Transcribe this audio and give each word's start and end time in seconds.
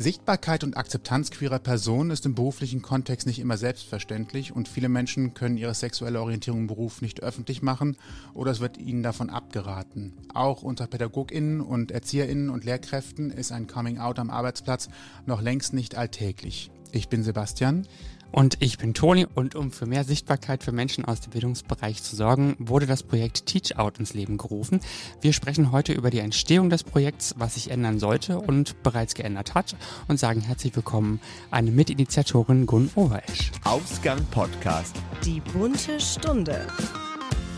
Sichtbarkeit 0.00 0.62
und 0.62 0.76
Akzeptanz 0.76 1.32
queerer 1.32 1.58
Personen 1.58 2.10
ist 2.10 2.24
im 2.24 2.36
beruflichen 2.36 2.82
Kontext 2.82 3.26
nicht 3.26 3.40
immer 3.40 3.56
selbstverständlich 3.56 4.54
und 4.54 4.68
viele 4.68 4.88
Menschen 4.88 5.34
können 5.34 5.56
ihre 5.56 5.74
sexuelle 5.74 6.20
Orientierung 6.20 6.60
im 6.60 6.66
Beruf 6.68 7.02
nicht 7.02 7.20
öffentlich 7.24 7.62
machen 7.62 7.96
oder 8.32 8.52
es 8.52 8.60
wird 8.60 8.78
ihnen 8.78 9.02
davon 9.02 9.28
abgeraten. 9.28 10.14
Auch 10.32 10.62
unter 10.62 10.86
PädagogInnen 10.86 11.60
und 11.60 11.90
ErzieherInnen 11.90 12.48
und 12.48 12.64
Lehrkräften 12.64 13.32
ist 13.32 13.50
ein 13.50 13.66
Coming-out 13.66 14.20
am 14.20 14.30
Arbeitsplatz 14.30 14.88
noch 15.26 15.42
längst 15.42 15.72
nicht 15.72 15.96
alltäglich. 15.96 16.70
Ich 16.92 17.08
bin 17.08 17.24
Sebastian. 17.24 17.84
Und 18.30 18.58
ich 18.60 18.78
bin 18.78 18.94
Toni 18.94 19.26
und 19.34 19.54
um 19.54 19.72
für 19.72 19.86
mehr 19.86 20.04
Sichtbarkeit 20.04 20.62
für 20.62 20.72
Menschen 20.72 21.04
aus 21.04 21.20
dem 21.20 21.30
Bildungsbereich 21.30 22.02
zu 22.02 22.14
sorgen, 22.14 22.56
wurde 22.58 22.86
das 22.86 23.02
Projekt 23.02 23.46
Teach 23.46 23.78
Out 23.78 23.98
ins 23.98 24.14
Leben 24.14 24.36
gerufen. 24.36 24.80
Wir 25.20 25.32
sprechen 25.32 25.72
heute 25.72 25.92
über 25.92 26.10
die 26.10 26.18
Entstehung 26.18 26.68
des 26.70 26.84
Projekts, 26.84 27.34
was 27.38 27.54
sich 27.54 27.70
ändern 27.70 27.98
sollte 27.98 28.38
und 28.38 28.82
bereits 28.82 29.14
geändert 29.14 29.54
hat 29.54 29.76
und 30.08 30.18
sagen 30.18 30.40
herzlich 30.40 30.76
willkommen 30.76 31.20
eine 31.50 31.70
Mitinitiatorin 31.70 32.66
Gun 32.66 32.90
Overesch. 32.94 33.50
Ausgang 33.64 34.24
Podcast. 34.30 34.96
Die 35.24 35.40
bunte 35.40 35.98
Stunde. 35.98 36.66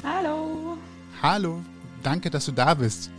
Hallo. 0.05 0.79
Hallo. 1.21 1.61
Danke, 2.03 2.31
dass 2.31 2.47
du 2.47 2.53
da 2.53 2.75
bist. 2.75 3.11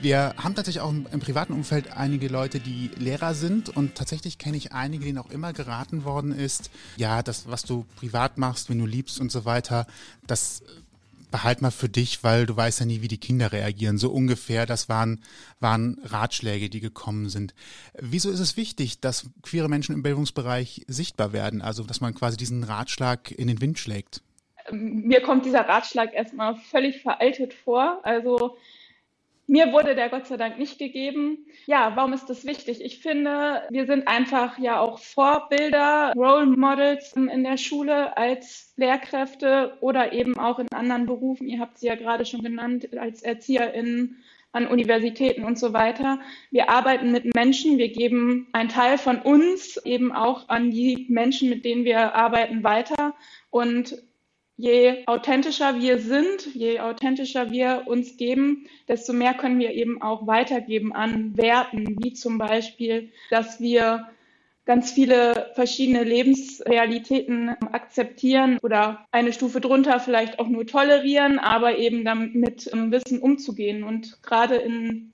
Wir 0.00 0.34
haben 0.38 0.54
tatsächlich 0.54 0.80
auch 0.80 0.90
im, 0.90 1.20
privaten 1.20 1.52
Umfeld 1.52 1.92
einige 1.94 2.28
Leute, 2.28 2.58
die 2.58 2.90
Lehrer 2.96 3.34
sind 3.34 3.68
und 3.68 3.96
tatsächlich 3.96 4.38
kenne 4.38 4.56
ich 4.56 4.72
einige, 4.72 5.04
denen 5.04 5.18
auch 5.18 5.30
immer 5.30 5.52
geraten 5.52 6.04
worden 6.04 6.32
ist, 6.32 6.70
ja, 6.96 7.22
das, 7.22 7.48
was 7.48 7.64
du 7.64 7.84
privat 7.96 8.38
machst, 8.38 8.70
wenn 8.70 8.78
du 8.78 8.86
liebst 8.86 9.20
und 9.20 9.30
so 9.30 9.44
weiter, 9.44 9.86
das 10.26 10.62
behalt 11.30 11.60
mal 11.60 11.70
für 11.70 11.88
dich, 11.88 12.24
weil 12.24 12.46
du 12.46 12.56
weißt 12.56 12.80
ja 12.80 12.86
nie, 12.86 13.02
wie 13.02 13.08
die 13.08 13.18
Kinder 13.18 13.52
reagieren. 13.52 13.98
So 13.98 14.10
ungefähr, 14.10 14.64
das 14.64 14.88
waren, 14.88 15.22
waren 15.60 16.00
Ratschläge, 16.02 16.70
die 16.70 16.80
gekommen 16.80 17.28
sind. 17.28 17.54
Wieso 17.98 18.30
ist 18.30 18.40
es 18.40 18.56
wichtig, 18.56 19.00
dass 19.00 19.28
queere 19.42 19.68
Menschen 19.68 19.94
im 19.94 20.02
Bildungsbereich 20.02 20.84
sichtbar 20.88 21.32
werden? 21.32 21.62
Also, 21.62 21.84
dass 21.84 22.00
man 22.00 22.14
quasi 22.14 22.36
diesen 22.36 22.64
Ratschlag 22.64 23.30
in 23.30 23.48
den 23.48 23.60
Wind 23.60 23.78
schlägt? 23.78 24.22
Mir 24.72 25.20
kommt 25.20 25.44
dieser 25.44 25.68
Ratschlag 25.68 26.14
erstmal 26.14 26.56
völlig 26.70 27.02
veraltet 27.02 27.54
vor. 27.54 28.00
Also, 28.02 28.56
mir 29.50 29.72
wurde 29.72 29.96
der 29.96 30.08
Gott 30.08 30.28
sei 30.28 30.36
Dank 30.36 30.58
nicht 30.58 30.78
gegeben. 30.78 31.38
Ja, 31.66 31.92
warum 31.96 32.12
ist 32.12 32.30
das 32.30 32.44
wichtig? 32.44 32.84
Ich 32.84 33.00
finde, 33.00 33.62
wir 33.68 33.84
sind 33.86 34.06
einfach 34.06 34.58
ja 34.58 34.78
auch 34.78 35.00
Vorbilder, 35.00 36.12
Role 36.16 36.46
Models 36.46 37.14
in 37.14 37.42
der 37.42 37.56
Schule 37.56 38.16
als 38.16 38.72
Lehrkräfte 38.76 39.76
oder 39.80 40.12
eben 40.12 40.38
auch 40.38 40.60
in 40.60 40.68
anderen 40.72 41.06
Berufen. 41.06 41.48
Ihr 41.48 41.58
habt 41.58 41.78
sie 41.78 41.88
ja 41.88 41.96
gerade 41.96 42.24
schon 42.24 42.42
genannt, 42.42 42.96
als 42.96 43.22
ErzieherInnen 43.22 44.22
an 44.52 44.68
Universitäten 44.68 45.44
und 45.44 45.58
so 45.58 45.72
weiter. 45.72 46.20
Wir 46.52 46.70
arbeiten 46.70 47.10
mit 47.10 47.34
Menschen, 47.34 47.76
wir 47.76 47.88
geben 47.88 48.48
einen 48.52 48.68
Teil 48.68 48.98
von 48.98 49.20
uns 49.20 49.78
eben 49.84 50.12
auch 50.12 50.48
an 50.48 50.70
die 50.70 51.06
Menschen, 51.08 51.50
mit 51.50 51.64
denen 51.64 51.84
wir 51.84 52.14
arbeiten, 52.14 52.62
weiter. 52.62 53.14
Und 53.50 54.00
je 54.60 55.06
authentischer 55.06 55.80
wir 55.80 55.98
sind, 55.98 56.54
je 56.54 56.80
authentischer 56.80 57.50
wir 57.50 57.84
uns 57.86 58.16
geben, 58.16 58.66
desto 58.88 59.12
mehr 59.12 59.34
können 59.34 59.58
wir 59.58 59.72
eben 59.72 60.02
auch 60.02 60.26
weitergeben 60.26 60.92
an 60.92 61.36
Werten, 61.36 61.96
wie 62.02 62.12
zum 62.12 62.38
Beispiel, 62.38 63.10
dass 63.30 63.60
wir 63.60 64.08
ganz 64.66 64.92
viele 64.92 65.50
verschiedene 65.54 66.04
Lebensrealitäten 66.04 67.48
akzeptieren 67.72 68.58
oder 68.62 69.06
eine 69.10 69.32
Stufe 69.32 69.60
drunter 69.60 69.98
vielleicht 69.98 70.38
auch 70.38 70.48
nur 70.48 70.66
tolerieren, 70.66 71.38
aber 71.38 71.78
eben 71.78 72.04
damit 72.04 72.66
Wissen 72.66 73.20
umzugehen. 73.20 73.82
Und 73.82 74.22
gerade 74.22 74.56
in 74.56 75.12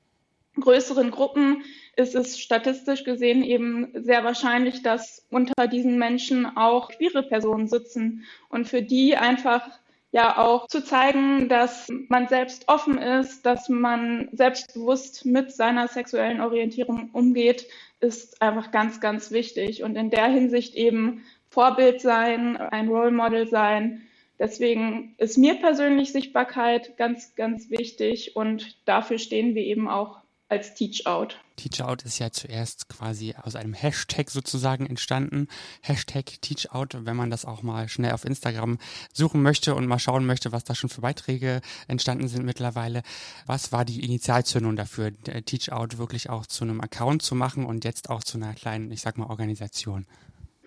größeren 0.61 1.11
Gruppen 1.11 1.63
ist 1.97 2.15
es 2.15 2.39
statistisch 2.39 3.05
gesehen 3.05 3.43
eben 3.43 3.89
sehr 3.95 4.23
wahrscheinlich, 4.23 4.83
dass 4.83 5.27
unter 5.31 5.67
diesen 5.67 5.99
Menschen 5.99 6.47
auch 6.57 6.91
queere 6.91 7.23
Personen 7.23 7.69
sitzen 7.69 8.25
und 8.51 8.69
für 8.69 8.83
die 8.83 9.17
einfach 9.17 9.67
ja 10.13 10.39
auch 10.39 10.67
zu 10.69 10.85
zeigen, 10.85 11.49
dass 11.49 11.89
man 12.09 12.29
selbst 12.29 12.69
offen 12.69 12.99
ist, 12.99 13.45
dass 13.45 13.69
man 13.69 14.29
selbstbewusst 14.33 15.25
mit 15.25 15.53
seiner 15.53 15.89
sexuellen 15.89 16.41
Orientierung 16.41 17.11
umgeht, 17.13 17.67
ist 18.01 18.41
einfach 18.41 18.71
ganz, 18.71 19.01
ganz 19.01 19.31
wichtig. 19.31 19.83
Und 19.83 19.97
in 19.97 20.11
der 20.11 20.27
Hinsicht 20.27 20.75
eben 20.75 21.25
Vorbild 21.49 22.01
sein, 22.01 22.57
ein 22.57 22.89
Role 22.89 23.11
Model 23.11 23.49
sein. 23.49 24.03
Deswegen 24.39 25.15
ist 25.17 25.39
mir 25.39 25.55
persönlich 25.55 26.13
Sichtbarkeit 26.13 26.97
ganz, 26.99 27.35
ganz 27.35 27.71
wichtig 27.71 28.37
und 28.37 28.77
dafür 28.87 29.19
stehen 29.19 29.55
wir 29.55 29.63
eben 29.63 29.89
auch 29.89 30.21
als 30.49 30.75
Teach 30.75 31.07
Out. 31.07 31.39
Teach 31.57 31.83
Out 31.83 32.03
ist 32.03 32.19
ja 32.19 32.31
zuerst 32.31 32.89
quasi 32.89 33.35
aus 33.43 33.57
einem 33.57 33.73
Hashtag 33.73 34.31
sozusagen 34.31 34.87
entstanden. 34.87 35.49
Hashtag 35.83 36.41
Teach 36.41 36.71
Out, 36.73 36.97
wenn 37.01 37.17
man 37.17 37.31
das 37.31 37.45
auch 37.45 37.63
mal 37.63 37.89
schnell 37.89 38.13
auf 38.13 38.25
Instagram 38.25 38.79
suchen 39.13 39.43
möchte 39.43 39.75
und 39.75 39.87
mal 39.87 39.99
schauen 39.99 40.27
möchte, 40.27 40.53
was 40.53 40.65
da 40.65 40.75
schon 40.75 40.91
für 40.91 41.01
Beiträge 41.01 41.61
entstanden 41.89 42.29
sind 42.29 42.45
mittlerweile. 42.45 43.03
Was 43.47 43.73
war 43.73 43.85
die 43.85 44.05
Initialzündung 44.05 44.77
dafür, 44.77 45.13
Teach 45.45 45.73
Out 45.73 45.99
wirklich 45.99 46.31
auch 46.31 46.47
zu 46.47 46.65
einem 46.65 46.81
Account 46.81 47.23
zu 47.23 47.35
machen 47.35 47.65
und 47.65 47.85
jetzt 47.85 48.11
auch 48.11 48.23
zu 48.23 48.39
einer 48.39 48.55
kleinen, 48.55 48.91
ich 48.91 49.01
sag 49.01 49.19
mal, 49.19 49.27
Organisation? 49.27 50.07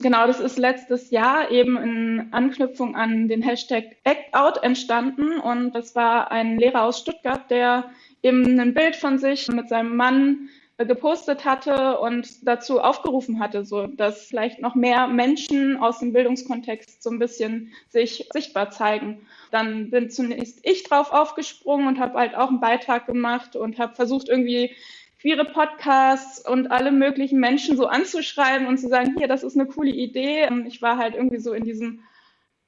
Genau, 0.02 0.26
das 0.28 0.40
ist 0.40 0.58
letztes 0.58 1.12
Jahr 1.12 1.52
eben 1.52 1.76
in 1.76 2.28
Anknüpfung 2.32 2.96
an 2.96 3.28
den 3.28 3.42
Hashtag 3.42 3.98
Act 4.06 4.34
Out 4.34 4.64
entstanden 4.64 5.40
und 5.40 5.74
das 5.74 5.94
war 5.94 6.32
ein 6.32 6.58
Lehrer 6.58 6.84
aus 6.84 7.00
Stuttgart, 7.00 7.52
der 7.52 7.92
eben 8.22 8.60
ein 8.60 8.74
Bild 8.74 8.96
von 8.96 9.18
sich 9.18 9.48
mit 9.48 9.70
seinem 9.70 9.96
Mann 9.96 10.50
äh, 10.78 10.86
gepostet 10.86 11.46
hatte 11.46 12.00
und 12.00 12.48
dazu 12.48 12.80
aufgerufen 12.80 13.40
hatte, 13.40 13.66
so 13.66 13.88
dass 13.88 14.28
vielleicht 14.28 14.62
noch 14.62 14.76
mehr 14.76 15.08
Menschen 15.08 15.78
aus 15.78 16.00
dem 16.00 16.14
Bildungskontext 16.14 17.04
so 17.04 17.10
ein 17.10 17.20
bisschen 17.20 17.74
sich 17.90 18.30
sichtbar 18.34 18.72
zeigen. 18.72 19.28
Dann 19.52 19.90
bin 19.90 20.10
zunächst 20.10 20.60
ich 20.64 20.84
drauf 20.84 21.12
aufgesprungen 21.12 21.88
und 21.88 22.00
habe 22.00 22.18
halt 22.18 22.36
auch 22.36 22.50
einen 22.50 22.62
Beitrag 22.62 23.08
gemacht 23.08 23.56
und 23.56 23.78
habe 23.78 23.96
versucht 23.96 24.30
irgendwie 24.30 24.74
queere 25.22 25.44
Podcasts 25.44 26.48
und 26.48 26.72
alle 26.72 26.92
möglichen 26.92 27.42
Menschen 27.42 27.76
so 27.76 27.88
anzuschreiben 27.88 28.66
und 28.68 28.78
zu 28.78 28.88
sagen, 28.88 29.16
hier, 29.18 29.28
das 29.28 29.44
ist 29.44 29.58
eine 29.58 29.68
coole 29.68 29.92
Idee. 29.92 30.48
Ich 30.66 30.82
war 30.82 30.98
halt 30.98 31.16
irgendwie 31.16 31.40
so 31.40 31.52
in 31.52 31.66
diesem 31.66 32.04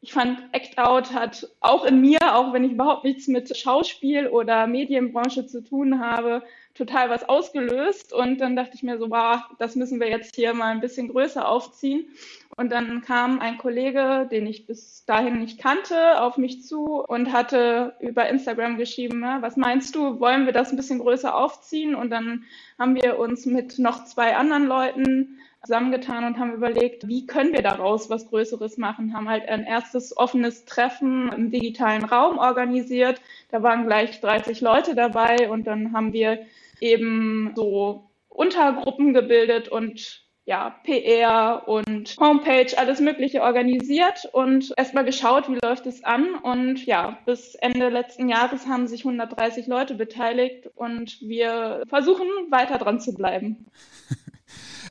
ich 0.03 0.13
fand, 0.13 0.39
Act 0.51 0.79
Out 0.79 1.13
hat 1.13 1.47
auch 1.59 1.85
in 1.85 2.01
mir, 2.01 2.17
auch 2.23 2.53
wenn 2.53 2.63
ich 2.63 2.71
überhaupt 2.71 3.03
nichts 3.03 3.27
mit 3.27 3.55
Schauspiel 3.55 4.27
oder 4.27 4.65
Medienbranche 4.65 5.45
zu 5.45 5.63
tun 5.63 5.99
habe, 5.99 6.41
total 6.73 7.11
was 7.11 7.29
ausgelöst. 7.29 8.11
Und 8.11 8.41
dann 8.41 8.55
dachte 8.55 8.71
ich 8.73 8.81
mir 8.81 8.97
so, 8.97 9.11
wow, 9.11 9.41
das 9.59 9.75
müssen 9.75 9.99
wir 9.99 10.09
jetzt 10.09 10.35
hier 10.35 10.55
mal 10.55 10.71
ein 10.71 10.81
bisschen 10.81 11.09
größer 11.09 11.47
aufziehen. 11.47 12.07
Und 12.57 12.71
dann 12.71 13.01
kam 13.01 13.39
ein 13.39 13.59
Kollege, 13.59 14.27
den 14.31 14.47
ich 14.47 14.65
bis 14.65 15.05
dahin 15.05 15.39
nicht 15.39 15.59
kannte, 15.59 16.19
auf 16.19 16.35
mich 16.35 16.63
zu 16.63 17.03
und 17.07 17.31
hatte 17.31 17.95
über 17.99 18.27
Instagram 18.27 18.77
geschrieben, 18.77 19.23
was 19.41 19.55
meinst 19.55 19.95
du, 19.95 20.19
wollen 20.19 20.47
wir 20.47 20.53
das 20.53 20.71
ein 20.71 20.77
bisschen 20.77 20.99
größer 20.99 21.35
aufziehen? 21.35 21.93
Und 21.93 22.09
dann 22.09 22.45
haben 22.79 22.95
wir 22.95 23.19
uns 23.19 23.45
mit 23.45 23.77
noch 23.77 24.05
zwei 24.05 24.35
anderen 24.35 24.65
Leuten 24.65 25.37
zusammengetan 25.63 26.25
und 26.25 26.39
haben 26.39 26.53
überlegt, 26.53 27.07
wie 27.07 27.25
können 27.25 27.53
wir 27.53 27.61
daraus 27.61 28.09
was 28.09 28.27
Größeres 28.29 28.77
machen, 28.77 29.13
haben 29.13 29.29
halt 29.29 29.47
ein 29.47 29.63
erstes 29.63 30.15
offenes 30.17 30.65
Treffen 30.65 31.31
im 31.31 31.51
digitalen 31.51 32.03
Raum 32.03 32.37
organisiert. 32.39 33.21
Da 33.49 33.61
waren 33.61 33.85
gleich 33.85 34.19
30 34.21 34.61
Leute 34.61 34.95
dabei 34.95 35.49
und 35.49 35.67
dann 35.67 35.93
haben 35.93 36.13
wir 36.13 36.39
eben 36.79 37.53
so 37.55 38.09
Untergruppen 38.29 39.13
gebildet 39.13 39.67
und 39.67 40.21
ja, 40.45 40.75
PR 40.83 41.67
und 41.67 42.15
Homepage, 42.19 42.75
alles 42.75 42.99
Mögliche 42.99 43.41
organisiert 43.43 44.27
und 44.33 44.73
erstmal 44.75 45.05
geschaut, 45.05 45.47
wie 45.47 45.59
läuft 45.63 45.85
es 45.85 46.03
an. 46.03 46.33
Und 46.33 46.85
ja, 46.85 47.19
bis 47.25 47.53
Ende 47.55 47.89
letzten 47.89 48.27
Jahres 48.27 48.67
haben 48.67 48.87
sich 48.87 49.05
130 49.05 49.67
Leute 49.67 49.93
beteiligt 49.93 50.67
und 50.75 51.21
wir 51.21 51.83
versuchen 51.87 52.27
weiter 52.49 52.79
dran 52.79 52.99
zu 52.99 53.13
bleiben. 53.13 53.67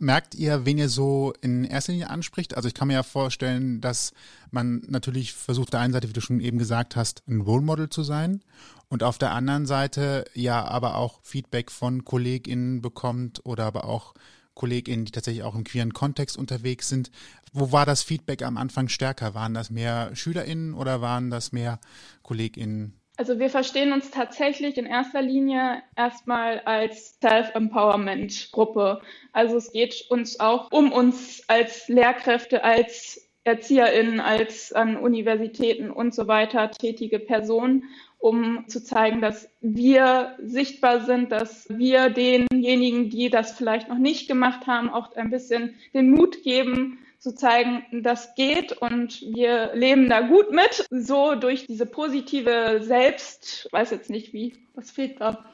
Merkt 0.02 0.34
ihr, 0.34 0.64
wen 0.64 0.78
ihr 0.78 0.88
so 0.88 1.34
in 1.42 1.62
erster 1.62 1.92
Linie 1.92 2.08
anspricht? 2.08 2.56
Also 2.56 2.68
ich 2.68 2.72
kann 2.72 2.88
mir 2.88 2.94
ja 2.94 3.02
vorstellen, 3.02 3.82
dass 3.82 4.14
man 4.50 4.82
natürlich 4.88 5.34
versucht, 5.34 5.66
auf 5.66 5.70
der 5.72 5.80
einen 5.80 5.92
Seite, 5.92 6.08
wie 6.08 6.14
du 6.14 6.22
schon 6.22 6.41
eben 6.41 6.56
gesagt 6.56 6.97
hast, 6.97 7.22
ein 7.28 7.42
Role 7.42 7.60
Model 7.60 7.91
zu 7.91 8.02
sein 8.02 8.41
und 8.88 9.02
auf 9.02 9.18
der 9.18 9.32
anderen 9.32 9.66
Seite 9.66 10.24
ja 10.32 10.64
aber 10.64 10.97
auch 10.97 11.20
Feedback 11.22 11.70
von 11.70 12.06
KollegInnen 12.06 12.80
bekommt 12.80 13.44
oder 13.44 13.66
aber 13.66 13.84
auch 13.84 14.14
KollegInnen, 14.54 15.04
die 15.04 15.12
tatsächlich 15.12 15.44
auch 15.44 15.54
im 15.54 15.64
queeren 15.64 15.92
Kontext 15.92 16.38
unterwegs 16.38 16.88
sind. 16.88 17.10
Wo 17.53 17.70
war 17.70 17.84
das 17.84 18.03
Feedback 18.03 18.42
am 18.42 18.56
Anfang 18.56 18.88
stärker? 18.88 19.34
Waren 19.34 19.53
das 19.53 19.68
mehr 19.68 20.16
SchülerInnen 20.16 20.72
oder 20.72 21.03
waren 21.03 21.28
das 21.28 21.53
mehr 21.53 21.78
KollegInnen? 22.22 22.99
Also 23.20 23.38
wir 23.38 23.50
verstehen 23.50 23.92
uns 23.92 24.10
tatsächlich 24.10 24.78
in 24.78 24.86
erster 24.86 25.20
Linie 25.20 25.82
erstmal 25.94 26.60
als 26.60 27.18
Self-Empowerment-Gruppe. 27.20 29.02
Also 29.34 29.58
es 29.58 29.72
geht 29.72 30.06
uns 30.08 30.40
auch 30.40 30.72
um 30.72 30.90
uns 30.90 31.44
als 31.46 31.86
Lehrkräfte, 31.88 32.64
als 32.64 33.28
ErzieherInnen 33.44 34.20
als 34.20 34.72
an 34.72 34.96
Universitäten 34.96 35.90
und 35.90 36.14
so 36.14 36.28
weiter 36.28 36.70
tätige 36.70 37.18
Personen, 37.18 37.84
um 38.16 38.66
zu 38.68 38.82
zeigen, 38.82 39.20
dass 39.20 39.50
wir 39.60 40.38
sichtbar 40.42 41.04
sind, 41.04 41.30
dass 41.30 41.68
wir 41.68 42.08
denjenigen, 42.08 43.10
die 43.10 43.28
das 43.28 43.52
vielleicht 43.52 43.90
noch 43.90 43.98
nicht 43.98 44.28
gemacht 44.28 44.66
haben, 44.66 44.88
auch 44.88 45.14
ein 45.14 45.28
bisschen 45.28 45.74
den 45.92 46.10
Mut 46.10 46.42
geben, 46.42 46.98
zu 47.20 47.34
zeigen, 47.34 48.02
das 48.02 48.34
geht 48.34 48.72
und 48.72 49.20
wir 49.20 49.74
leben 49.74 50.08
da 50.08 50.20
gut 50.22 50.52
mit. 50.52 50.86
So 50.90 51.34
durch 51.34 51.66
diese 51.66 51.84
positive 51.84 52.80
Selbst, 52.82 53.68
weiß 53.72 53.90
jetzt 53.90 54.08
nicht 54.08 54.32
wie, 54.32 54.66
was 54.74 54.90
fehlt 54.90 55.20
da? 55.20 55.44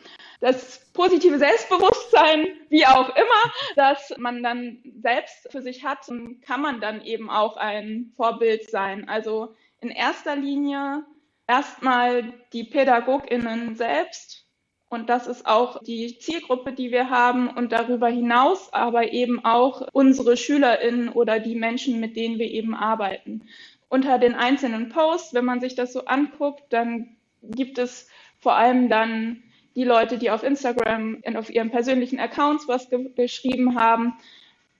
Das 0.41 0.87
positive 0.93 1.39
Selbstbewusstsein, 1.39 2.47
wie 2.69 2.87
auch 2.87 3.09
immer, 3.17 3.53
dass 3.75 4.15
man 4.17 4.45
dann 4.45 4.79
selbst 5.03 5.49
für 5.51 5.61
sich 5.61 5.85
hat, 5.85 6.07
kann 6.43 6.61
man 6.61 6.81
dann 6.81 7.05
eben 7.05 7.31
auch 7.31 7.57
ein 7.57 8.13
Vorbild 8.17 8.71
sein. 8.71 9.09
Also 9.09 9.55
in 9.81 9.91
erster 9.91 10.37
Linie 10.37 11.05
erstmal 11.49 12.33
die 12.53 12.65
PädagogInnen 12.65 13.75
selbst, 13.75 14.46
und 14.89 15.09
das 15.09 15.27
ist 15.27 15.47
auch 15.47 15.83
die 15.83 16.19
Zielgruppe, 16.19 16.73
die 16.73 16.93
wir 16.93 17.11
haben 17.11 17.49
und 17.49 17.73
darüber 17.73 18.09
hinaus 18.09 18.73
aber 18.73 19.13
eben 19.13 19.45
auch 19.45 19.89
unsere 19.93 20.37
SchülerInnen 20.37 21.09
oder 21.09 21.41
die 21.41 21.57
Menschen, 21.57 21.99
mit 21.99 22.17
denen 22.17 22.39
wir 22.39 22.51
eben 22.51 22.75
arbeiten. 22.75 23.43
Unter 23.89 24.19
den 24.19 24.35
einzelnen 24.35 24.89
Posts, 24.89 25.35
wenn 25.35 25.45
man 25.45 25.61
sich 25.61 25.75
das 25.75 25.93
so 25.93 26.05
anguckt, 26.05 26.63
dann 26.71 27.17
gibt 27.43 27.79
es 27.79 28.09
vor 28.39 28.55
allem 28.55 28.89
dann 28.89 29.43
die 29.75 29.85
Leute, 29.85 30.19
die 30.19 30.31
auf 30.31 30.43
Instagram 30.43 31.19
und 31.25 31.37
auf 31.37 31.51
ihren 31.51 31.71
persönlichen 31.71 32.19
Accounts 32.19 32.69
was 32.69 32.89
ge 32.89 33.11
geschrieben 33.15 33.79
haben. 33.79 34.15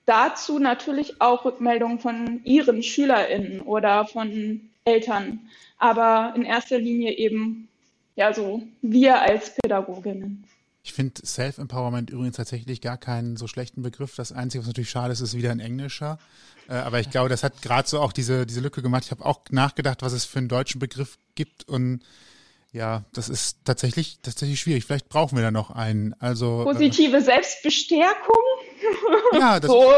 Dazu 0.05 0.57
natürlich 0.57 1.21
auch 1.21 1.43
Rückmeldungen 1.43 1.99
von 1.99 2.41
ihren 2.45 2.81
SchülerInnen 2.81 3.61
oder 3.61 4.05
von 4.05 4.69
Eltern, 4.85 5.49
aber 5.77 6.33
in 6.35 6.43
erster 6.43 6.79
Linie 6.79 7.11
eben 7.11 7.67
ja, 8.17 8.33
so 8.33 8.63
wir 8.81 9.21
als 9.21 9.55
Pädagoginnen. 9.55 10.43
Ich 10.83 10.93
finde 10.93 11.21
Self-Empowerment 11.25 12.09
übrigens 12.09 12.37
tatsächlich 12.37 12.81
gar 12.81 12.97
keinen 12.97 13.37
so 13.37 13.47
schlechten 13.47 13.83
Begriff. 13.83 14.15
Das 14.15 14.31
Einzige, 14.31 14.61
was 14.61 14.67
natürlich 14.67 14.89
schade 14.89 15.13
ist, 15.13 15.21
ist 15.21 15.35
wieder 15.35 15.51
ein 15.51 15.59
englischer. 15.59 16.17
Äh, 16.67 16.73
aber 16.73 16.99
ich 16.99 17.11
glaube, 17.11 17.29
das 17.29 17.43
hat 17.43 17.61
gerade 17.61 17.87
so 17.87 17.99
auch 17.99 18.11
diese, 18.11 18.45
diese 18.45 18.61
Lücke 18.61 18.81
gemacht. 18.81 19.03
Ich 19.05 19.11
habe 19.11 19.23
auch 19.23 19.41
nachgedacht, 19.51 20.01
was 20.01 20.13
es 20.13 20.25
für 20.25 20.39
einen 20.39 20.47
deutschen 20.47 20.79
Begriff 20.79 21.19
gibt. 21.35 21.67
Und 21.67 22.01
ja, 22.71 23.03
das 23.13 23.29
ist 23.29 23.59
tatsächlich, 23.65 24.19
tatsächlich 24.23 24.59
schwierig. 24.59 24.85
Vielleicht 24.85 25.09
brauchen 25.09 25.37
wir 25.37 25.43
da 25.43 25.51
noch 25.51 25.69
einen. 25.69 26.15
Also, 26.19 26.61
äh, 26.61 26.65
Positive 26.65 27.17
äh, 27.17 27.21
Selbstbestärkung. 27.21 28.43
Ja, 29.33 29.59
das, 29.59 29.69
so. 29.71 29.91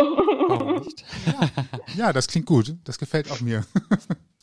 ja, 1.26 1.50
ja, 1.96 2.14
das 2.14 2.28
klingt 2.28 2.48
gut. 2.48 2.76
Das 2.84 2.98
gefällt 2.98 3.32
auch 3.32 3.40
mir. 3.40 3.66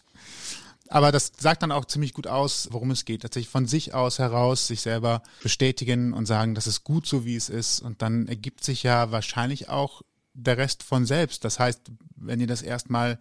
Aber 0.89 1.13
das 1.13 1.33
sagt 1.39 1.63
dann 1.63 1.73
auch 1.73 1.85
ziemlich 1.85 2.13
gut 2.13 2.27
aus, 2.27 2.69
worum 2.71 2.91
es 2.91 3.05
geht. 3.05 3.23
Tatsächlich 3.23 3.51
von 3.51 3.67
sich 3.67 3.95
aus 3.95 4.19
heraus 4.19 4.67
sich 4.67 4.81
selber 4.81 5.23
bestätigen 5.43 6.13
und 6.13 6.27
sagen, 6.27 6.55
das 6.55 6.67
ist 6.67 6.85
gut 6.85 7.07
so, 7.07 7.25
wie 7.25 7.37
es 7.37 7.49
ist. 7.49 7.81
Und 7.81 8.03
dann 8.03 8.29
ergibt 8.29 8.63
sich 8.65 8.83
ja 8.83 9.11
wahrscheinlich 9.11 9.69
auch 9.69 10.03
der 10.35 10.59
Rest 10.59 10.83
von 10.83 11.07
selbst. 11.07 11.45
Das 11.45 11.59
heißt, 11.59 11.91
wenn 12.17 12.41
ihr 12.41 12.47
das 12.47 12.63
erstmal 12.63 13.19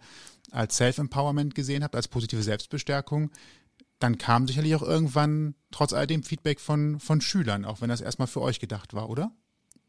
als 0.50 0.76
Self-Empowerment 0.76 1.54
gesehen 1.54 1.82
habt, 1.82 1.96
als 1.96 2.08
positive 2.08 2.42
Selbstbestärkung, 2.42 3.30
dann 3.98 4.18
kam 4.18 4.46
sicherlich 4.46 4.74
auch 4.74 4.82
irgendwann 4.82 5.54
trotz 5.70 5.92
all 5.92 6.06
dem 6.06 6.22
Feedback 6.22 6.60
von, 6.60 7.00
von 7.00 7.20
Schülern, 7.20 7.64
auch 7.64 7.80
wenn 7.80 7.88
das 7.88 8.00
erstmal 8.00 8.28
für 8.28 8.42
euch 8.42 8.60
gedacht 8.60 8.94
war, 8.94 9.08
oder? 9.08 9.32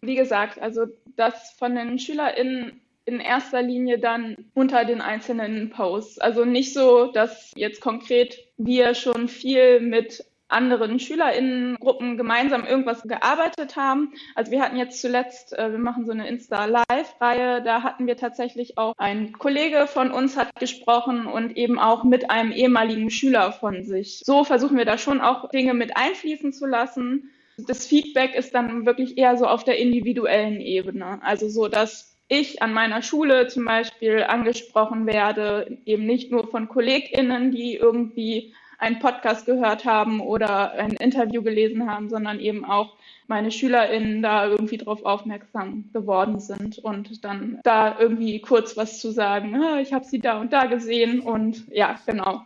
Wie 0.02 0.16
gesagt, 0.16 0.60
also 0.60 0.86
das 1.16 1.52
von 1.58 1.76
den 1.76 2.00
SchülerInnen 2.00 2.80
in 3.08 3.20
erster 3.20 3.62
Linie 3.62 4.00
dann 4.00 4.36
unter 4.54 4.84
den 4.86 5.02
einzelnen 5.02 5.70
Posts. 5.70 6.20
Also 6.20 6.44
nicht 6.44 6.74
so, 6.74 7.12
dass 7.12 7.54
jetzt 7.56 7.80
konkret 7.82 8.38
wir 8.58 8.96
schon 8.96 9.30
viel 9.30 9.80
mit 9.80 10.26
anderen 10.50 11.00
SchülerInnengruppen 11.00 12.18
gemeinsam 12.18 12.66
irgendwas 12.66 13.04
gearbeitet 13.04 13.76
haben. 13.76 14.14
Also 14.36 14.52
wir 14.52 14.62
hatten 14.62 14.78
jetzt 14.78 15.02
zuletzt, 15.02 15.58
äh, 15.58 15.72
wir 15.72 15.80
machen 15.80 16.06
so 16.06 16.12
eine 16.12 16.28
Insta-Live-Reihe, 16.28 17.62
da 17.64 17.84
hatten 17.84 18.08
wir 18.08 18.16
tatsächlich 18.16 18.78
auch 18.78 18.94
ein 18.98 19.34
Kollege 19.34 19.88
von 19.88 20.12
uns 20.12 20.38
hat 20.38 20.56
gesprochen 20.56 21.28
und 21.28 21.58
eben 21.58 21.80
auch 21.80 22.04
mit 22.04 22.30
einem 22.30 22.52
ehemaligen 22.52 23.10
Schüler 23.10 23.52
von 23.52 23.84
sich. 23.84 24.22
So 24.26 24.44
versuchen 24.44 24.78
wir 24.78 24.86
da 24.86 24.98
schon 24.98 25.22
auch 25.22 25.50
Dinge 25.50 25.74
mit 25.74 25.98
einfließen 25.98 26.54
zu 26.54 26.66
lassen. 26.66 27.30
Das 27.58 27.86
Feedback 27.86 28.36
ist 28.36 28.54
dann 28.54 28.86
wirklich 28.86 29.18
eher 29.18 29.36
so 29.38 29.48
auf 29.48 29.64
der 29.64 29.78
individuellen 29.80 30.62
Ebene. 30.62 31.20
Also 31.24 31.50
so, 31.50 31.68
dass 31.68 32.17
ich 32.28 32.62
an 32.62 32.74
meiner 32.74 33.02
Schule 33.02 33.48
zum 33.48 33.66
Beispiel 33.66 34.24
angesprochen 34.24 35.06
werde, 35.06 35.78
eben 35.86 36.06
nicht 36.06 36.32
nur 36.32 36.48
von 36.50 36.68
KollegInnen, 36.68 37.52
die 37.52 37.76
irgendwie 37.76 38.54
einen 38.80 39.00
Podcast 39.00 39.46
gehört 39.46 39.86
haben 39.86 40.22
oder 40.22 40.74
ein 40.74 40.92
Interview 40.92 41.42
gelesen 41.42 41.90
haben, 41.90 42.10
sondern 42.10 42.40
eben 42.40 42.64
auch 42.64 42.96
meine 43.28 43.52
SchülerInnen 43.52 44.22
da 44.22 44.46
irgendwie 44.46 44.78
drauf 44.78 45.04
aufmerksam 45.04 45.90
geworden 45.94 46.40
sind 46.40 46.78
und 46.80 47.24
dann 47.26 47.60
da 47.64 48.00
irgendwie 48.00 48.40
kurz 48.40 48.78
was 48.78 49.00
zu 49.00 49.12
sagen, 49.12 49.60
ich 49.82 49.94
habe 49.94 50.06
sie 50.06 50.20
da 50.20 50.40
und 50.40 50.54
da 50.54 50.66
gesehen 50.66 51.20
und 51.20 51.68
ja, 51.70 52.00
genau. 52.06 52.46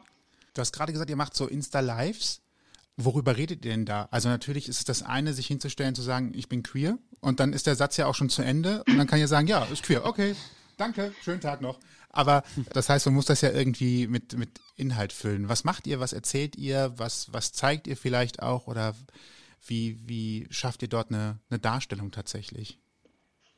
Du 0.54 0.62
hast 0.62 0.74
gerade 0.74 0.92
gesagt, 0.92 1.10
ihr 1.10 1.16
macht 1.16 1.36
so 1.36 1.48
Insta-Lives. 1.48 2.42
Worüber 2.98 3.38
redet 3.38 3.66
ihr 3.66 3.72
denn 3.72 3.86
da? 3.86 4.08
Also 4.12 4.30
natürlich 4.30 4.68
ist 4.68 4.80
es 4.80 4.86
das 4.86 5.04
eine, 5.04 5.34
sich 5.34 5.48
hinzustellen, 5.48 5.96
zu 5.96 6.02
sagen, 6.02 6.34
ich 6.36 6.50
bin 6.50 6.64
queer. 6.64 6.98
Und 7.20 7.40
dann 7.40 7.54
ist 7.54 7.68
der 7.68 7.76
Satz 7.76 7.98
ja 7.98 8.06
auch 8.06 8.16
schon 8.16 8.30
zu 8.30 8.42
Ende. 8.42 8.84
Und 8.88 8.98
dann 8.98 9.08
kann 9.08 9.20
ihr 9.20 9.28
sagen, 9.28 9.48
ja, 9.48 9.64
ist 9.66 9.84
queer. 9.84 10.06
Okay, 10.06 10.36
danke, 10.78 11.14
schönen 11.24 11.42
Tag 11.42 11.62
noch. 11.62 11.80
Aber 12.10 12.44
das 12.74 12.90
heißt, 12.90 13.06
man 13.06 13.16
muss 13.16 13.26
das 13.26 13.42
ja 13.42 13.52
irgendwie 13.52 14.08
mit, 14.08 14.38
mit 14.38 14.60
Inhalt 14.76 15.14
füllen. 15.14 15.48
Was 15.48 15.64
macht 15.64 15.88
ihr? 15.88 16.00
Was 16.00 16.12
erzählt 16.12 16.58
ihr? 16.58 16.94
Was, 16.98 17.32
was 17.32 17.54
zeigt 17.54 17.88
ihr 17.88 17.96
vielleicht 17.96 18.42
auch? 18.42 18.68
Oder 18.68 18.96
wie, 19.66 19.98
wie 20.06 20.48
schafft 20.50 20.82
ihr 20.82 20.90
dort 20.90 21.10
eine, 21.10 21.40
eine 21.50 21.60
Darstellung 21.60 22.12
tatsächlich? 22.12 22.81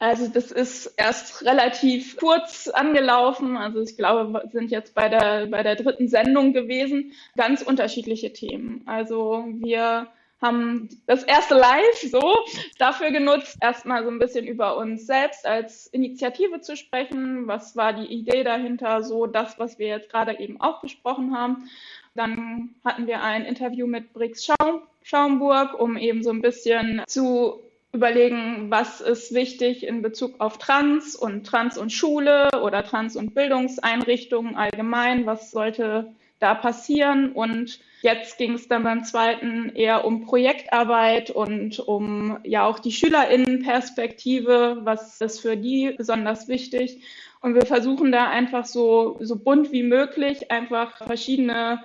Also 0.04 0.28
das 0.28 0.52
ist 0.52 0.88
erst 0.98 1.46
relativ 1.46 2.18
kurz 2.18 2.68
angelaufen. 2.68 3.56
Also 3.56 3.80
ich 3.80 3.96
glaube, 3.96 4.34
wir 4.34 4.50
sind 4.52 4.70
jetzt 4.70 4.94
bei 4.96 5.08
der, 5.08 5.48
bei 5.48 5.64
der 5.64 5.78
dritten 5.78 6.10
Sendung 6.10 6.52
gewesen. 6.52 7.14
Ganz 7.38 7.62
unterschiedliche 7.62 8.34
Themen. 8.34 8.84
Also 8.86 9.46
wir 9.48 10.08
haben 10.42 10.90
das 11.06 11.24
erste 11.24 11.56
Live 11.56 12.02
so 12.12 12.36
dafür 12.78 13.12
genutzt, 13.12 13.56
erstmal 13.62 14.04
so 14.04 14.10
ein 14.10 14.20
bisschen 14.20 14.46
über 14.46 14.76
uns 14.76 15.08
selbst 15.08 15.46
als 15.46 15.88
Initiative 15.88 16.60
zu 16.60 16.76
sprechen. 16.76 17.48
Was 17.48 17.78
war 17.78 17.94
die 17.94 18.14
Idee 18.14 18.44
dahinter? 18.44 19.04
So 19.04 19.26
das, 19.26 19.58
was 19.58 19.80
wir 19.80 19.88
jetzt 19.88 20.10
gerade 20.10 20.38
eben 20.38 20.60
auch 20.60 20.82
besprochen 20.82 21.34
haben. 21.34 21.70
Dann 22.14 22.76
hatten 22.84 23.08
wir 23.08 23.24
ein 23.24 23.46
Interview 23.46 23.88
mit 23.88 24.08
Schaum, 24.38 24.82
Schaumburg, 25.02 25.80
um 25.80 25.96
eben 25.96 26.24
so 26.24 26.32
ein 26.32 26.42
bisschen 26.42 27.04
zu 27.08 27.64
überlegen, 27.94 28.72
was 28.72 29.02
ist 29.02 29.34
wichtig 29.34 29.86
in 29.86 30.02
Bezug 30.02 30.42
auf 30.42 30.58
Trans 30.58 31.16
und 31.16 31.46
Trans 31.46 31.78
und 31.78 31.92
Schule 31.92 32.50
oder 32.62 32.84
Trans 32.84 33.16
und 33.16 33.36
Bildungseinrichtungen 33.36 34.56
allgemein, 34.56 35.28
was 35.28 35.52
sollte 35.52 36.12
da 36.40 36.56
passieren. 36.56 37.32
Und 37.32 37.80
jetzt 38.02 38.40
ging 38.40 38.54
es 38.54 38.68
dann 38.68 38.84
beim 38.84 39.04
zweiten 39.04 39.72
eher 39.76 40.06
um 40.06 40.26
Projektarbeit 40.26 41.30
und 41.30 41.80
um 41.80 42.40
ja 42.44 42.66
auch 42.66 42.80
die 42.80 42.92
Schülerinnenperspektive, 42.92 44.80
was 44.82 45.22
ist 45.22 45.40
für 45.40 45.56
die 45.56 45.94
besonders 45.96 46.48
wichtig. 46.48 47.02
Und 47.42 47.54
wir 47.54 47.66
versuchen 47.66 48.12
da 48.12 48.30
einfach 48.30 48.66
so, 48.66 49.18
so 49.20 49.36
bunt 49.36 49.72
wie 49.72 49.84
möglich 49.84 50.50
einfach 50.50 50.98
verschiedene 50.98 51.84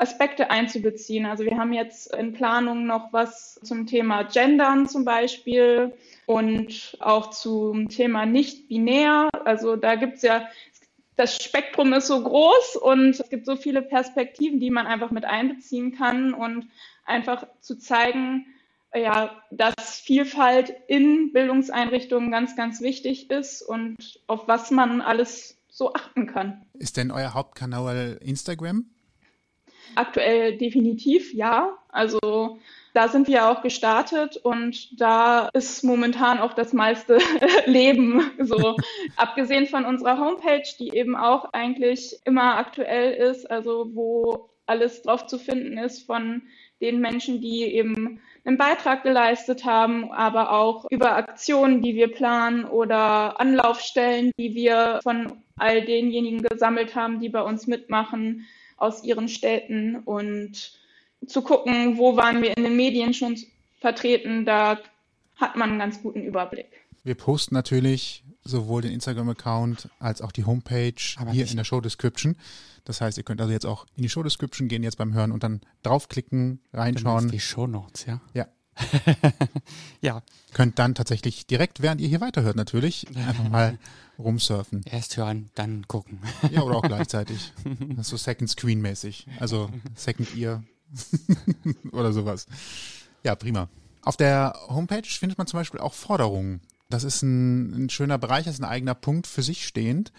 Aspekte 0.00 0.50
einzubeziehen. 0.50 1.26
Also 1.26 1.44
wir 1.44 1.58
haben 1.58 1.72
jetzt 1.72 2.14
in 2.14 2.32
Planung 2.32 2.86
noch 2.86 3.12
was 3.12 3.60
zum 3.62 3.86
Thema 3.86 4.22
Gendern 4.22 4.88
zum 4.88 5.04
Beispiel 5.04 5.92
und 6.26 6.96
auch 7.00 7.30
zum 7.30 7.88
Thema 7.88 8.24
nicht 8.24 8.68
binär. 8.68 9.28
Also 9.44 9.76
da 9.76 9.96
gibt 9.96 10.16
es 10.16 10.22
ja, 10.22 10.48
das 11.16 11.42
Spektrum 11.42 11.92
ist 11.92 12.06
so 12.06 12.22
groß 12.22 12.76
und 12.76 13.20
es 13.20 13.28
gibt 13.28 13.44
so 13.44 13.56
viele 13.56 13.82
Perspektiven, 13.82 14.58
die 14.58 14.70
man 14.70 14.86
einfach 14.86 15.10
mit 15.10 15.26
einbeziehen 15.26 15.92
kann 15.92 16.32
und 16.32 16.68
einfach 17.04 17.46
zu 17.60 17.76
zeigen, 17.78 18.46
ja, 18.94 19.42
dass 19.50 20.00
Vielfalt 20.00 20.72
in 20.88 21.32
Bildungseinrichtungen 21.32 22.30
ganz, 22.30 22.56
ganz 22.56 22.80
wichtig 22.80 23.30
ist 23.30 23.62
und 23.62 24.20
auf 24.26 24.48
was 24.48 24.70
man 24.70 25.00
alles 25.00 25.58
so 25.68 25.92
achten 25.92 26.26
kann. 26.26 26.62
Ist 26.74 26.96
denn 26.96 27.10
euer 27.10 27.34
Hauptkanal 27.34 28.18
Instagram? 28.22 28.86
Aktuell 29.94 30.56
definitiv 30.56 31.32
ja. 31.34 31.76
Also 31.88 32.58
da 32.92 33.08
sind 33.08 33.28
wir 33.28 33.48
auch 33.48 33.62
gestartet 33.62 34.36
und 34.36 35.00
da 35.00 35.48
ist 35.52 35.84
momentan 35.84 36.38
auch 36.38 36.54
das 36.54 36.72
meiste 36.72 37.18
Leben. 37.66 38.30
So 38.38 38.76
abgesehen 39.16 39.66
von 39.66 39.84
unserer 39.84 40.18
Homepage, 40.18 40.62
die 40.78 40.90
eben 40.96 41.16
auch 41.16 41.52
eigentlich 41.52 42.16
immer 42.24 42.56
aktuell 42.56 43.12
ist, 43.12 43.50
also 43.50 43.90
wo 43.94 44.50
alles 44.66 45.02
drauf 45.02 45.26
zu 45.26 45.38
finden 45.38 45.78
ist 45.78 46.06
von 46.06 46.42
den 46.80 47.00
Menschen, 47.00 47.40
die 47.40 47.64
eben 47.64 48.20
einen 48.44 48.56
Beitrag 48.56 49.02
geleistet 49.02 49.64
haben, 49.64 50.10
aber 50.12 50.52
auch 50.52 50.86
über 50.90 51.16
Aktionen, 51.16 51.82
die 51.82 51.94
wir 51.94 52.10
planen 52.10 52.64
oder 52.64 53.38
Anlaufstellen, 53.38 54.32
die 54.38 54.54
wir 54.54 55.00
von 55.02 55.42
all 55.56 55.82
denjenigen 55.82 56.42
gesammelt 56.42 56.94
haben, 56.94 57.20
die 57.20 57.28
bei 57.28 57.42
uns 57.42 57.66
mitmachen 57.66 58.46
aus 58.80 59.04
ihren 59.04 59.28
Städten 59.28 59.96
und 59.96 60.72
zu 61.26 61.42
gucken, 61.42 61.98
wo 61.98 62.16
waren 62.16 62.42
wir 62.42 62.56
in 62.56 62.64
den 62.64 62.76
Medien 62.76 63.14
schon 63.14 63.36
vertreten, 63.80 64.44
da 64.44 64.78
hat 65.36 65.56
man 65.56 65.70
einen 65.70 65.78
ganz 65.78 66.02
guten 66.02 66.22
Überblick. 66.22 66.66
Wir 67.04 67.14
posten 67.14 67.54
natürlich 67.54 68.24
sowohl 68.42 68.82
den 68.82 68.92
Instagram-Account 68.92 69.88
als 69.98 70.22
auch 70.22 70.32
die 70.32 70.44
Homepage 70.44 70.94
Aber 71.16 71.30
hier 71.32 71.46
in 71.46 71.56
der 71.56 71.64
Show-Description. 71.64 72.36
Das 72.84 73.00
heißt, 73.00 73.18
ihr 73.18 73.24
könnt 73.24 73.40
also 73.40 73.52
jetzt 73.52 73.66
auch 73.66 73.86
in 73.96 74.02
die 74.02 74.08
Show-Description 74.08 74.68
gehen, 74.68 74.82
jetzt 74.82 74.96
beim 74.96 75.12
Hören 75.12 75.32
und 75.32 75.42
dann 75.42 75.60
draufklicken, 75.82 76.60
reinschauen. 76.72 77.30
Die 77.30 77.40
Show-Notes, 77.40 78.06
ja? 78.06 78.20
Ja. 78.34 78.46
ja. 80.00 80.22
Könnt 80.52 80.78
dann 80.78 80.94
tatsächlich 80.94 81.46
direkt, 81.46 81.82
während 81.82 82.00
ihr 82.00 82.08
hier 82.08 82.20
weiterhört, 82.20 82.56
natürlich 82.56 83.06
einfach 83.16 83.48
mal 83.48 83.78
rumsurfen. 84.18 84.82
Erst 84.84 85.16
hören, 85.16 85.50
dann 85.54 85.86
gucken. 85.88 86.20
Ja, 86.50 86.62
oder 86.62 86.76
auch 86.76 86.82
gleichzeitig. 86.82 87.52
So 88.02 88.16
Second 88.16 88.50
Screen 88.50 88.80
mäßig. 88.80 89.26
Also 89.38 89.70
Second 89.94 90.36
Ear 90.36 90.62
oder 91.92 92.12
sowas. 92.12 92.46
Ja, 93.24 93.34
prima. 93.34 93.68
Auf 94.02 94.16
der 94.16 94.54
Homepage 94.68 95.06
findet 95.06 95.38
man 95.38 95.46
zum 95.46 95.60
Beispiel 95.60 95.80
auch 95.80 95.94
Forderungen. 95.94 96.60
Das 96.88 97.04
ist 97.04 97.22
ein, 97.22 97.84
ein 97.84 97.90
schöner 97.90 98.18
Bereich, 98.18 98.44
das 98.44 98.54
ist 98.54 98.60
ein 98.60 98.68
eigener 98.68 98.94
Punkt 98.94 99.26
für 99.26 99.42
sich 99.42 99.66
stehend. 99.66 100.12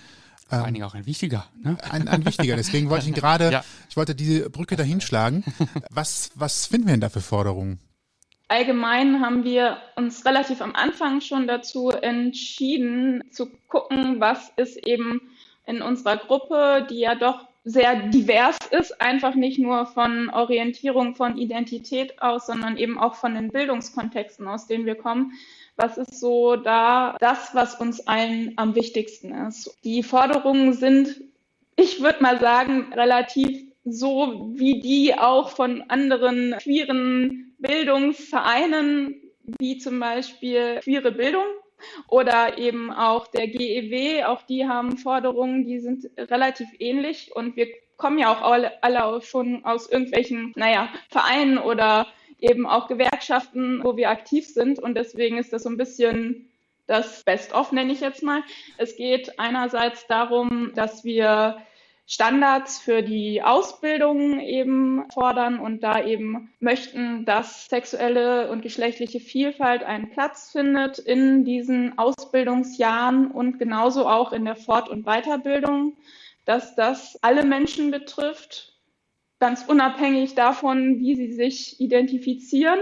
Vor 0.48 0.65
allen 0.65 0.74
Dingen 0.74 0.86
auch 0.86 0.96
ein 0.96 1.06
wichtiger. 1.06 1.46
Ne? 1.63 1.77
Ein, 1.89 2.10
ein 2.10 2.25
wichtiger. 2.25 2.58
Deswegen 2.58 2.89
wollte 2.89 3.03
ich 3.03 3.10
ihn 3.10 3.15
gerade, 3.15 3.51
ja. 3.51 3.63
ich 3.89 3.96
wollte 3.96 4.15
diese 4.15 4.50
Brücke 4.50 4.75
dahin 4.75 5.00
schlagen. 5.00 5.46
Was, 5.89 6.32
was 6.36 6.65
finden 6.65 6.88
wir 6.88 6.94
denn 6.94 7.01
da 7.01 7.10
für 7.10 7.22
Forderungen? 7.22 7.80
Allgemein 8.51 9.22
haben 9.22 9.46
wir 9.46 9.77
uns 9.96 10.25
relativ 10.25 10.62
am 10.62 10.75
Anfang 10.75 11.22
schon 11.22 11.48
dazu 11.48 11.89
entschieden, 11.89 13.24
zu 13.31 13.50
gucken, 13.70 14.20
was 14.20 14.51
ist 14.58 14.75
eben 14.86 15.22
in 15.65 15.81
unserer 15.81 16.17
Gruppe, 16.17 16.86
die 16.89 17.00
ja 17.00 17.15
doch 17.15 17.48
sehr 17.63 18.10
divers 18.10 18.58
ist, 18.72 19.00
einfach 19.00 19.36
nicht 19.36 19.58
nur 19.58 19.86
von 19.86 20.29
Orientierung, 20.29 21.15
von 21.15 21.38
Identität 21.38 22.22
aus, 22.22 22.48
sondern 22.48 22.75
eben 22.75 23.00
auch 23.00 23.15
von 23.15 23.36
den 23.36 23.51
Bildungskontexten, 23.51 24.46
aus 24.50 24.67
denen 24.67 24.86
wir 24.86 24.96
kommen. 24.96 25.31
Was 25.77 25.98
ist 25.98 26.20
so 26.20 26.58
da 26.58 27.15
das, 27.22 27.55
was 27.55 27.75
uns 27.75 28.05
allen 28.05 28.51
am 28.58 28.75
wichtigsten 28.75 29.34
ist? 29.48 29.77
Die 29.86 30.03
Forderungen 30.03 30.74
sind, 30.74 31.22
ich 31.77 32.01
würde 32.01 32.22
mal 32.22 32.38
sagen, 32.41 32.91
relativ 32.91 33.72
so 33.86 34.51
wie 34.55 34.81
die 34.81 35.17
auch 35.17 35.51
von 35.51 35.84
anderen 35.84 36.55
queeren 36.60 37.50
Bildungsvereinen, 37.62 39.22
wie 39.60 39.77
zum 39.77 40.00
Beispiel 40.00 40.80
queere 40.82 41.12
Bildung 41.12 41.46
oder 42.08 42.58
eben 42.58 42.91
auch 42.91 43.27
der 43.27 43.48
GEW, 43.48 44.24
auch 44.25 44.44
die 44.44 44.68
haben 44.68 44.98
Forderungen, 44.98 45.65
die 45.65 45.80
sind 45.80 46.10
relativ 46.18 46.68
ähnlich. 46.80 47.32
Und 47.36 47.56
wir 47.56 47.68
kommen 47.98 48.20
ja 48.20 48.32
auch 48.32 48.41
alle, 48.41 48.84
alle 48.84 49.22
schon 49.22 49.65
aus 49.65 49.89
irgendwelchen, 49.89 50.53
naja, 50.56 50.89
Vereinen 51.10 51.58
oder 51.58 52.08
eben 52.39 52.65
auch 52.65 52.88
Gewerkschaften, 52.88 53.84
wo 53.84 53.96
wir 53.96 54.10
aktiv 54.10 54.48
sind. 54.48 54.80
Und 54.80 54.96
deswegen 54.96 55.38
ist 55.38 55.53
das 55.53 55.63
so 55.63 55.70
ein 55.70 55.77
bisschen 55.77 56.50
das 56.88 57.24
Best-of, 57.24 57.72
nenne 57.72 57.94
ich 57.94 58.01
jetzt 58.01 58.24
mal. 58.24 58.44
Es 58.77 58.96
geht 58.96 59.39
einerseits 59.39 60.08
darum, 60.08 60.72
dass 60.75 61.03
wir 61.03 61.58
Standards 62.05 62.79
für 62.79 63.03
die 63.03 63.41
Ausbildung 63.41 64.39
eben 64.41 65.10
fordern 65.13 65.60
und 65.60 65.81
da 65.81 66.03
eben 66.03 66.53
möchten, 66.60 67.25
dass 67.25 67.67
sexuelle 67.67 68.50
und 68.51 68.62
geschlechtliche 68.62 69.20
Vielfalt 69.20 69.84
einen 69.84 70.10
Platz 70.10 70.51
findet 70.51 71.00
in 71.00 71.46
diesen 71.46 71.98
Ausbildungsjahren 71.98 73.31
und 73.31 73.60
genauso 73.60 74.08
auch 74.08 74.34
in 74.34 74.46
der 74.46 74.58
Fort- 74.58 74.89
und 74.89 75.05
Weiterbildung, 75.05 75.96
dass 76.46 76.75
das 76.75 77.17
alle 77.22 77.46
Menschen 77.46 77.91
betrifft, 77.91 78.74
ganz 79.39 79.63
unabhängig 79.67 80.36
davon, 80.36 81.00
wie 81.00 81.15
sie 81.15 81.31
sich 81.31 81.79
identifizieren, 81.79 82.79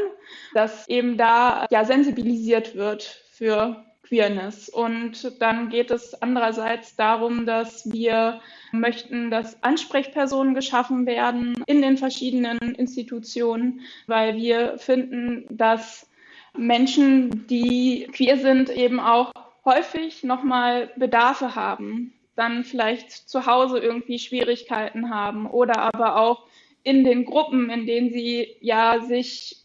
dass 0.54 0.88
eben 0.90 1.18
da 1.18 1.68
ja 1.70 1.86
sensibilisiert 1.86 2.76
wird 2.76 3.04
für 3.32 3.86
Queerness. 4.10 4.70
Und 4.70 5.40
dann 5.40 5.70
geht 5.70 5.92
es 5.92 6.20
andererseits 6.20 6.96
darum, 6.96 7.46
dass 7.46 7.92
wir 7.92 8.42
möchten, 8.72 9.30
dass 9.30 9.62
Ansprechpersonen 9.64 10.56
geschaffen 10.56 11.06
werden 11.06 11.64
in 11.68 11.82
den 11.82 11.98
verschiedenen 11.98 12.58
Institutionen, 12.76 13.82
weil 14.08 14.36
wir 14.36 14.78
finden, 14.80 15.46
dass 15.50 16.10
Menschen, 16.58 17.46
die 17.48 18.10
queer 18.12 18.38
sind, 18.38 18.70
eben 18.70 19.00
auch 19.00 19.32
häufig 19.64 20.24
nochmal 20.24 20.92
Bedarfe 20.96 21.56
haben, 21.56 22.14
dann 22.36 22.64
vielleicht 22.64 23.12
zu 23.12 23.46
Hause 23.46 23.80
irgendwie 23.80 24.18
Schwierigkeiten 24.18 25.12
haben 25.12 25.46
oder 25.46 25.94
aber 25.94 26.18
auch 26.18 26.48
in 26.84 27.04
den 27.04 27.26
Gruppen, 27.26 27.70
in 27.70 27.86
denen 27.86 28.10
sie 28.12 28.56
ja 28.62 29.02
sich 29.02 29.58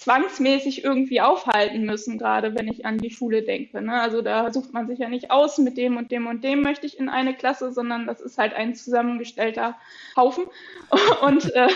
zwangsmäßig 0.00 0.82
irgendwie 0.82 1.20
aufhalten 1.20 1.84
müssen, 1.84 2.16
gerade 2.16 2.54
wenn 2.54 2.68
ich 2.68 2.86
an 2.86 2.96
die 2.96 3.10
Schule 3.10 3.42
denke. 3.42 3.82
Ne? 3.82 4.00
Also 4.00 4.22
da 4.22 4.50
sucht 4.50 4.72
man 4.72 4.86
sich 4.86 4.98
ja 4.98 5.10
nicht 5.10 5.30
aus, 5.30 5.58
mit 5.58 5.76
dem 5.76 5.98
und 5.98 6.10
dem 6.10 6.26
und 6.26 6.42
dem 6.42 6.62
möchte 6.62 6.86
ich 6.86 6.98
in 6.98 7.10
eine 7.10 7.34
Klasse, 7.34 7.70
sondern 7.70 8.06
das 8.06 8.22
ist 8.22 8.38
halt 8.38 8.54
ein 8.54 8.74
zusammengestellter 8.74 9.76
Haufen. 10.16 10.44
Und, 11.22 11.54
äh, 11.54 11.68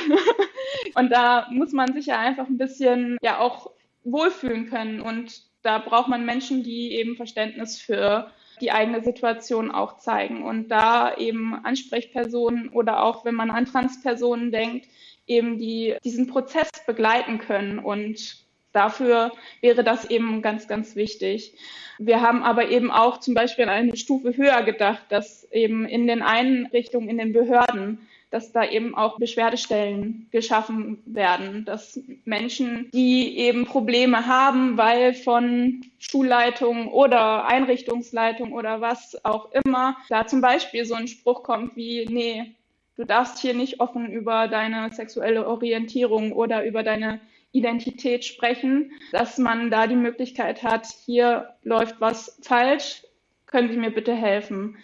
und 0.95 1.11
da 1.11 1.47
muss 1.51 1.73
man 1.73 1.93
sich 1.93 2.07
ja 2.07 2.19
einfach 2.19 2.49
ein 2.49 2.57
bisschen 2.57 3.19
ja 3.23 3.39
auch 3.39 3.71
wohlfühlen 4.03 4.71
können. 4.71 5.01
Und 5.01 5.43
da 5.63 5.79
braucht 5.79 6.09
man 6.09 6.25
Menschen, 6.25 6.63
die 6.63 6.93
eben 6.95 7.17
Verständnis 7.17 7.81
für 7.81 8.31
die 8.61 8.73
eigene 8.73 9.05
Situation 9.05 9.71
auch 9.71 9.99
zeigen. 9.99 10.43
Und 10.43 10.69
da 10.69 11.15
eben 11.17 11.55
Ansprechpersonen 11.65 12.71
oder 12.71 13.05
auch 13.05 13.25
wenn 13.25 13.35
man 13.35 13.51
an 13.51 13.67
Transpersonen 13.67 14.51
denkt, 14.51 14.87
eben 15.27 15.59
die 15.59 15.97
diesen 16.05 16.27
Prozess 16.27 16.71
begleiten 16.87 17.39
können 17.39 17.79
und 17.79 18.45
dafür 18.73 19.33
wäre 19.61 19.85
das 19.85 20.11
eben 20.11 20.43
ganz, 20.43 20.69
ganz 20.69 20.97
wichtig. 20.97 21.55
Wir 21.99 22.21
haben 22.21 22.43
aber 22.43 22.69
eben 22.69 22.91
auch 22.91 23.21
zum 23.21 23.35
Beispiel 23.35 23.69
eine 23.69 23.97
Stufe 23.97 24.37
höher 24.37 24.63
gedacht, 24.63 25.05
dass 25.09 25.51
eben 25.53 25.87
in 25.87 26.07
den 26.07 26.23
Einrichtungen, 26.23 27.09
in 27.09 27.19
den 27.19 27.33
Behörden, 27.33 28.07
dass 28.31 28.51
da 28.51 28.69
eben 28.69 28.97
auch 28.97 29.19
Beschwerdestellen 29.19 30.27
geschaffen 30.33 31.01
werden, 31.07 31.65
dass 31.65 32.01
Menschen, 32.25 32.91
die 32.93 33.39
eben 33.39 33.65
Probleme 33.65 34.27
haben, 34.27 34.77
weil 34.77 35.15
von 35.15 35.83
Schulleitung 36.01 36.89
oder 36.89 37.47
Einrichtungsleitung 37.47 38.53
oder 38.53 38.81
was 38.81 39.25
auch 39.25 39.53
immer, 39.53 39.97
da 40.09 40.27
zum 40.27 40.41
Beispiel 40.41 40.85
so 40.85 40.95
ein 40.95 41.07
Spruch 41.07 41.45
kommt 41.45 41.77
wie, 41.77 42.07
nee, 42.11 42.57
Du 42.97 43.05
darfst 43.05 43.39
hier 43.39 43.55
nicht 43.55 43.81
offen 43.81 44.11
über 44.11 44.49
deine 44.49 44.93
sexuelle 44.93 45.49
Orientierung 45.49 46.33
oder 46.33 46.65
über 46.65 46.83
deine 46.83 47.21
Identität 47.53 48.25
sprechen, 48.25 48.93
dass 49.13 49.39
man 49.39 49.71
da 49.71 49.87
die 49.87 49.97
Möglichkeit 49.97 50.63
hat, 50.63 50.87
hier 51.05 51.55
läuft 51.63 52.01
was 52.01 52.39
falsch, 52.43 53.05
können 53.47 53.71
Sie 53.71 53.77
mir 53.77 53.91
bitte 53.91 54.15
helfen? 54.15 54.77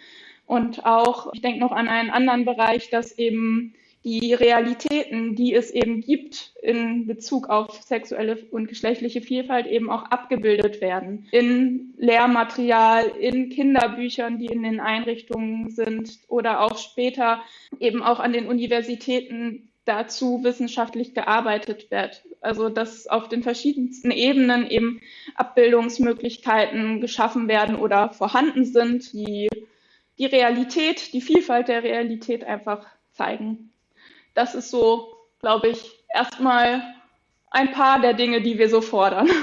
Und 0.47 0.85
auch, 0.85 1.33
ich 1.33 1.43
denke 1.43 1.61
noch 1.61 1.73
an 1.73 1.89
einen 1.89 2.11
anderen 2.11 2.45
Bereich, 2.45 2.91
dass 2.91 3.19
eben 3.19 3.75
die 4.03 4.33
Realitäten, 4.33 5.35
die 5.37 5.55
es 5.55 5.71
eben 5.71 6.01
gibt 6.01 6.53
in 6.63 7.07
Bezug 7.07 7.51
auf 7.51 7.83
sexuelle 7.83 8.39
und 8.51 8.69
geschlechtliche 8.69 9.21
Vielfalt, 9.21 9.67
eben 9.67 9.91
auch 9.91 10.05
abgebildet 10.05 10.81
werden. 10.81 11.29
In 11.33 11.93
Lehrmaterial, 11.99 13.09
in 13.21 13.51
Kinderbüchern, 13.51 14.39
die 14.39 14.47
in 14.47 14.63
den 14.63 14.81
Einrichtungen 14.81 15.71
sind 15.71 16.19
oder 16.29 16.63
auch 16.63 16.79
später 16.79 17.43
eben 17.79 18.03
auch 18.03 18.21
an 18.21 18.33
den 18.33 18.47
Universitäten 18.47 19.69
dazu 19.85 20.45
wissenschaftlich 20.45 21.15
gearbeitet 21.15 21.91
wird. 21.91 22.23
Also 22.41 22.71
dass 22.71 23.07
auf 23.07 23.29
den 23.29 23.43
verschiedensten 23.43 24.11
Ebenen 24.11 24.71
eben 24.71 25.01
Abbildungsmöglichkeiten 25.35 27.03
geschaffen 27.03 27.49
werden 27.49 27.77
oder 27.77 28.11
vorhanden 28.11 28.65
sind, 28.65 29.13
die 29.13 29.49
die 30.19 30.27
Realität, 30.27 31.13
die 31.13 31.21
Vielfalt 31.21 31.69
der 31.69 31.83
Realität 31.83 32.45
einfach 32.45 32.87
zeigen 33.13 33.70
das 34.41 34.55
ist 34.55 34.71
so, 34.71 35.13
glaube 35.41 35.69
ich, 35.69 35.85
erstmal 36.15 36.83
ein 37.51 37.73
paar 37.73 38.01
der 38.01 38.15
Dinge, 38.15 38.41
die 38.41 38.59
wir 38.59 38.69
so 38.69 38.81
fordern. 38.81 39.29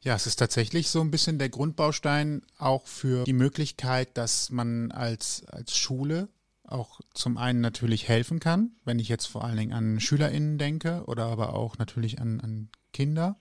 Ja, 0.00 0.14
es 0.14 0.26
ist 0.26 0.36
tatsächlich 0.36 0.88
so 0.88 1.02
ein 1.02 1.10
bisschen 1.10 1.38
der 1.38 1.50
Grundbaustein 1.50 2.42
auch 2.56 2.86
für 2.86 3.24
die 3.24 3.34
Möglichkeit, 3.34 4.16
dass 4.16 4.48
man 4.48 4.90
als, 4.90 5.44
als 5.48 5.76
Schule 5.76 6.28
auch 6.64 7.00
zum 7.12 7.36
einen 7.36 7.60
natürlich 7.60 8.08
helfen 8.08 8.40
kann, 8.40 8.70
wenn 8.84 9.00
ich 9.00 9.08
jetzt 9.08 9.26
vor 9.26 9.44
allen 9.44 9.58
Dingen 9.58 9.72
an 9.74 10.00
SchülerInnen 10.00 10.56
denke 10.56 11.02
oder 11.06 11.26
aber 11.26 11.52
auch 11.52 11.76
natürlich 11.76 12.20
an, 12.22 12.40
an 12.40 12.70
Kinder, 12.94 13.36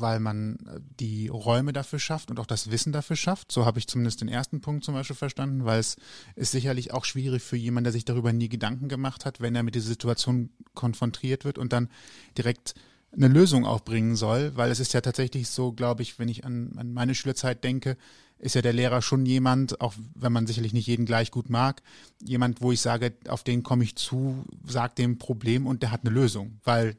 weil 0.00 0.20
man 0.20 0.56
äh, 0.66 0.80
die 1.00 1.28
Räume 1.28 1.72
dafür 1.72 1.98
schafft 1.98 2.30
und 2.30 2.38
auch 2.40 2.46
das 2.46 2.70
Wissen 2.70 2.92
dafür 2.92 3.16
schafft. 3.16 3.52
So 3.52 3.64
habe 3.64 3.78
ich 3.78 3.86
zumindest 3.86 4.20
den 4.20 4.28
ersten 4.28 4.60
Punkt 4.60 4.84
zum 4.84 4.94
Beispiel 4.94 5.16
verstanden, 5.16 5.64
weil 5.64 5.80
es 5.80 5.96
ist 6.36 6.52
sicherlich 6.52 6.92
auch 6.92 7.04
schwierig 7.04 7.42
für 7.42 7.56
jemanden, 7.56 7.84
der 7.84 7.92
sich 7.92 8.04
darüber 8.04 8.32
nie 8.32 8.48
Gedanken 8.48 8.88
gemacht 8.88 9.24
hat, 9.24 9.40
wenn 9.40 9.54
er 9.54 9.62
mit 9.62 9.74
dieser 9.74 9.88
Situation 9.88 10.50
konfrontiert 10.74 11.44
wird 11.44 11.58
und 11.58 11.72
dann 11.72 11.88
direkt 12.36 12.74
eine 13.14 13.28
Lösung 13.28 13.66
auch 13.66 13.80
bringen 13.80 14.16
soll, 14.16 14.56
weil 14.56 14.70
es 14.70 14.80
ist 14.80 14.94
ja 14.94 15.00
tatsächlich 15.00 15.48
so, 15.48 15.72
glaube 15.72 16.02
ich, 16.02 16.18
wenn 16.18 16.28
ich 16.28 16.44
an, 16.44 16.72
an 16.76 16.92
meine 16.92 17.14
Schülerzeit 17.14 17.62
denke, 17.62 17.96
ist 18.38 18.54
ja 18.54 18.62
der 18.62 18.72
Lehrer 18.72 19.02
schon 19.02 19.24
jemand, 19.24 19.80
auch 19.80 19.94
wenn 20.14 20.32
man 20.32 20.46
sicherlich 20.46 20.72
nicht 20.72 20.86
jeden 20.86 21.06
gleich 21.06 21.30
gut 21.30 21.48
mag, 21.48 21.82
jemand, 22.20 22.60
wo 22.60 22.72
ich 22.72 22.80
sage, 22.80 23.12
auf 23.28 23.44
den 23.44 23.62
komme 23.62 23.84
ich 23.84 23.96
zu, 23.96 24.44
sagt 24.66 24.98
dem 24.98 25.18
Problem 25.18 25.66
und 25.66 25.82
der 25.82 25.92
hat 25.92 26.00
eine 26.04 26.10
Lösung, 26.10 26.58
weil 26.64 26.96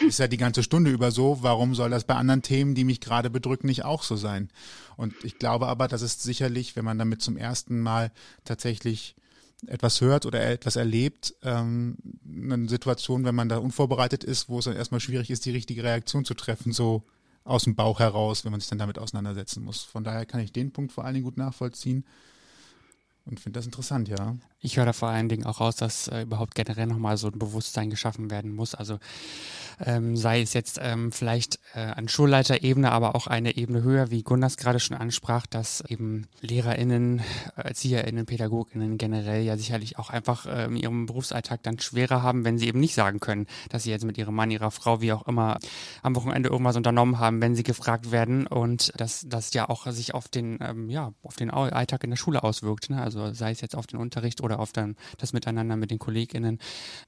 ist 0.00 0.18
ja 0.18 0.28
die 0.28 0.36
ganze 0.36 0.62
Stunde 0.62 0.90
über 0.90 1.10
so. 1.10 1.38
Warum 1.42 1.74
soll 1.74 1.90
das 1.90 2.04
bei 2.04 2.14
anderen 2.14 2.42
Themen, 2.42 2.74
die 2.74 2.84
mich 2.84 3.00
gerade 3.00 3.30
bedrücken, 3.30 3.66
nicht 3.66 3.84
auch 3.84 4.02
so 4.02 4.16
sein? 4.16 4.50
Und 4.96 5.14
ich 5.24 5.38
glaube 5.38 5.66
aber, 5.66 5.88
dass 5.88 6.02
es 6.02 6.22
sicherlich, 6.22 6.76
wenn 6.76 6.84
man 6.84 6.98
damit 6.98 7.22
zum 7.22 7.36
ersten 7.36 7.80
Mal 7.80 8.12
tatsächlich 8.44 9.16
etwas 9.66 10.00
hört 10.00 10.26
oder 10.26 10.44
etwas 10.46 10.76
erlebt, 10.76 11.34
ähm, 11.42 11.96
eine 12.26 12.68
Situation, 12.68 13.24
wenn 13.24 13.34
man 13.34 13.48
da 13.48 13.58
unvorbereitet 13.58 14.22
ist, 14.22 14.48
wo 14.48 14.58
es 14.58 14.66
dann 14.66 14.76
erstmal 14.76 15.00
schwierig 15.00 15.30
ist, 15.30 15.44
die 15.46 15.50
richtige 15.50 15.82
Reaktion 15.82 16.24
zu 16.24 16.34
treffen, 16.34 16.72
so 16.72 17.04
aus 17.44 17.64
dem 17.64 17.74
Bauch 17.74 18.00
heraus, 18.00 18.44
wenn 18.44 18.50
man 18.50 18.60
sich 18.60 18.68
dann 18.68 18.78
damit 18.78 18.98
auseinandersetzen 18.98 19.64
muss. 19.64 19.82
Von 19.82 20.04
daher 20.04 20.26
kann 20.26 20.40
ich 20.40 20.52
den 20.52 20.72
Punkt 20.72 20.92
vor 20.92 21.04
allen 21.04 21.14
Dingen 21.14 21.24
gut 21.24 21.36
nachvollziehen 21.36 22.04
und 23.24 23.40
finde 23.40 23.58
das 23.58 23.66
interessant, 23.66 24.08
ja. 24.08 24.36
Ich 24.66 24.78
höre 24.78 24.84
da 24.84 24.92
vor 24.92 25.10
allen 25.10 25.28
Dingen 25.28 25.46
auch 25.46 25.60
raus, 25.60 25.76
dass 25.76 26.08
äh, 26.08 26.22
überhaupt 26.22 26.56
generell 26.56 26.86
nochmal 26.86 27.16
so 27.18 27.28
ein 27.28 27.38
Bewusstsein 27.38 27.88
geschaffen 27.88 28.32
werden 28.32 28.52
muss. 28.52 28.74
Also 28.74 28.98
ähm, 29.84 30.16
sei 30.16 30.40
es 30.40 30.54
jetzt 30.54 30.80
ähm, 30.82 31.12
vielleicht 31.12 31.60
äh, 31.74 31.80
an 31.80 32.08
Schulleiterebene, 32.08 32.90
aber 32.90 33.14
auch 33.14 33.28
eine 33.28 33.56
Ebene 33.56 33.82
höher, 33.82 34.10
wie 34.10 34.22
Gunnars 34.22 34.56
gerade 34.56 34.80
schon 34.80 34.96
ansprach, 34.96 35.46
dass 35.46 35.82
eben 35.82 36.26
LehrerInnen, 36.40 37.22
ErzieherInnen, 37.56 38.26
PädagogInnen 38.26 38.98
generell 38.98 39.44
ja 39.44 39.56
sicherlich 39.56 39.98
auch 39.98 40.10
einfach 40.10 40.46
äh, 40.46 40.64
in 40.64 40.76
ihrem 40.76 41.06
Berufsalltag 41.06 41.62
dann 41.62 41.78
schwerer 41.78 42.22
haben, 42.22 42.44
wenn 42.44 42.58
sie 42.58 42.66
eben 42.66 42.80
nicht 42.80 42.94
sagen 42.94 43.20
können, 43.20 43.46
dass 43.68 43.84
sie 43.84 43.90
jetzt 43.90 44.04
mit 44.04 44.18
ihrem 44.18 44.34
Mann, 44.34 44.50
ihrer 44.50 44.70
Frau, 44.72 45.00
wie 45.00 45.12
auch 45.12 45.28
immer, 45.28 45.58
am 46.02 46.16
Wochenende 46.16 46.48
irgendwas 46.48 46.76
unternommen 46.76 47.20
haben, 47.20 47.40
wenn 47.40 47.54
sie 47.54 47.62
gefragt 47.62 48.10
werden 48.10 48.48
und 48.48 48.92
dass 48.98 49.26
das 49.28 49.52
ja 49.52 49.68
auch 49.68 49.86
sich 49.92 50.14
auf 50.14 50.28
den, 50.28 50.58
ähm, 50.60 50.88
ja, 50.90 51.12
auf 51.22 51.36
den 51.36 51.50
Alltag 51.50 52.02
in 52.02 52.10
der 52.10 52.16
Schule 52.16 52.42
auswirkt. 52.42 52.90
Ne? 52.90 53.00
Also 53.00 53.32
sei 53.32 53.50
es 53.50 53.60
jetzt 53.60 53.76
auf 53.76 53.86
den 53.86 54.00
Unterricht 54.00 54.42
oder 54.42 54.55
auf 54.56 54.72
dann 54.72 54.96
das 55.18 55.32
Miteinander 55.32 55.76
mit 55.76 55.90
den 55.90 55.98
KollegInnen, 55.98 56.58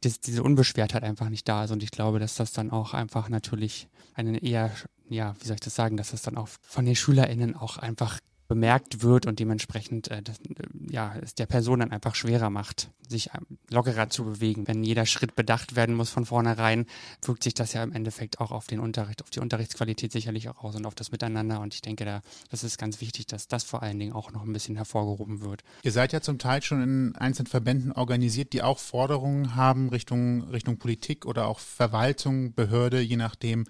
dass 0.03 0.21
diese 0.21 0.43
Unbeschwertheit 0.43 1.03
einfach 1.03 1.29
nicht 1.29 1.49
da 1.49 1.65
ist. 1.65 1.71
Und 1.71 1.83
ich 1.83 1.91
glaube, 1.91 2.19
dass 2.19 2.37
das 2.37 2.53
dann 2.53 2.71
auch 2.71 2.95
einfach 2.95 3.29
natürlich 3.29 3.89
eine 4.15 4.39
eher, 4.39 4.71
ja, 5.09 5.35
wie 5.41 5.47
soll 5.47 5.55
ich 5.55 5.61
das 5.61 5.75
sagen, 5.75 5.97
dass 5.97 6.11
das 6.11 6.23
dann 6.23 6.37
auch 6.37 6.49
von 6.63 6.85
den 6.85 6.97
SchülerInnen 6.97 7.55
auch 7.57 7.79
einfach 7.79 8.19
bemerkt 8.49 9.03
wird 9.03 9.27
und 9.27 9.39
dementsprechend 9.39 10.11
äh, 10.11 10.23
das, 10.23 10.39
äh, 10.41 10.55
ja, 10.91 11.15
es 11.23 11.35
der 11.35 11.47
Person 11.47 11.81
dann 11.81 11.93
einfach 11.93 12.15
schwerer 12.15 12.49
macht, 12.49 12.91
sich 13.07 13.31
ähm, 13.35 13.59
lockerer 13.71 14.09
zu 14.09 14.25
bewegen. 14.25 14.67
Wenn 14.67 14.83
jeder 14.83 15.05
Schritt 15.05 15.37
bedacht 15.37 15.77
werden 15.77 15.95
muss 15.95 16.11
von 16.11 16.25
vornherein, 16.25 16.87
wirkt 17.23 17.45
sich 17.45 17.55
das 17.55 17.75
ja 17.75 17.83
im 17.83 17.93
Endeffekt 17.93 18.41
auch 18.41 18.51
auf 18.51 18.67
den 18.67 18.81
Unterricht, 18.81 19.23
auf 19.23 19.31
die 19.31 19.41
Unterrichtsqualität 19.41 20.13
sicherlich 20.13 20.49
auch 20.49 20.65
aus 20.65 20.75
und 20.75 20.87
auf 20.87 20.95
das 20.95 21.13
Miteinander. 21.13 21.61
Und 21.61 21.75
ich 21.75 21.83
denke, 21.83 22.07
da 22.07 22.23
das 22.51 22.65
ist 22.65 22.79
ganz 22.79 23.03
wichtig, 23.03 23.27
dass 23.27 23.49
das 23.49 23.65
vor 23.65 23.83
allen 23.83 23.99
Dingen 23.99 24.13
auch 24.13 24.33
noch 24.33 24.43
ein 24.43 24.53
bisschen 24.53 24.77
hervorgehoben 24.77 25.43
wird. 25.43 25.63
Ihr 25.83 25.93
seid 25.93 26.15
ja 26.15 26.23
zum 26.23 26.39
Teil 26.39 26.63
schon 26.63 26.83
in 26.83 27.17
einzelnen 27.17 27.49
Verbänden 27.49 27.93
organisiert, 27.93 28.55
die 28.55 28.63
auch 28.63 28.79
Forderungen 28.79 29.57
haben 29.57 29.91
Richtung, 29.91 30.45
Richtung 30.45 30.79
Politik 30.79 31.27
oder 31.27 31.47
auch 31.49 31.59
Verwaltung, 31.59 32.55
Behörde, 32.55 33.01
je 33.01 33.17
nachdem, 33.17 33.67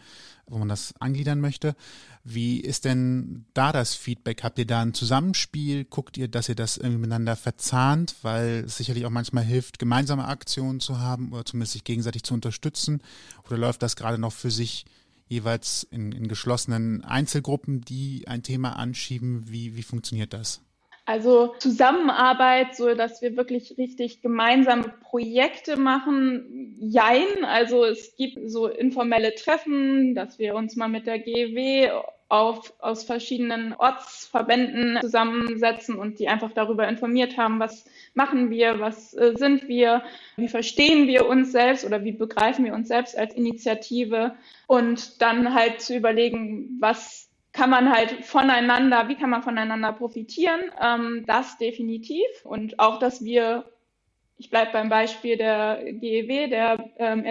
wo 0.47 0.59
man 0.59 0.69
das 0.69 0.95
angliedern 1.01 1.41
möchte. 1.41 1.75
Wie 2.31 2.61
ist 2.61 2.85
denn 2.85 3.47
da 3.55 3.73
das 3.73 3.95
Feedback? 3.95 4.43
Habt 4.43 4.59
ihr 4.59 4.67
da 4.67 4.83
ein 4.83 4.93
Zusammenspiel? 4.93 5.87
Guckt 5.87 6.19
ihr, 6.19 6.29
dass 6.29 6.51
ihr 6.51 6.55
das 6.55 6.77
irgendwie 6.77 6.99
miteinander 6.99 7.37
verzahnt? 7.37 8.17
Weil 8.21 8.65
es 8.67 8.77
sicherlich 8.77 9.07
auch 9.07 9.11
manchmal 9.11 9.45
hilft, 9.45 9.79
gemeinsame 9.79 10.29
Aktionen 10.29 10.81
zu 10.81 11.01
haben 11.01 11.33
oder 11.33 11.47
zumindest 11.47 11.73
sich 11.73 11.85
gegenseitig 11.85 12.25
zu 12.25 12.35
unterstützen. 12.35 13.03
Oder 13.47 13.57
läuft 13.57 13.83
das 13.83 13.97
gerade 13.97 14.19
noch 14.19 14.33
für 14.33 14.51
sich 14.51 14.85
jeweils 15.27 15.85
in, 15.91 16.13
in 16.13 16.29
geschlossenen 16.29 17.03
Einzelgruppen, 17.03 17.81
die 17.81 18.25
ein 18.29 18.43
Thema 18.43 18.77
anschieben? 18.77 19.49
Wie, 19.49 19.75
wie 19.77 19.83
funktioniert 19.83 20.35
das? 20.35 20.61
Also 21.07 21.55
Zusammenarbeit, 21.61 22.77
so 22.77 22.95
dass 22.95 23.23
wir 23.23 23.39
wirklich 23.39 23.79
richtig 23.79 24.21
gemeinsame 24.21 24.93
Projekte 25.01 25.79
machen, 25.79 26.77
jein. 26.79 27.47
Also 27.47 27.87
es 27.87 28.17
gibt 28.17 28.51
so 28.51 28.67
informelle 28.67 29.35
Treffen, 29.35 30.15
dass 30.15 30.39
wir 30.39 30.55
uns 30.55 30.77
mal 30.77 30.89
mit 30.89 31.07
der 31.07 31.21
GEW 31.21 32.03
auf, 32.29 32.75
aus 32.79 33.05
verschiedenen 33.05 33.73
Ortsverbänden 33.75 35.01
zusammensetzen 35.01 35.97
und 35.97 36.19
die 36.19 36.29
einfach 36.29 36.53
darüber 36.53 36.87
informiert 36.87 37.39
haben, 37.39 37.59
was 37.59 37.87
machen 38.15 38.51
wir, 38.51 38.81
was 38.81 39.15
äh, 39.15 39.35
sind 39.35 39.67
wir, 39.67 40.03
wie 40.37 40.49
verstehen 40.49 41.07
wir 41.07 41.27
uns 41.27 41.53
selbst 41.53 41.87
oder 41.87 42.05
wie 42.05 42.13
begreifen 42.13 42.67
wir 42.67 42.75
uns 42.75 42.89
selbst 42.89 43.17
als 43.17 43.35
Initiative 43.35 44.35
und 44.67 45.23
dann 45.23 45.55
halt 45.55 45.81
zu 45.81 45.97
überlegen, 45.97 46.77
was 46.81 47.29
kann 47.53 47.71
man 47.71 47.91
halt 47.91 48.25
voneinander, 48.27 49.09
wie 49.09 49.17
kann 49.17 49.31
man 49.31 49.43
voneinander 49.43 49.93
profitieren? 49.93 50.61
Ähm, 50.81 51.25
das 51.27 51.57
definitiv. 51.57 52.27
Und 52.45 52.79
auch, 52.79 52.99
dass 52.99 53.25
wir, 53.25 53.65
ich 54.37 54.51
bleibe 54.51 54.73
beim 54.73 54.91
Beispiel 54.91 55.39
der 55.39 55.83
GEW, 55.93 56.49
der 56.49 56.91
ähm, 56.99 57.25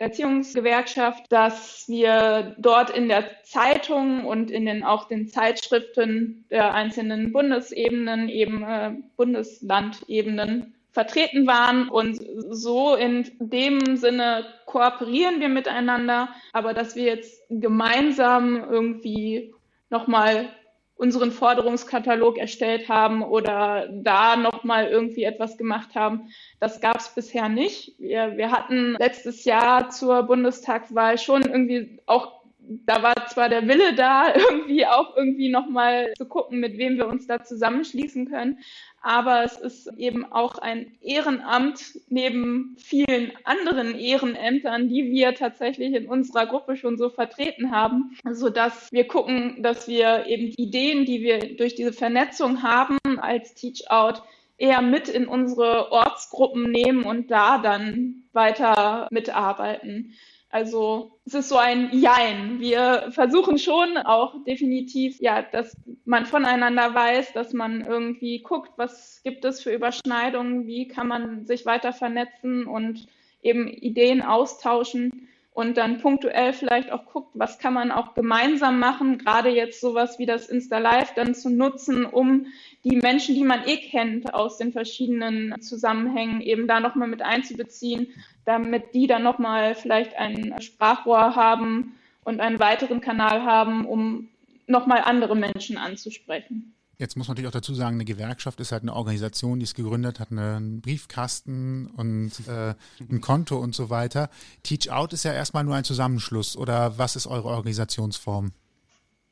Erziehungsgewerkschaft, 0.00 1.30
dass 1.30 1.86
wir 1.86 2.54
dort 2.58 2.88
in 2.88 3.08
der 3.08 3.42
Zeitung 3.42 4.24
und 4.24 4.50
in 4.50 4.64
den 4.64 4.82
auch 4.82 5.08
den 5.08 5.28
Zeitschriften 5.28 6.46
der 6.50 6.72
einzelnen 6.72 7.32
Bundesebenen, 7.32 8.30
eben 8.30 8.62
äh, 8.62 8.94
Bundeslandebenen 9.18 10.74
vertreten 10.92 11.46
waren. 11.46 11.90
Und 11.90 12.18
so 12.48 12.94
in 12.94 13.30
dem 13.38 13.96
Sinne 13.96 14.46
kooperieren 14.64 15.38
wir 15.38 15.50
miteinander, 15.50 16.30
aber 16.54 16.72
dass 16.72 16.96
wir 16.96 17.04
jetzt 17.04 17.42
gemeinsam 17.50 18.56
irgendwie 18.70 19.52
nochmal 19.90 20.48
unseren 21.00 21.32
Forderungskatalog 21.32 22.36
erstellt 22.36 22.90
haben 22.90 23.22
oder 23.22 23.88
da 23.90 24.36
nochmal 24.36 24.88
irgendwie 24.88 25.24
etwas 25.24 25.56
gemacht 25.56 25.94
haben. 25.94 26.28
Das 26.60 26.82
gab 26.82 26.98
es 26.98 27.14
bisher 27.14 27.48
nicht. 27.48 27.98
Wir, 27.98 28.36
wir 28.36 28.50
hatten 28.50 28.96
letztes 28.98 29.46
Jahr 29.46 29.88
zur 29.88 30.24
Bundestagswahl 30.24 31.16
schon 31.16 31.40
irgendwie 31.42 32.00
auch 32.04 32.40
da 32.86 33.02
war 33.02 33.26
zwar 33.26 33.48
der 33.48 33.66
Wille 33.66 33.94
da, 33.94 34.32
irgendwie 34.50 34.86
auch 34.86 35.16
irgendwie 35.16 35.48
nochmal 35.48 36.12
zu 36.16 36.26
gucken, 36.26 36.60
mit 36.60 36.78
wem 36.78 36.98
wir 36.98 37.08
uns 37.08 37.26
da 37.26 37.42
zusammenschließen 37.42 38.28
können, 38.28 38.58
aber 39.02 39.44
es 39.44 39.56
ist 39.56 39.90
eben 39.96 40.30
auch 40.30 40.58
ein 40.58 40.92
Ehrenamt 41.00 41.98
neben 42.08 42.76
vielen 42.78 43.32
anderen 43.44 43.98
Ehrenämtern, 43.98 44.88
die 44.88 45.10
wir 45.10 45.34
tatsächlich 45.34 45.94
in 45.94 46.06
unserer 46.06 46.46
Gruppe 46.46 46.76
schon 46.76 46.98
so 46.98 47.08
vertreten 47.08 47.70
haben, 47.70 48.16
so 48.30 48.50
dass 48.50 48.92
wir 48.92 49.08
gucken, 49.08 49.62
dass 49.62 49.88
wir 49.88 50.26
eben 50.26 50.50
die 50.50 50.62
Ideen, 50.62 51.06
die 51.06 51.22
wir 51.22 51.56
durch 51.56 51.74
diese 51.74 51.92
Vernetzung 51.92 52.62
haben 52.62 52.98
als 53.18 53.54
Teach 53.54 53.90
Out, 53.90 54.22
eher 54.58 54.82
mit 54.82 55.08
in 55.08 55.26
unsere 55.26 55.90
Ortsgruppen 55.90 56.70
nehmen 56.70 57.04
und 57.04 57.30
da 57.30 57.58
dann 57.58 58.24
weiter 58.32 59.08
mitarbeiten. 59.10 60.14
Also 60.50 61.12
es 61.24 61.34
ist 61.34 61.48
so 61.48 61.56
ein 61.56 61.90
Jein. 61.92 62.58
Wir 62.58 63.06
versuchen 63.12 63.56
schon 63.56 63.96
auch 63.98 64.42
definitiv, 64.44 65.20
ja, 65.20 65.42
dass 65.42 65.76
man 66.04 66.26
voneinander 66.26 66.92
weiß, 66.92 67.32
dass 67.32 67.52
man 67.52 67.82
irgendwie 67.86 68.42
guckt, 68.42 68.72
was 68.76 69.22
gibt 69.22 69.44
es 69.44 69.62
für 69.62 69.72
Überschneidungen, 69.72 70.66
wie 70.66 70.88
kann 70.88 71.06
man 71.06 71.46
sich 71.46 71.66
weiter 71.66 71.92
vernetzen 71.92 72.66
und 72.66 73.06
eben 73.42 73.68
Ideen 73.68 74.22
austauschen 74.22 75.28
und 75.52 75.76
dann 75.76 76.00
punktuell 76.00 76.52
vielleicht 76.52 76.92
auch 76.92 77.06
guckt, 77.06 77.30
was 77.34 77.58
kann 77.58 77.74
man 77.74 77.90
auch 77.90 78.14
gemeinsam 78.14 78.78
machen, 78.78 79.18
gerade 79.18 79.48
jetzt 79.50 79.80
sowas 79.80 80.18
wie 80.18 80.26
das 80.26 80.48
Insta 80.48 80.78
Live 80.78 81.14
dann 81.14 81.34
zu 81.34 81.50
nutzen, 81.50 82.06
um 82.06 82.46
die 82.84 82.96
Menschen, 82.96 83.34
die 83.34 83.44
man 83.44 83.66
eh 83.66 83.76
kennt 83.76 84.32
aus 84.32 84.58
den 84.58 84.72
verschiedenen 84.72 85.60
Zusammenhängen, 85.60 86.40
eben 86.40 86.68
da 86.68 86.80
nochmal 86.80 87.08
mit 87.08 87.22
einzubeziehen, 87.22 88.08
damit 88.44 88.94
die 88.94 89.06
dann 89.06 89.22
nochmal 89.22 89.74
vielleicht 89.74 90.16
ein 90.16 90.54
Sprachrohr 90.60 91.34
haben 91.34 91.96
und 92.24 92.40
einen 92.40 92.60
weiteren 92.60 93.00
Kanal 93.00 93.42
haben, 93.42 93.86
um 93.86 94.28
nochmal 94.66 95.02
andere 95.04 95.36
Menschen 95.36 95.76
anzusprechen. 95.76 96.74
Jetzt 97.00 97.16
muss 97.16 97.28
man 97.28 97.34
natürlich 97.34 97.48
auch 97.48 97.58
dazu 97.58 97.74
sagen, 97.74 97.96
eine 97.96 98.04
Gewerkschaft 98.04 98.60
ist 98.60 98.72
halt 98.72 98.82
eine 98.82 98.94
Organisation, 98.94 99.58
die 99.58 99.64
es 99.64 99.74
gegründet 99.74 100.20
hat, 100.20 100.30
einen 100.30 100.82
Briefkasten 100.82 101.86
und 101.96 102.30
äh, 102.46 102.74
ein 103.10 103.22
Konto 103.22 103.56
und 103.56 103.74
so 103.74 103.88
weiter. 103.88 104.28
Teach 104.62 104.90
Out 104.90 105.14
ist 105.14 105.24
ja 105.24 105.32
erstmal 105.32 105.64
nur 105.64 105.76
ein 105.76 105.84
Zusammenschluss 105.84 106.58
oder 106.58 106.98
was 106.98 107.16
ist 107.16 107.26
eure 107.26 107.48
Organisationsform? 107.48 108.52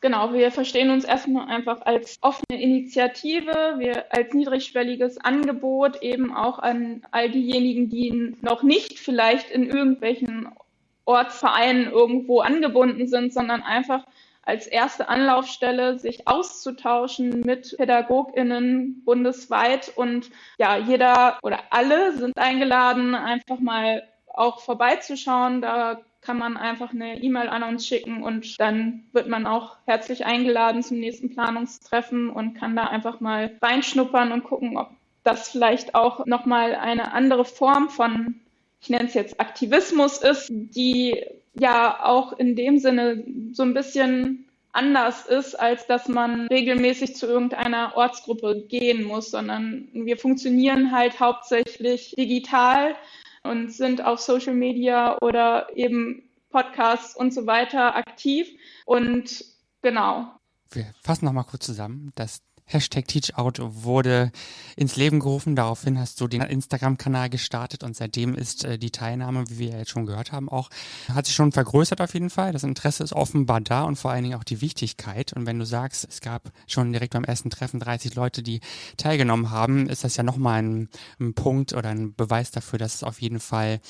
Genau, 0.01 0.33
wir 0.33 0.51
verstehen 0.51 0.89
uns 0.89 1.05
erstmal 1.05 1.49
einfach 1.49 1.83
als 1.83 2.17
offene 2.23 2.59
Initiative, 2.59 3.75
wir 3.77 4.15
als 4.15 4.33
niedrigschwelliges 4.33 5.19
Angebot 5.19 6.01
eben 6.01 6.35
auch 6.35 6.61
an 6.61 7.03
all 7.11 7.31
diejenigen, 7.31 7.91
die 7.91 8.35
noch 8.41 8.63
nicht 8.63 8.99
vielleicht 8.99 9.51
in 9.51 9.69
irgendwelchen 9.69 10.49
Ortsvereinen 11.05 11.91
irgendwo 11.91 12.41
angebunden 12.41 13.07
sind, 13.09 13.35
sondern 13.35 13.61
einfach 13.61 14.07
als 14.49 14.67
erste 14.67 15.09
Anlaufstelle, 15.09 15.99
sich 15.99 16.27
auszutauschen 16.27 17.41
mit 17.41 17.77
PädagogInnen 17.77 19.05
bundesweit. 19.05 19.93
Und 19.95 20.31
ja, 20.59 20.79
jeder 20.79 21.39
oder 21.43 21.61
alle 21.71 22.17
sind 22.17 22.39
eingeladen, 22.39 23.15
einfach 23.15 23.59
mal 23.61 24.09
auch 24.27 24.61
vorbeizuschauen. 24.61 25.61
Da 25.61 26.01
kann 26.23 26.39
man 26.39 26.57
einfach 26.57 26.93
eine 26.93 27.23
E-Mail 27.23 27.49
an 27.49 27.63
uns 27.63 27.87
schicken 27.87 28.23
und 28.23 28.59
dann 28.59 29.05
wird 29.13 29.29
man 29.29 29.47
auch 29.47 29.77
herzlich 29.85 30.25
eingeladen 30.25 30.83
zum 30.83 30.99
nächsten 30.99 31.31
Planungstreffen 31.31 32.31
und 32.31 32.55
kann 32.55 32.75
da 32.75 32.85
einfach 32.85 33.21
mal 33.21 33.57
reinschnuppern 33.61 34.33
und 34.33 34.45
gucken, 34.45 34.79
ob 34.79 34.91
das 35.25 35.51
vielleicht 35.51 35.95
auch 35.95 36.25
nochmal 36.25 36.75
eine 36.75 37.13
andere 37.13 37.45
Form 37.45 37.91
von, 37.91 38.41
ich 38.81 38.89
nenne 38.89 39.07
es 39.07 39.15
jetzt 39.15 39.41
Aktivismus 39.41 40.19
ist, 40.19 40.49
die 40.51 41.23
ja 41.61 42.05
auch 42.05 42.33
in 42.33 42.57
dem 42.57 42.79
Sinne 42.79 43.25
so 43.53 43.63
ein 43.63 43.75
bisschen 43.75 44.49
anders 44.73 45.27
ist, 45.27 45.59
als 45.59 45.87
dass 45.87 46.09
man 46.09 46.47
regelmäßig 46.49 47.17
zu 47.17 47.27
irgendeiner 47.27 47.97
Ortsgruppe 47.97 48.67
gehen 48.69 49.05
muss, 49.05 49.31
sondern 49.31 49.89
wir 49.93 50.17
funktionieren 50.17 50.93
halt 50.93 51.19
hauptsächlich 51.21 52.15
digital 52.17 52.95
und 53.43 53.73
sind 53.73 54.05
auf 54.05 54.21
Social 54.21 54.55
Media 54.55 55.19
oder 55.21 55.69
eben 55.75 56.23
Podcasts 56.51 57.17
und 57.17 57.33
so 57.33 57.47
weiter 57.47 57.97
aktiv. 57.97 58.49
Und 58.85 59.45
genau. 59.83 60.33
Wir 60.71 60.93
fassen 61.03 61.25
nochmal 61.25 61.45
kurz 61.45 61.67
zusammen. 61.67 62.13
Das 62.15 62.43
Hashtag 62.69 63.09
TeachOut 63.09 63.55
wurde 63.59 64.31
ins 64.77 64.97
Leben 64.97 65.21
gerufen. 65.21 65.57
Daraufhin 65.57 65.99
hast 65.99 66.21
du 66.21 66.29
den 66.29 66.43
Instagram-Kanal 66.43 67.31
gestartet 67.31 67.83
und 67.83 67.97
seitdem 67.97 68.35
ist 68.35 68.65
äh, 68.65 68.79
die 68.79 68.91
Teilnahme, 68.91 69.49
wie 69.49 69.59
wir 69.59 69.79
jetzt 69.79 69.91
schon 69.91 70.07
gehört 70.07 70.33
haben, 70.33 70.49
auch, 70.49 70.69
hat 71.13 71.27
sich 71.27 71.35
schon 71.35 71.51
vergrößert 71.51 72.01
auf 72.01 72.13
jeden 72.15 72.31
Fall. 72.31 72.53
Das 72.53 72.63
Interesse 72.63 73.03
ist 73.03 73.15
offenbar 73.15 73.61
da 73.61 73.85
und 73.85 73.97
vor 73.97 74.11
allen 74.11 74.23
Dingen 74.23 74.39
auch 74.39 74.45
die 74.45 74.61
Wichtigkeit. 74.61 75.33
Und 75.33 75.47
wenn 75.47 75.59
du 75.59 75.65
sagst, 75.65 76.07
es 76.09 76.21
gab 76.21 76.53
schon 76.67 76.93
direkt 76.93 77.15
beim 77.15 77.25
ersten 77.25 77.51
Treffen 77.51 77.81
30 77.81 78.15
Leute, 78.15 78.43
die 78.43 78.61
teilgenommen 78.97 79.51
haben, 79.51 79.89
ist 79.89 80.05
das 80.05 80.17
ja 80.17 80.23
nochmal 80.23 80.63
ein, 80.63 80.89
ein 81.19 81.35
Punkt 81.35 81.73
oder 81.73 81.89
ein 81.89 82.15
Beweis 82.15 82.51
dafür, 82.51 82.79
dass 82.79 82.97
es 82.97 83.03
auf 83.03 83.21
jeden 83.21 83.41
Fall 83.41 83.81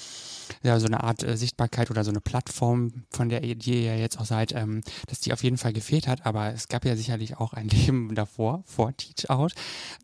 ja, 0.63 0.79
so 0.79 0.87
eine 0.87 1.03
Art 1.03 1.23
äh, 1.23 1.37
Sichtbarkeit 1.37 1.91
oder 1.91 2.05
so 2.05 2.11
eine 2.11 2.21
Plattform, 2.21 3.05
von 3.11 3.29
der 3.29 3.43
ihr 3.43 3.57
ja 3.59 3.95
jetzt 3.95 4.19
auch 4.19 4.25
seid, 4.25 4.53
ähm, 4.53 4.83
dass 5.09 5.21
die 5.21 5.33
auf 5.33 5.43
jeden 5.43 5.59
Fall 5.59 5.73
gefehlt 5.73 6.07
hat. 6.07 6.25
Aber 6.25 6.53
es 6.53 6.69
gab 6.69 6.85
ja 6.85 6.97
sicherlich 6.97 7.37
auch 7.37 7.53
ein 7.53 7.69
Leben 7.79 8.15
davor 8.15 8.63
vor 8.69 8.97
Teach 8.97 9.29
Out. 9.31 9.55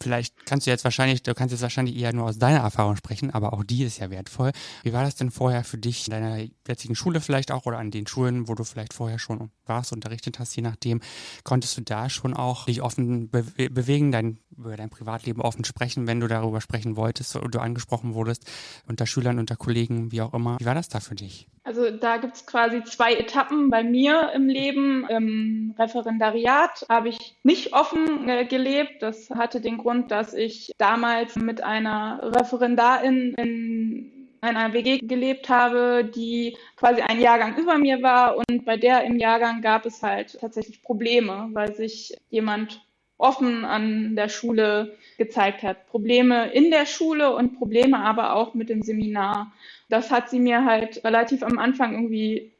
Vielleicht 0.01 0.47
kannst 0.47 0.67
du 0.67 0.71
jetzt 0.71 0.85
wahrscheinlich, 0.85 1.23
du 1.23 1.35
kannst 1.35 1.53
jetzt 1.53 1.63
wahrscheinlich 1.63 1.97
eher 1.97 2.13
nur 2.13 2.27
aus 2.27 2.39
deiner 2.39 2.61
Erfahrung 2.61 2.97
sprechen, 2.97 3.31
aber 3.31 3.53
auch 3.53 3.65
die 3.65 3.85
ist 3.85 3.99
ja 3.99 4.11
wertvoll. 4.11 4.53
Wie 4.83 4.93
war 4.93 5.03
das 5.03 5.15
denn 5.17 5.31
vorher 5.31 5.65
für 5.65 5.79
dich 5.79 6.07
in 6.07 6.13
deiner 6.13 6.47
jetzigen 6.67 6.95
Schule 6.95 7.21
vielleicht 7.21 7.53
auch 7.53 7.67
oder 7.67 7.79
an 7.79 7.91
den 7.91 8.07
Schulen, 8.07 8.49
wo 8.49 8.55
du 8.55 8.65
vielleicht 8.65 8.93
vorher 8.93 9.19
schon 9.19 9.51
warst, 9.67 9.93
unterrichtet 9.93 10.39
hast, 10.39 10.57
je 10.57 10.63
nachdem, 10.63 11.01
konntest 11.45 11.77
du 11.77 11.83
da 11.83 12.09
schon 12.09 12.35
auch 12.35 12.67
dich 12.67 12.83
offen 12.83 13.29
be 13.31 13.45
bewegen, 13.71 14.13
dein, 14.13 14.39
über 14.57 14.77
dein 14.77 14.91
Privatleben 14.91 15.41
offen 15.41 15.65
sprechen, 15.65 16.07
wenn 16.07 16.21
du 16.21 16.29
darüber 16.29 16.61
sprechen 16.61 16.97
wolltest 16.97 17.37
oder 17.37 17.49
du 17.49 17.61
angesprochen 17.61 18.15
wurdest, 18.15 18.51
unter 18.87 19.07
Schülern, 19.07 19.39
unter 19.39 19.57
Kollegen, 19.57 20.13
wie 20.13 20.23
auch 20.23 20.35
immer. 20.35 20.59
Wie 20.59 20.65
war 20.65 20.75
das 20.75 20.89
da 20.89 21.01
für 21.01 21.15
dich? 21.15 21.49
Also 21.67 21.91
da 21.91 22.19
gibt 22.19 22.37
es 22.37 22.47
quasi 22.47 22.85
zwei 22.85 23.15
Etappen 23.15 23.71
bei 23.71 23.83
mir 23.83 24.33
im 24.35 24.49
Leben. 24.49 25.07
Im 25.09 25.75
Referendariat 25.79 26.85
habe 26.91 27.09
ich 27.09 27.37
nicht 27.43 27.73
offen 27.73 28.29
äh, 28.29 28.45
gelebt. 28.45 29.03
Das 29.03 29.31
hatte 29.31 29.63
den 29.63 29.79
Grund, 29.79 30.11
dass 30.11 30.35
ich 30.35 30.73
damals 30.77 31.37
mit 31.37 31.63
einer 31.63 32.21
Referendarin 32.23 33.33
in 33.39 34.35
einer 34.43 34.75
WG 34.75 34.99
gelebt 34.99 35.49
habe, 35.49 36.05
die 36.05 36.55
quasi 36.77 37.01
ein 37.01 37.19
Jahrgang 37.19 37.57
über 37.57 37.79
mir 37.79 38.03
war 38.03 38.37
und 38.37 38.67
bei 38.67 38.77
der 38.77 39.05
im 39.05 39.19
Jahrgang 39.19 39.63
gab 39.63 39.87
es 39.87 40.03
halt 40.03 40.39
tatsächlich 40.39 40.83
Probleme, 40.83 41.49
weil 41.55 41.75
sich 41.75 42.15
jemand 42.29 42.85
offen 43.25 43.65
an 43.65 44.15
der 44.17 44.29
Schule 44.29 44.97
gezeigt 45.17 45.63
hat. 45.63 45.87
Probleme 45.89 46.53
in 46.53 46.71
der 46.71 46.87
Schule 46.87 47.35
und 47.35 47.59
Probleme 47.59 47.99
aber 47.99 48.35
auch 48.35 48.55
mit 48.55 48.69
dem 48.69 48.83
Seminar. 48.83 49.53
Das 49.89 50.11
hat 50.11 50.29
sie 50.29 50.39
mir 50.39 50.65
halt 50.65 51.03
relativ 51.05 51.43
am 51.43 51.59
Anfang 51.59 51.95
irgendwie 51.95 52.53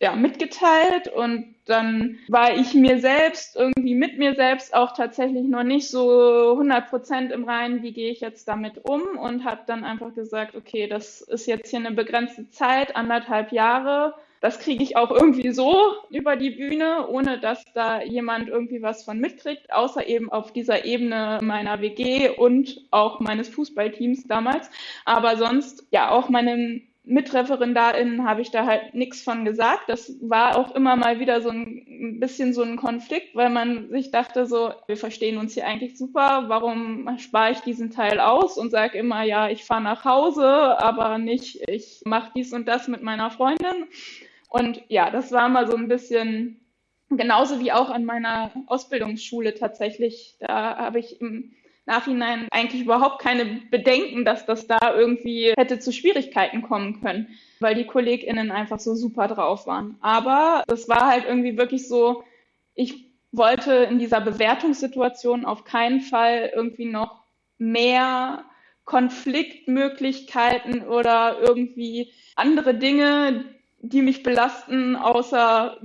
ja, 0.00 0.14
mitgeteilt 0.14 1.08
und 1.08 1.54
dann 1.66 2.18
war 2.28 2.54
ich 2.54 2.74
mir 2.74 3.00
selbst 3.00 3.56
irgendwie 3.56 3.94
mit 3.94 4.18
mir 4.18 4.34
selbst 4.34 4.74
auch 4.74 4.94
tatsächlich 4.94 5.44
noch 5.44 5.62
nicht 5.62 5.88
so 5.88 6.52
100 6.52 6.90
Prozent 6.90 7.32
im 7.32 7.44
Reinen, 7.44 7.82
wie 7.82 7.92
gehe 7.92 8.10
ich 8.10 8.20
jetzt 8.20 8.46
damit 8.46 8.84
um 8.84 9.02
und 9.18 9.44
habe 9.44 9.62
dann 9.66 9.82
einfach 9.82 10.14
gesagt, 10.14 10.54
okay, 10.56 10.86
das 10.86 11.22
ist 11.22 11.46
jetzt 11.46 11.70
hier 11.70 11.78
eine 11.78 11.92
begrenzte 11.92 12.50
Zeit, 12.50 12.96
anderthalb 12.96 13.50
Jahre 13.50 14.14
das 14.44 14.58
kriege 14.58 14.84
ich 14.84 14.94
auch 14.98 15.10
irgendwie 15.10 15.52
so 15.52 15.74
über 16.10 16.36
die 16.36 16.50
Bühne, 16.50 17.08
ohne 17.08 17.40
dass 17.40 17.64
da 17.72 18.02
jemand 18.02 18.50
irgendwie 18.50 18.82
was 18.82 19.02
von 19.02 19.18
mitkriegt, 19.18 19.72
außer 19.72 20.06
eben 20.06 20.30
auf 20.30 20.52
dieser 20.52 20.84
Ebene 20.84 21.38
meiner 21.42 21.80
WG 21.80 22.28
und 22.28 22.84
auch 22.90 23.20
meines 23.20 23.48
Fußballteams 23.48 24.26
damals. 24.26 24.68
Aber 25.06 25.38
sonst, 25.38 25.86
ja, 25.92 26.10
auch 26.10 26.28
meinen 26.28 26.86
MitreferendarInnen 27.04 28.28
habe 28.28 28.42
ich 28.42 28.50
da 28.50 28.66
halt 28.66 28.92
nichts 28.92 29.22
von 29.22 29.46
gesagt. 29.46 29.84
Das 29.88 30.12
war 30.20 30.58
auch 30.58 30.74
immer 30.74 30.94
mal 30.96 31.20
wieder 31.20 31.40
so 31.40 31.48
ein 31.48 32.20
bisschen 32.20 32.52
so 32.52 32.62
ein 32.62 32.76
Konflikt, 32.76 33.34
weil 33.34 33.48
man 33.48 33.88
sich 33.88 34.10
dachte 34.10 34.44
so, 34.44 34.74
wir 34.86 34.98
verstehen 34.98 35.38
uns 35.38 35.54
hier 35.54 35.66
eigentlich 35.66 35.96
super, 35.96 36.44
warum 36.48 37.16
spare 37.18 37.52
ich 37.52 37.60
diesen 37.60 37.90
Teil 37.90 38.20
aus 38.20 38.58
und 38.58 38.70
sage 38.70 38.98
immer, 38.98 39.22
ja, 39.22 39.48
ich 39.48 39.64
fahre 39.64 39.82
nach 39.82 40.04
Hause, 40.04 40.46
aber 40.46 41.16
nicht, 41.16 41.66
ich 41.66 42.02
mache 42.04 42.32
dies 42.36 42.52
und 42.52 42.68
das 42.68 42.88
mit 42.88 43.02
meiner 43.02 43.30
Freundin. 43.30 43.86
Und 44.54 44.82
ja, 44.86 45.10
das 45.10 45.32
war 45.32 45.48
mal 45.48 45.66
so 45.66 45.76
ein 45.76 45.88
bisschen 45.88 46.60
genauso 47.10 47.58
wie 47.58 47.72
auch 47.72 47.90
an 47.90 48.04
meiner 48.04 48.52
Ausbildungsschule 48.68 49.54
tatsächlich. 49.54 50.36
Da 50.38 50.76
habe 50.76 51.00
ich 51.00 51.20
im 51.20 51.50
Nachhinein 51.86 52.46
eigentlich 52.52 52.82
überhaupt 52.82 53.20
keine 53.20 53.46
Bedenken, 53.72 54.24
dass 54.24 54.46
das 54.46 54.68
da 54.68 54.78
irgendwie 54.94 55.52
hätte 55.56 55.80
zu 55.80 55.92
Schwierigkeiten 55.92 56.62
kommen 56.62 57.00
können, 57.00 57.36
weil 57.58 57.74
die 57.74 57.84
KollegInnen 57.84 58.52
einfach 58.52 58.78
so 58.78 58.94
super 58.94 59.26
drauf 59.26 59.66
waren. 59.66 59.96
Aber 60.00 60.62
es 60.68 60.88
war 60.88 61.08
halt 61.08 61.24
irgendwie 61.26 61.58
wirklich 61.58 61.88
so, 61.88 62.22
ich 62.76 63.10
wollte 63.32 63.72
in 63.72 63.98
dieser 63.98 64.20
Bewertungssituation 64.20 65.46
auf 65.46 65.64
keinen 65.64 66.00
Fall 66.00 66.52
irgendwie 66.54 66.86
noch 66.86 67.24
mehr 67.58 68.44
Konfliktmöglichkeiten 68.84 70.86
oder 70.86 71.38
irgendwie 71.40 72.12
andere 72.36 72.74
Dinge, 72.74 73.46
die 73.84 74.02
mich 74.02 74.22
belasten, 74.22 74.96
außer 74.96 75.78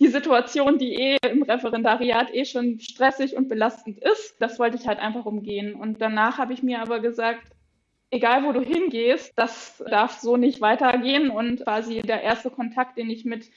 die 0.00 0.08
Situation, 0.08 0.78
die 0.78 0.94
eh 0.94 1.16
im 1.30 1.42
Referendariat 1.42 2.34
eh 2.34 2.44
schon 2.44 2.80
stressig 2.80 3.36
und 3.36 3.48
belastend 3.48 3.98
ist. 3.98 4.36
Das 4.40 4.58
wollte 4.58 4.76
ich 4.76 4.88
halt 4.88 4.98
einfach 4.98 5.26
umgehen. 5.26 5.74
Und 5.74 6.00
danach 6.00 6.38
habe 6.38 6.52
ich 6.52 6.62
mir 6.62 6.80
aber 6.80 7.00
gesagt, 7.00 7.42
egal 8.10 8.44
wo 8.44 8.52
du 8.52 8.60
hingehst, 8.60 9.32
das 9.36 9.82
darf 9.88 10.18
so 10.18 10.36
nicht 10.36 10.60
weitergehen. 10.60 11.30
Und 11.30 11.62
quasi 11.62 12.00
der 12.00 12.22
erste 12.22 12.50
Kontakt, 12.50 12.98
den 12.98 13.10
ich 13.10 13.24
mit 13.24 13.50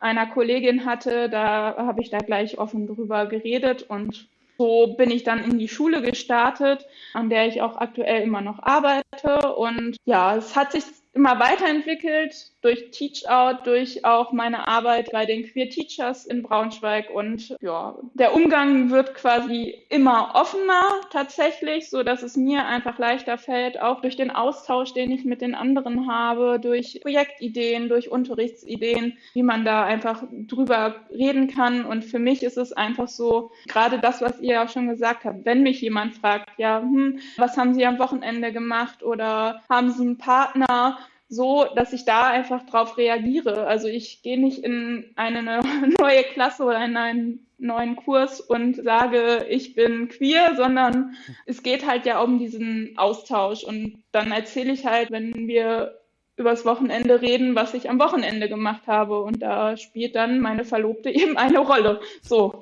einer 0.00 0.26
Kollegin 0.26 0.84
hatte, 0.84 1.28
da 1.28 1.76
habe 1.76 2.02
ich 2.02 2.10
da 2.10 2.18
gleich 2.18 2.58
offen 2.58 2.88
drüber 2.88 3.26
geredet 3.26 3.84
und 3.84 4.28
so 4.58 4.94
bin 4.96 5.10
ich 5.10 5.24
dann 5.24 5.42
in 5.42 5.58
die 5.58 5.68
Schule 5.68 6.02
gestartet, 6.02 6.86
an 7.14 7.30
der 7.30 7.46
ich 7.46 7.62
auch 7.62 7.76
aktuell 7.76 8.22
immer 8.22 8.40
noch 8.40 8.62
arbeite. 8.62 9.54
Und 9.56 9.96
ja, 10.04 10.36
es 10.36 10.54
hat 10.54 10.72
sich 10.72 10.84
immer 11.14 11.38
weiterentwickelt 11.38 12.52
durch 12.62 12.90
Teach 12.90 13.28
Out, 13.28 13.66
durch 13.66 14.04
auch 14.04 14.32
meine 14.32 14.68
Arbeit 14.68 15.10
bei 15.12 15.26
den 15.26 15.42
Queer 15.44 15.68
Teachers 15.68 16.26
in 16.26 16.42
Braunschweig. 16.42 17.10
Und 17.10 17.56
ja, 17.60 17.98
der 18.14 18.34
Umgang 18.34 18.90
wird 18.90 19.14
quasi 19.14 19.74
immer 19.90 20.30
offener 20.34 21.00
tatsächlich, 21.10 21.90
so 21.90 22.02
dass 22.02 22.22
es 22.22 22.36
mir 22.36 22.64
einfach 22.64 22.98
leichter 22.98 23.36
fällt, 23.36 23.80
auch 23.80 24.00
durch 24.00 24.16
den 24.16 24.30
Austausch, 24.30 24.94
den 24.94 25.10
ich 25.10 25.24
mit 25.24 25.42
den 25.42 25.54
anderen 25.54 26.10
habe, 26.10 26.58
durch 26.60 27.00
Projektideen, 27.02 27.88
durch 27.88 28.10
Unterrichtsideen, 28.10 29.18
wie 29.34 29.42
man 29.42 29.64
da 29.64 29.84
einfach 29.84 30.22
drüber 30.30 30.94
reden 31.10 31.48
kann. 31.48 31.84
Und 31.84 32.04
für 32.04 32.20
mich 32.20 32.42
ist 32.42 32.56
es 32.56 32.72
einfach 32.72 33.08
so, 33.08 33.50
gerade 33.66 33.98
das, 33.98 34.22
was 34.22 34.40
ihr 34.40 34.62
auch 34.62 34.68
schon 34.68 34.88
gesagt 34.88 35.24
habt, 35.24 35.44
wenn 35.44 35.62
mich 35.62 35.80
jemand 35.80 36.14
fragt, 36.14 36.50
ja, 36.58 36.80
hm, 36.80 37.18
was 37.36 37.56
haben 37.56 37.74
Sie 37.74 37.84
am 37.84 37.98
Wochenende 37.98 38.52
gemacht 38.52 39.02
oder 39.02 39.62
haben 39.68 39.90
Sie 39.90 40.02
einen 40.02 40.18
Partner, 40.18 40.98
so, 41.32 41.64
dass 41.74 41.94
ich 41.94 42.04
da 42.04 42.28
einfach 42.28 42.66
drauf 42.66 42.98
reagiere. 42.98 43.66
Also 43.66 43.88
ich 43.88 44.20
gehe 44.20 44.38
nicht 44.38 44.58
in 44.58 45.12
eine 45.16 45.42
neue 45.98 46.24
Klasse 46.24 46.62
oder 46.62 46.84
in 46.84 46.98
einen 46.98 47.46
neuen 47.56 47.96
Kurs 47.96 48.38
und 48.40 48.76
sage, 48.76 49.46
ich 49.48 49.74
bin 49.74 50.10
queer, 50.10 50.54
sondern 50.56 51.14
es 51.46 51.62
geht 51.62 51.86
halt 51.86 52.04
ja 52.04 52.20
um 52.20 52.38
diesen 52.38 52.98
Austausch. 52.98 53.64
Und 53.64 54.02
dann 54.12 54.30
erzähle 54.30 54.72
ich 54.72 54.84
halt, 54.84 55.10
wenn 55.10 55.48
wir 55.48 55.98
übers 56.36 56.66
Wochenende 56.66 57.22
reden, 57.22 57.54
was 57.54 57.72
ich 57.72 57.88
am 57.88 57.98
Wochenende 57.98 58.50
gemacht 58.50 58.86
habe. 58.86 59.22
Und 59.22 59.40
da 59.40 59.78
spielt 59.78 60.14
dann 60.14 60.38
meine 60.40 60.66
Verlobte 60.66 61.08
eben 61.14 61.38
eine 61.38 61.60
Rolle. 61.60 62.02
So. 62.20 62.60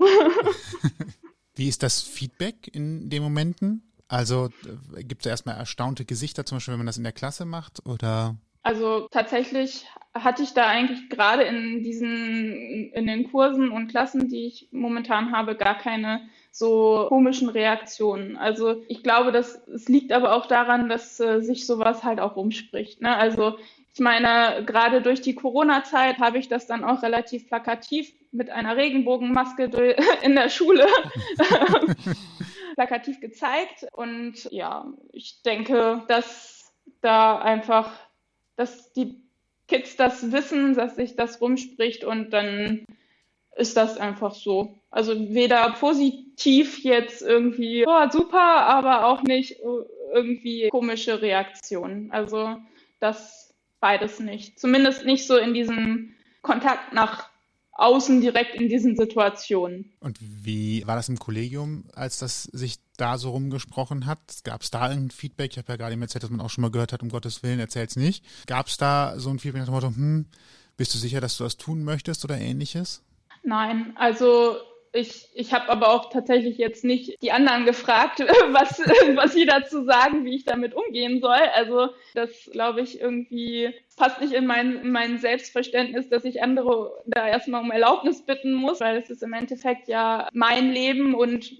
Wie 1.57 1.67
ist 1.67 1.83
das 1.83 2.03
Feedback 2.03 2.71
in 2.73 3.11
den 3.11 3.25
Momenten? 3.25 3.83
Also 4.07 4.51
äh, 4.97 5.03
gibt 5.03 5.27
es 5.27 5.31
erstmal 5.31 5.57
erstaunte 5.57 6.05
Gesichter, 6.05 6.47
zum 6.47 6.57
Beispiel, 6.57 6.73
wenn 6.73 6.79
man 6.79 6.87
das 6.87 6.99
in 6.99 7.05
der 7.05 7.13
Klasse 7.13 7.45
macht? 7.45 7.85
Oder 7.85 8.37
also 8.63 9.09
tatsächlich 9.11 9.87
hatte 10.15 10.43
ich 10.43 10.55
da 10.55 10.67
eigentlich 10.67 11.09
gerade 11.09 11.45
in 11.45 11.83
diesen, 11.83 12.93
in 12.93 13.07
den 13.07 13.31
Kursen 13.31 13.71
und 13.71 13.89
Klassen, 13.89 14.29
die 14.29 14.47
ich 14.47 14.69
momentan 14.73 15.33
habe, 15.33 15.55
gar 15.55 15.79
keine 15.79 16.29
so 16.51 17.07
komischen 17.09 17.49
Reaktionen. 17.49 18.37
Also 18.37 18.83
ich 18.89 19.03
glaube, 19.03 19.31
dass 19.31 19.55
es 19.69 19.89
liegt 19.89 20.13
aber 20.13 20.35
auch 20.35 20.47
daran, 20.47 20.89
dass 20.89 21.21
äh, 21.21 21.41
sich 21.41 21.65
sowas 21.65 22.03
halt 22.03 22.19
auch 22.19 22.35
rumspricht. 22.37 23.01
Ne? 23.01 23.17
Also 23.17 23.57
ich 23.95 24.01
meine, 24.01 24.65
gerade 24.65 25.03
durch 25.03 25.21
die 25.21 25.35
Corona-Zeit 25.35 26.19
habe 26.19 26.39
ich 26.39 26.49
das 26.49 26.67
dann 26.67 26.85
auch 26.85 27.03
relativ 27.03 27.47
plakativ 27.47 28.13
mit 28.33 28.51
einer 28.51 28.77
Regenbogenmaske 28.77 29.65
in 30.23 30.35
der 30.35 30.49
Schule 30.49 30.87
plakativ 32.75 33.21
gezeigt. 33.21 33.87
Und 33.93 34.51
ja, 34.51 34.87
ich 35.13 35.43
denke, 35.43 36.03
dass 36.09 36.73
da 37.01 37.39
einfach, 37.39 37.91
dass 38.61 38.93
die 38.93 39.17
Kids 39.69 39.97
das 39.97 40.33
wissen, 40.33 40.75
dass 40.75 40.97
sich 40.97 41.17
das 41.17 41.41
rumspricht 41.41 42.05
und 42.05 42.31
dann 42.31 42.85
ist 43.57 43.77
das 43.77 43.97
einfach 43.97 44.35
so. 44.35 44.79
Also 44.91 45.15
weder 45.35 45.71
positiv 45.73 46.85
jetzt 46.85 47.23
irgendwie, 47.23 47.87
oh, 47.87 48.11
super, 48.11 48.67
aber 48.67 49.07
auch 49.07 49.23
nicht 49.23 49.57
irgendwie 50.13 50.69
komische 50.69 51.23
Reaktionen. 51.23 52.11
Also 52.11 52.57
das 52.99 53.55
beides 53.81 54.21
nicht. 54.21 54.59
Zumindest 54.59 55.07
nicht 55.07 55.27
so 55.27 55.39
in 55.39 55.55
diesem 55.55 56.15
Kontakt 56.43 56.93
nach 56.93 57.31
außen 57.73 58.21
direkt 58.21 58.57
in 58.57 58.69
diesen 58.69 58.95
Situationen. 58.95 59.91
Und 60.01 60.19
wie 60.21 60.87
war 60.87 60.97
das 60.97 61.09
im 61.09 61.19
Kollegium, 61.19 61.85
als 61.95 62.19
das 62.19 62.43
sich 62.43 62.77
da 63.01 63.19
so 63.19 63.31
rumgesprochen 63.31 64.07
hat? 64.07 64.19
Gab 64.45 64.63
es 64.63 64.71
da 64.71 64.83
ein 64.83 65.11
Feedback? 65.11 65.53
Ich 65.53 65.59
habe 65.59 65.73
ja 65.73 65.77
gerade 65.77 65.93
eben 65.93 66.03
erzählt, 66.03 66.23
dass 66.23 66.31
man 66.31 66.41
auch 66.41 66.51
schon 66.51 66.63
mal 66.63 66.71
gehört 66.71 66.93
hat, 66.93 67.03
um 67.03 67.09
Gottes 67.09 67.43
Willen, 67.43 67.61
erzähl's 67.61 67.97
nicht. 67.97 68.25
Gab 68.47 68.67
es 68.67 68.77
da 68.77 69.15
so 69.19 69.31
ein 69.31 69.39
Feedback 69.39 69.61
nach 69.61 69.69
dem 69.69 69.75
Motto, 69.75 69.89
hm, 69.89 70.27
bist 70.77 70.95
du 70.95 70.99
sicher, 70.99 71.21
dass 71.21 71.37
du 71.37 71.45
das 71.45 71.57
tun 71.57 71.85
möchtest 71.85 72.25
oder 72.25 72.39
ähnliches? 72.39 73.03
Nein, 73.43 73.93
also 73.97 74.57
ich, 74.93 75.29
ich 75.35 75.53
habe 75.53 75.69
aber 75.69 75.91
auch 75.91 76.11
tatsächlich 76.11 76.59
jetzt 76.59 76.85
nicht 76.85 77.23
die 77.23 77.33
anderen 77.33 77.65
gefragt, 77.65 78.21
was, 78.51 78.81
was 79.15 79.33
sie 79.33 79.47
dazu 79.47 79.85
sagen, 79.85 80.25
wie 80.25 80.35
ich 80.35 80.45
damit 80.45 80.75
umgehen 80.75 81.21
soll. 81.21 81.39
Also 81.55 81.91
das, 82.15 82.31
glaube 82.53 82.81
ich, 82.81 83.01
irgendwie 83.01 83.73
passt 83.97 84.21
nicht 84.21 84.33
in 84.33 84.47
mein, 84.47 84.81
in 84.81 84.91
mein 84.91 85.19
Selbstverständnis, 85.19 86.09
dass 86.09 86.25
ich 86.25 86.43
andere 86.43 86.93
da 87.07 87.29
erstmal 87.29 87.63
um 87.63 87.71
Erlaubnis 87.71 88.25
bitten 88.25 88.55
muss, 88.55 88.81
weil 88.81 88.97
es 88.97 89.11
ist 89.11 89.23
im 89.23 89.33
Endeffekt 89.33 89.89
ja 89.89 90.29
mein 90.33 90.73
Leben 90.73 91.15
und 91.15 91.53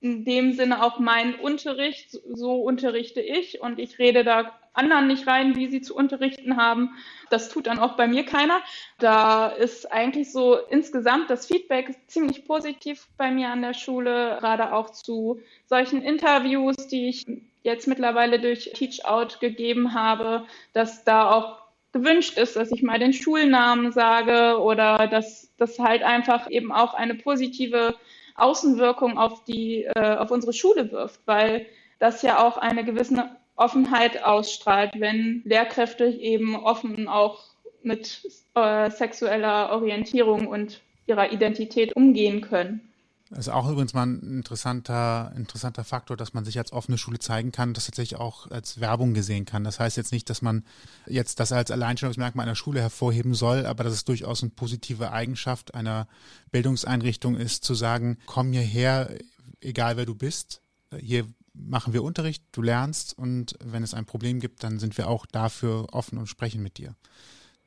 in 0.00 0.24
dem 0.24 0.54
Sinne 0.54 0.82
auch 0.82 0.98
mein 0.98 1.34
Unterricht. 1.34 2.10
So 2.10 2.62
unterrichte 2.62 3.20
ich 3.20 3.60
und 3.60 3.78
ich 3.78 3.98
rede 3.98 4.24
da 4.24 4.58
anderen 4.72 5.08
nicht 5.08 5.26
rein, 5.26 5.56
wie 5.56 5.68
sie 5.68 5.82
zu 5.82 5.94
unterrichten 5.94 6.56
haben. 6.56 6.96
Das 7.28 7.48
tut 7.48 7.66
dann 7.66 7.78
auch 7.78 7.96
bei 7.96 8.06
mir 8.06 8.24
keiner. 8.24 8.60
Da 8.98 9.48
ist 9.48 9.90
eigentlich 9.90 10.32
so 10.32 10.56
insgesamt 10.70 11.28
das 11.28 11.46
Feedback 11.46 11.94
ziemlich 12.06 12.46
positiv 12.46 13.08
bei 13.16 13.30
mir 13.30 13.48
an 13.48 13.62
der 13.62 13.74
Schule, 13.74 14.38
gerade 14.40 14.72
auch 14.72 14.90
zu 14.90 15.40
solchen 15.66 16.02
Interviews, 16.02 16.88
die 16.88 17.08
ich 17.08 17.26
jetzt 17.62 17.86
mittlerweile 17.86 18.40
durch 18.40 18.72
Teach 18.74 19.04
Out 19.04 19.40
gegeben 19.40 19.92
habe, 19.92 20.46
dass 20.72 21.04
da 21.04 21.30
auch 21.30 21.60
gewünscht 21.92 22.38
ist, 22.38 22.56
dass 22.56 22.70
ich 22.70 22.82
mal 22.82 22.98
den 22.98 23.12
Schulnamen 23.12 23.92
sage 23.92 24.60
oder 24.60 25.08
dass 25.08 25.52
das 25.56 25.78
halt 25.78 26.02
einfach 26.02 26.48
eben 26.48 26.72
auch 26.72 26.94
eine 26.94 27.16
positive 27.16 27.96
Außenwirkung 28.40 29.18
auf 29.18 29.44
die, 29.44 29.84
äh, 29.84 30.16
auf 30.16 30.30
unsere 30.30 30.52
Schule 30.52 30.90
wirft, 30.90 31.20
weil 31.26 31.66
das 31.98 32.22
ja 32.22 32.46
auch 32.46 32.56
eine 32.56 32.84
gewisse 32.84 33.28
Offenheit 33.56 34.24
ausstrahlt, 34.24 34.92
wenn 34.98 35.42
Lehrkräfte 35.44 36.06
eben 36.06 36.56
offen 36.56 37.08
auch 37.08 37.44
mit 37.82 38.26
äh, 38.54 38.90
sexueller 38.90 39.70
Orientierung 39.72 40.46
und 40.46 40.80
ihrer 41.06 41.32
Identität 41.32 41.94
umgehen 41.94 42.40
können. 42.40 42.89
Das 43.30 43.46
ist 43.46 43.48
auch 43.48 43.70
übrigens 43.70 43.94
mal 43.94 44.06
ein 44.06 44.38
interessanter, 44.38 45.32
interessanter 45.36 45.84
Faktor, 45.84 46.16
dass 46.16 46.34
man 46.34 46.44
sich 46.44 46.58
als 46.58 46.72
offene 46.72 46.98
Schule 46.98 47.20
zeigen 47.20 47.52
kann, 47.52 47.74
das 47.74 47.86
tatsächlich 47.86 48.18
auch 48.18 48.50
als 48.50 48.80
Werbung 48.80 49.14
gesehen 49.14 49.44
kann. 49.44 49.62
Das 49.62 49.78
heißt 49.78 49.96
jetzt 49.96 50.10
nicht, 50.10 50.28
dass 50.28 50.42
man 50.42 50.64
jetzt 51.06 51.38
das 51.38 51.52
als 51.52 51.70
Alleinstellungsmerkmal 51.70 52.44
einer 52.44 52.56
Schule 52.56 52.80
hervorheben 52.80 53.34
soll, 53.34 53.66
aber 53.66 53.84
dass 53.84 53.92
es 53.92 54.04
durchaus 54.04 54.42
eine 54.42 54.50
positive 54.50 55.12
Eigenschaft 55.12 55.74
einer 55.76 56.08
Bildungseinrichtung 56.50 57.36
ist, 57.36 57.62
zu 57.62 57.74
sagen, 57.74 58.18
komm 58.26 58.50
hierher, 58.52 59.16
egal 59.60 59.96
wer 59.96 60.06
du 60.06 60.16
bist. 60.16 60.60
Hier 60.98 61.24
machen 61.52 61.92
wir 61.92 62.02
Unterricht, 62.02 62.42
du 62.50 62.62
lernst 62.62 63.16
und 63.16 63.56
wenn 63.62 63.84
es 63.84 63.94
ein 63.94 64.06
Problem 64.06 64.40
gibt, 64.40 64.64
dann 64.64 64.80
sind 64.80 64.98
wir 64.98 65.08
auch 65.08 65.24
dafür 65.24 65.86
offen 65.92 66.18
und 66.18 66.26
sprechen 66.26 66.64
mit 66.64 66.78
dir. 66.78 66.96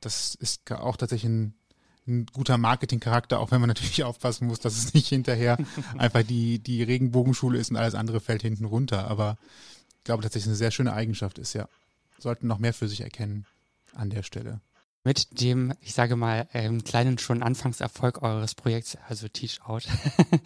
Das 0.01 0.35
ist 0.35 0.69
auch 0.73 0.97
tatsächlich 0.97 1.31
ein 1.31 1.53
ein 2.07 2.25
guter 2.27 2.57
Marketingcharakter, 2.57 3.39
auch 3.39 3.51
wenn 3.51 3.61
man 3.61 3.67
natürlich 3.69 4.03
aufpassen 4.03 4.47
muss, 4.47 4.59
dass 4.59 4.77
es 4.77 4.93
nicht 4.93 5.07
hinterher 5.07 5.57
einfach 5.97 6.23
die, 6.23 6.59
die 6.59 6.83
Regenbogenschule 6.83 7.57
ist 7.57 7.71
und 7.71 7.77
alles 7.77 7.95
andere 7.95 8.19
fällt 8.19 8.41
hinten 8.41 8.65
runter. 8.65 9.07
Aber 9.07 9.37
ich 9.97 10.03
glaube 10.03 10.23
tatsächlich 10.23 10.49
eine 10.49 10.55
sehr 10.55 10.71
schöne 10.71 10.93
Eigenschaft 10.93 11.37
ist, 11.39 11.53
ja. 11.53 11.67
Sollten 12.19 12.47
noch 12.47 12.59
mehr 12.59 12.73
für 12.73 12.87
sich 12.87 13.01
erkennen 13.01 13.45
an 13.93 14.09
der 14.09 14.23
Stelle 14.23 14.61
mit 15.03 15.41
dem, 15.41 15.73
ich 15.81 15.93
sage 15.93 16.15
mal, 16.15 16.47
ähm, 16.53 16.83
kleinen 16.83 17.17
schon 17.17 17.43
Anfangserfolg 17.43 18.21
eures 18.21 18.55
Projekts, 18.55 18.97
also 19.09 19.27
Teach 19.27 19.59
Out. 19.65 19.85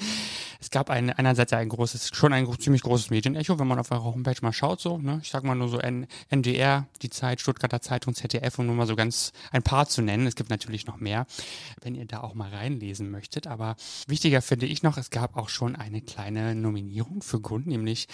es 0.60 0.72
gab 0.72 0.90
ein, 0.90 1.12
einerseits 1.12 1.54
ein 1.54 1.70
großes, 1.70 2.10
schon 2.14 2.34
ein 2.34 2.48
ziemlich 2.60 2.82
großes 2.82 3.12
Medienecho, 3.12 3.60
wenn 3.60 3.68
man 3.68 3.78
auf 3.78 3.92
eurer 3.92 4.04
Homepage 4.04 4.38
mal 4.42 4.54
schaut, 4.54 4.82
so, 4.82 4.98
ne? 4.98 5.20
Ich 5.22 5.30
sag 5.30 5.44
mal 5.44 5.54
nur 5.54 5.70
so 5.70 5.78
N 5.78 6.08
NDR, 6.30 6.88
die 7.04 7.12
Zeit, 7.12 7.40
Stuttgarter 7.40 7.82
Zeitung, 7.82 8.16
ZDF, 8.16 8.58
um 8.58 8.66
nur 8.66 8.76
mal 8.76 8.88
so 8.88 8.96
ganz 8.96 9.32
ein 9.52 9.62
paar 9.62 9.88
zu 9.88 10.02
nennen. 10.02 10.26
Es 10.26 10.36
gibt 10.36 10.50
natürlich 10.50 10.88
noch 10.88 10.98
mehr, 10.98 11.28
wenn 11.82 11.94
ihr 11.94 12.06
da 12.06 12.22
auch 12.22 12.34
mal 12.34 12.50
reinlesen 12.50 13.12
möchtet. 13.12 13.46
Aber 13.46 13.76
wichtiger 14.08 14.42
finde 14.42 14.66
ich 14.66 14.82
noch, 14.82 14.98
es 14.98 15.12
gab 15.12 15.38
auch 15.38 15.50
schon 15.50 15.76
eine 15.76 16.02
kleine 16.02 16.56
Nominierung 16.56 17.22
für 17.22 17.40
Grund, 17.40 17.68
nämlich 17.68 18.08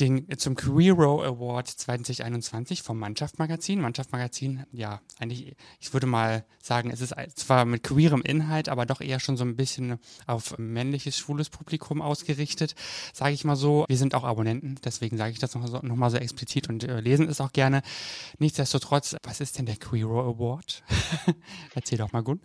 den 0.00 0.26
zum 0.38 0.54
Queero 0.54 1.22
Award 1.22 1.68
2021 1.68 2.82
vom 2.82 2.98
Mannschaft 2.98 3.38
Magazin. 3.38 3.80
Mannschaft 3.80 4.12
Magazin, 4.12 4.64
ja, 4.72 5.00
eigentlich 5.18 5.56
ich 5.80 5.92
würde 5.92 6.06
mal 6.06 6.44
sagen, 6.62 6.90
es 6.90 7.00
ist 7.00 7.14
zwar 7.34 7.64
mit 7.64 7.82
queerem 7.82 8.22
Inhalt, 8.22 8.68
aber 8.68 8.86
doch 8.86 9.00
eher 9.00 9.20
schon 9.20 9.36
so 9.36 9.44
ein 9.44 9.56
bisschen 9.56 9.98
auf 10.26 10.58
männliches, 10.58 11.18
schwules 11.18 11.50
Publikum 11.50 12.00
ausgerichtet, 12.00 12.74
sage 13.12 13.34
ich 13.34 13.44
mal 13.44 13.56
so. 13.56 13.84
Wir 13.88 13.96
sind 13.96 14.14
auch 14.14 14.24
Abonnenten, 14.24 14.76
deswegen 14.84 15.16
sage 15.16 15.32
ich 15.32 15.38
das 15.38 15.54
nochmal 15.54 15.70
so, 15.70 15.80
noch 15.82 16.10
so 16.10 16.16
explizit 16.16 16.68
und 16.68 16.84
äh, 16.84 17.00
lesen 17.00 17.28
es 17.28 17.40
auch 17.40 17.52
gerne. 17.52 17.82
Nichtsdestotrotz, 18.38 19.16
was 19.22 19.40
ist 19.40 19.58
denn 19.58 19.66
der 19.66 19.76
Queero 19.76 20.20
Award? 20.20 20.82
Erzähl 21.74 21.98
doch 21.98 22.12
mal, 22.12 22.22
Gun. 22.22 22.40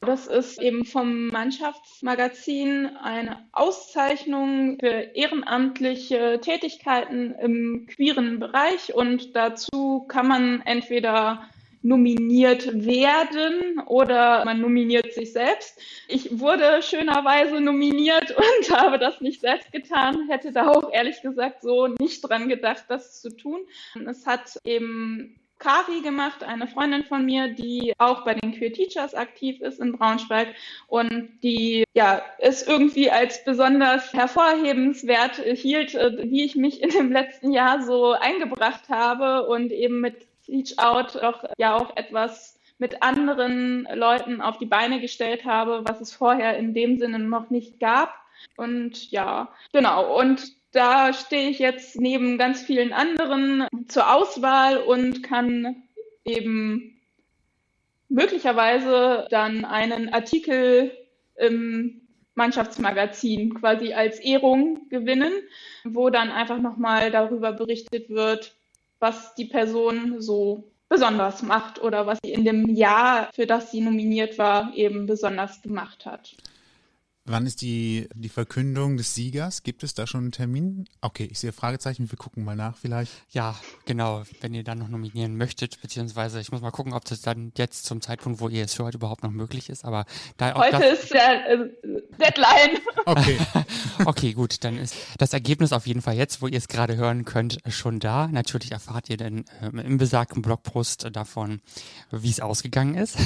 Das 0.00 0.26
ist 0.26 0.60
eben 0.60 0.84
vom 0.84 1.28
Mannschaftsmagazin 1.28 2.86
eine 3.02 3.48
Auszeichnung 3.52 4.78
für 4.78 4.86
ehrenamtliche 4.86 6.38
Tätigkeiten 6.42 7.34
im 7.34 7.86
queeren 7.86 8.38
Bereich 8.38 8.94
und 8.94 9.34
dazu 9.34 10.04
kann 10.06 10.28
man 10.28 10.60
entweder 10.62 11.48
nominiert 11.86 12.84
werden 12.84 13.80
oder 13.86 14.44
man 14.44 14.60
nominiert 14.60 15.12
sich 15.12 15.32
selbst. 15.32 15.80
Ich 16.08 16.40
wurde 16.40 16.82
schönerweise 16.82 17.60
nominiert 17.60 18.30
und 18.36 18.76
habe 18.76 18.98
das 18.98 19.20
nicht 19.20 19.40
selbst 19.40 19.70
getan, 19.72 20.28
hätte 20.28 20.52
da 20.52 20.68
auch 20.68 20.92
ehrlich 20.92 21.22
gesagt 21.22 21.62
so 21.62 21.88
nicht 22.00 22.22
dran 22.22 22.48
gedacht, 22.48 22.84
das 22.88 23.20
zu 23.20 23.30
tun. 23.30 23.60
Es 24.06 24.26
hat 24.26 24.58
eben 24.64 25.38
Kari 25.58 26.02
gemacht, 26.02 26.42
eine 26.42 26.66
Freundin 26.66 27.04
von 27.04 27.24
mir, 27.24 27.54
die 27.54 27.94
auch 27.98 28.24
bei 28.24 28.34
den 28.34 28.52
Queer 28.52 28.72
Teachers 28.72 29.14
aktiv 29.14 29.60
ist 29.62 29.80
in 29.80 29.92
Braunschweig 29.92 30.48
und 30.88 31.30
die 31.42 31.84
ja 31.94 32.20
es 32.38 32.66
irgendwie 32.66 33.10
als 33.10 33.42
besonders 33.44 34.12
hervorhebenswert 34.12 35.36
hielt, 35.36 35.94
äh, 35.94 36.30
wie 36.30 36.44
ich 36.44 36.56
mich 36.56 36.82
in 36.82 36.90
dem 36.90 37.10
letzten 37.10 37.52
Jahr 37.52 37.82
so 37.82 38.12
eingebracht 38.12 38.88
habe 38.90 39.46
und 39.46 39.72
eben 39.72 40.00
mit 40.00 40.26
Reach 40.48 40.78
Out 40.78 41.16
auch, 41.16 41.44
ja 41.58 41.76
auch 41.76 41.96
etwas 41.96 42.58
mit 42.78 43.02
anderen 43.02 43.88
Leuten 43.94 44.40
auf 44.40 44.58
die 44.58 44.66
Beine 44.66 45.00
gestellt 45.00 45.44
habe, 45.44 45.82
was 45.84 46.00
es 46.00 46.12
vorher 46.14 46.56
in 46.58 46.74
dem 46.74 46.98
Sinne 46.98 47.18
noch 47.18 47.50
nicht 47.50 47.80
gab. 47.80 48.14
Und 48.56 49.10
ja, 49.10 49.48
genau. 49.72 50.18
Und 50.18 50.52
da 50.72 51.12
stehe 51.14 51.48
ich 51.48 51.58
jetzt 51.58 51.98
neben 51.98 52.36
ganz 52.36 52.62
vielen 52.62 52.92
anderen 52.92 53.66
zur 53.88 54.14
Auswahl 54.14 54.76
und 54.76 55.22
kann 55.22 55.82
eben 56.24 57.00
möglicherweise 58.08 59.26
dann 59.30 59.64
einen 59.64 60.12
Artikel 60.12 60.92
im 61.36 62.02
Mannschaftsmagazin 62.34 63.54
quasi 63.54 63.94
als 63.94 64.20
Ehrung 64.20 64.88
gewinnen, 64.90 65.32
wo 65.84 66.10
dann 66.10 66.30
einfach 66.30 66.58
nochmal 66.60 67.10
darüber 67.10 67.52
berichtet 67.52 68.10
wird, 68.10 68.54
was 68.98 69.34
die 69.34 69.44
Person 69.46 70.20
so 70.20 70.70
besonders 70.88 71.42
macht 71.42 71.82
oder 71.82 72.06
was 72.06 72.18
sie 72.24 72.32
in 72.32 72.44
dem 72.44 72.68
Jahr, 72.74 73.30
für 73.34 73.46
das 73.46 73.70
sie 73.70 73.80
nominiert 73.80 74.38
war, 74.38 74.74
eben 74.74 75.06
besonders 75.06 75.62
gemacht 75.62 76.06
hat. 76.06 76.36
Wann 77.28 77.44
ist 77.44 77.60
die, 77.60 78.08
die 78.14 78.28
Verkündung 78.28 78.96
des 78.96 79.16
Siegers? 79.16 79.64
Gibt 79.64 79.82
es 79.82 79.94
da 79.94 80.06
schon 80.06 80.20
einen 80.20 80.32
Termin? 80.32 80.84
Okay, 81.00 81.28
ich 81.28 81.40
sehe 81.40 81.52
Fragezeichen, 81.52 82.08
wir 82.08 82.16
gucken 82.16 82.44
mal 82.44 82.54
nach 82.54 82.76
vielleicht. 82.76 83.10
Ja, 83.30 83.56
genau, 83.84 84.22
wenn 84.40 84.54
ihr 84.54 84.62
dann 84.62 84.78
noch 84.78 84.88
nominieren 84.88 85.36
möchtet, 85.36 85.80
beziehungsweise 85.82 86.40
ich 86.40 86.52
muss 86.52 86.60
mal 86.60 86.70
gucken, 86.70 86.92
ob 86.92 87.04
das 87.04 87.22
dann 87.22 87.52
jetzt 87.56 87.84
zum 87.84 88.00
Zeitpunkt, 88.00 88.40
wo 88.40 88.48
ihr 88.48 88.64
es 88.64 88.78
hört, 88.78 88.94
überhaupt 88.94 89.24
noch 89.24 89.32
möglich 89.32 89.70
ist. 89.70 89.84
Aber 89.84 90.06
da 90.36 90.54
Heute 90.54 90.78
das, 90.78 91.02
ist 91.02 91.12
der 91.12 91.50
äh, 91.50 91.68
Deadline. 92.18 92.78
Okay. 93.08 93.38
okay, 94.04 94.32
gut, 94.32 94.64
dann 94.64 94.76
ist 94.78 94.96
das 95.18 95.32
Ergebnis 95.32 95.72
auf 95.72 95.86
jeden 95.86 96.02
Fall 96.02 96.16
jetzt, 96.16 96.42
wo 96.42 96.48
ihr 96.48 96.58
es 96.58 96.66
gerade 96.66 96.96
hören 96.96 97.24
könnt, 97.24 97.58
schon 97.68 98.00
da. 98.00 98.26
Natürlich 98.26 98.72
erfahrt 98.72 99.08
ihr 99.10 99.16
dann 99.16 99.44
äh, 99.62 99.68
im 99.68 99.96
besagten 99.96 100.42
Blogpost 100.42 101.08
davon, 101.12 101.60
wie 102.10 102.30
es 102.30 102.40
ausgegangen 102.40 102.96
ist 102.96 103.16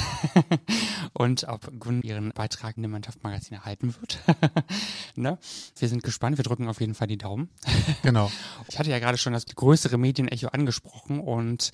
und 1.13 1.45
ob 1.47 1.79
Gun 1.79 2.03
ihren 2.03 2.31
Beitrag 2.31 2.77
in 2.77 2.83
dem 2.83 2.91
Mannschaftsmagazin 2.91 3.57
erhalten 3.57 3.90
wird. 3.99 4.19
ne? 5.15 5.37
Wir 5.77 5.89
sind 5.89 6.03
gespannt, 6.03 6.37
wir 6.37 6.43
drücken 6.43 6.67
auf 6.67 6.79
jeden 6.79 6.93
Fall 6.93 7.07
die 7.07 7.17
Daumen. 7.17 7.49
genau. 8.03 8.31
Ich 8.69 8.79
hatte 8.79 8.89
ja 8.89 8.99
gerade 8.99 9.17
schon 9.17 9.33
das 9.33 9.45
größere 9.45 9.97
Medienecho 9.97 10.47
angesprochen 10.47 11.19
und 11.19 11.71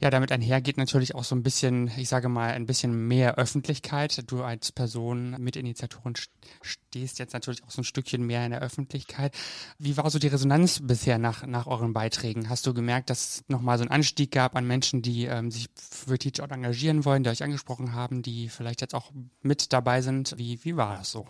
ja, 0.00 0.10
damit 0.10 0.32
einhergeht 0.32 0.76
natürlich 0.76 1.14
auch 1.14 1.24
so 1.24 1.34
ein 1.34 1.42
bisschen, 1.42 1.90
ich 1.96 2.08
sage 2.08 2.28
mal, 2.28 2.52
ein 2.52 2.66
bisschen 2.66 3.08
mehr 3.08 3.36
Öffentlichkeit. 3.36 4.30
Du 4.30 4.42
als 4.42 4.72
Person 4.72 5.36
mit 5.38 5.56
Initiatoren 5.56 6.14
stehst 6.62 7.18
jetzt 7.18 7.34
natürlich 7.34 7.62
auch 7.64 7.70
so 7.70 7.82
ein 7.82 7.84
Stückchen 7.84 8.26
mehr 8.26 8.44
in 8.44 8.50
der 8.50 8.60
Öffentlichkeit. 8.60 9.34
Wie 9.78 9.96
war 9.96 10.10
so 10.10 10.18
die 10.18 10.28
Resonanz 10.28 10.80
bisher 10.82 11.18
nach, 11.18 11.46
nach 11.46 11.66
euren 11.66 11.92
Beiträgen? 11.92 12.48
Hast 12.48 12.66
du 12.66 12.74
gemerkt, 12.74 13.10
dass 13.10 13.20
es 13.20 13.44
nochmal 13.48 13.78
so 13.78 13.82
einen 13.82 13.90
Anstieg 13.90 14.32
gab 14.32 14.56
an 14.56 14.66
Menschen, 14.66 15.02
die 15.02 15.26
ähm, 15.26 15.50
sich 15.50 15.68
für 15.74 16.18
Teach 16.18 16.40
Out 16.40 16.50
engagieren 16.50 17.04
wollen, 17.04 17.22
die 17.22 17.30
euch 17.30 17.42
angesprochen 17.42 17.92
haben, 17.92 18.22
die 18.22 18.48
vielleicht 18.48 18.80
jetzt 18.80 18.94
auch 18.94 19.12
mit 19.42 19.72
dabei 19.72 20.02
sind? 20.02 20.34
Wie, 20.38 20.64
wie 20.64 20.76
war 20.76 20.96
das 20.96 21.10
so? 21.10 21.26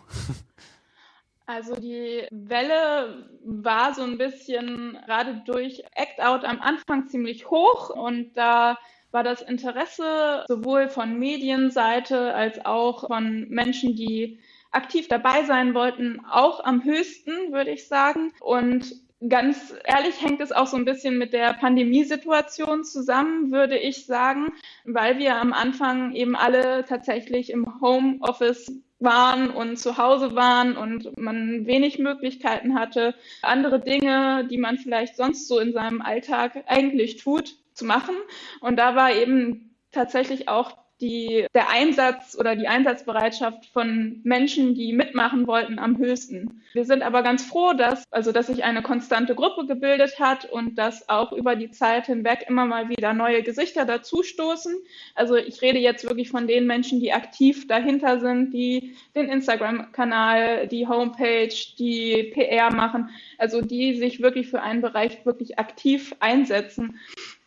Also 1.47 1.75
die 1.75 2.25
Welle 2.31 3.27
war 3.43 3.93
so 3.93 4.03
ein 4.03 4.17
bisschen 4.17 4.97
gerade 5.05 5.41
durch 5.45 5.83
Act 5.95 6.21
Out 6.21 6.45
am 6.45 6.61
Anfang 6.61 7.07
ziemlich 7.09 7.49
hoch 7.49 7.89
und 7.89 8.37
da 8.37 8.77
war 9.11 9.23
das 9.23 9.41
Interesse 9.41 10.45
sowohl 10.47 10.87
von 10.87 11.19
Medienseite 11.19 12.33
als 12.33 12.63
auch 12.65 13.07
von 13.07 13.49
Menschen, 13.49 13.95
die 13.95 14.39
aktiv 14.71 15.09
dabei 15.09 15.43
sein 15.43 15.73
wollten, 15.73 16.21
auch 16.29 16.63
am 16.63 16.83
höchsten, 16.83 17.51
würde 17.51 17.71
ich 17.71 17.87
sagen. 17.87 18.31
Und 18.39 18.95
ganz 19.27 19.73
ehrlich 19.83 20.21
hängt 20.21 20.39
es 20.41 20.53
auch 20.53 20.67
so 20.67 20.77
ein 20.77 20.85
bisschen 20.85 21.17
mit 21.17 21.33
der 21.33 21.53
Pandemiesituation 21.53 22.85
zusammen, 22.85 23.51
würde 23.51 23.77
ich 23.77 24.05
sagen, 24.05 24.53
weil 24.85 25.17
wir 25.19 25.35
am 25.35 25.51
Anfang 25.51 26.13
eben 26.13 26.35
alle 26.35 26.85
tatsächlich 26.85 27.49
im 27.49 27.81
Homeoffice 27.81 28.71
waren 29.01 29.49
und 29.49 29.77
zu 29.77 29.97
Hause 29.97 30.35
waren 30.35 30.77
und 30.77 31.17
man 31.17 31.65
wenig 31.65 31.99
Möglichkeiten 31.99 32.75
hatte, 32.75 33.15
andere 33.41 33.79
Dinge, 33.79 34.47
die 34.49 34.57
man 34.57 34.77
vielleicht 34.77 35.15
sonst 35.17 35.47
so 35.47 35.59
in 35.59 35.73
seinem 35.73 36.01
Alltag 36.01 36.63
eigentlich 36.67 37.17
tut, 37.17 37.55
zu 37.73 37.85
machen. 37.85 38.15
Und 38.59 38.77
da 38.77 38.95
war 38.95 39.13
eben 39.13 39.75
tatsächlich 39.91 40.47
auch 40.47 40.77
die, 41.01 41.47
der 41.53 41.69
Einsatz 41.69 42.37
oder 42.39 42.55
die 42.55 42.67
Einsatzbereitschaft 42.67 43.65
von 43.65 44.21
Menschen, 44.23 44.75
die 44.75 44.93
mitmachen 44.93 45.47
wollten, 45.47 45.79
am 45.79 45.97
höchsten. 45.97 46.61
Wir 46.73 46.85
sind 46.85 47.01
aber 47.01 47.23
ganz 47.23 47.43
froh, 47.43 47.73
dass, 47.73 48.03
also, 48.11 48.31
dass 48.31 48.47
sich 48.47 48.63
eine 48.63 48.81
konstante 48.81 49.35
Gruppe 49.35 49.65
gebildet 49.65 50.19
hat 50.19 50.45
und 50.45 50.77
dass 50.77 51.09
auch 51.09 51.31
über 51.33 51.55
die 51.55 51.71
Zeit 51.71 52.05
hinweg 52.05 52.45
immer 52.47 52.65
mal 52.65 52.89
wieder 52.89 53.13
neue 53.13 53.41
Gesichter 53.41 53.85
dazustoßen. 53.85 54.75
Also 55.15 55.35
ich 55.35 55.61
rede 55.61 55.79
jetzt 55.79 56.07
wirklich 56.07 56.29
von 56.29 56.47
den 56.47 56.67
Menschen, 56.67 56.99
die 56.99 57.11
aktiv 57.11 57.67
dahinter 57.67 58.19
sind, 58.19 58.53
die 58.53 58.95
den 59.15 59.27
Instagram-Kanal, 59.27 60.67
die 60.67 60.87
Homepage, 60.87 61.53
die 61.77 62.31
PR 62.33 62.73
machen, 62.73 63.09
also 63.37 63.61
die 63.61 63.95
sich 63.95 64.21
wirklich 64.21 64.49
für 64.49 64.61
einen 64.61 64.81
Bereich 64.81 65.25
wirklich 65.25 65.57
aktiv 65.57 66.15
einsetzen 66.19 66.99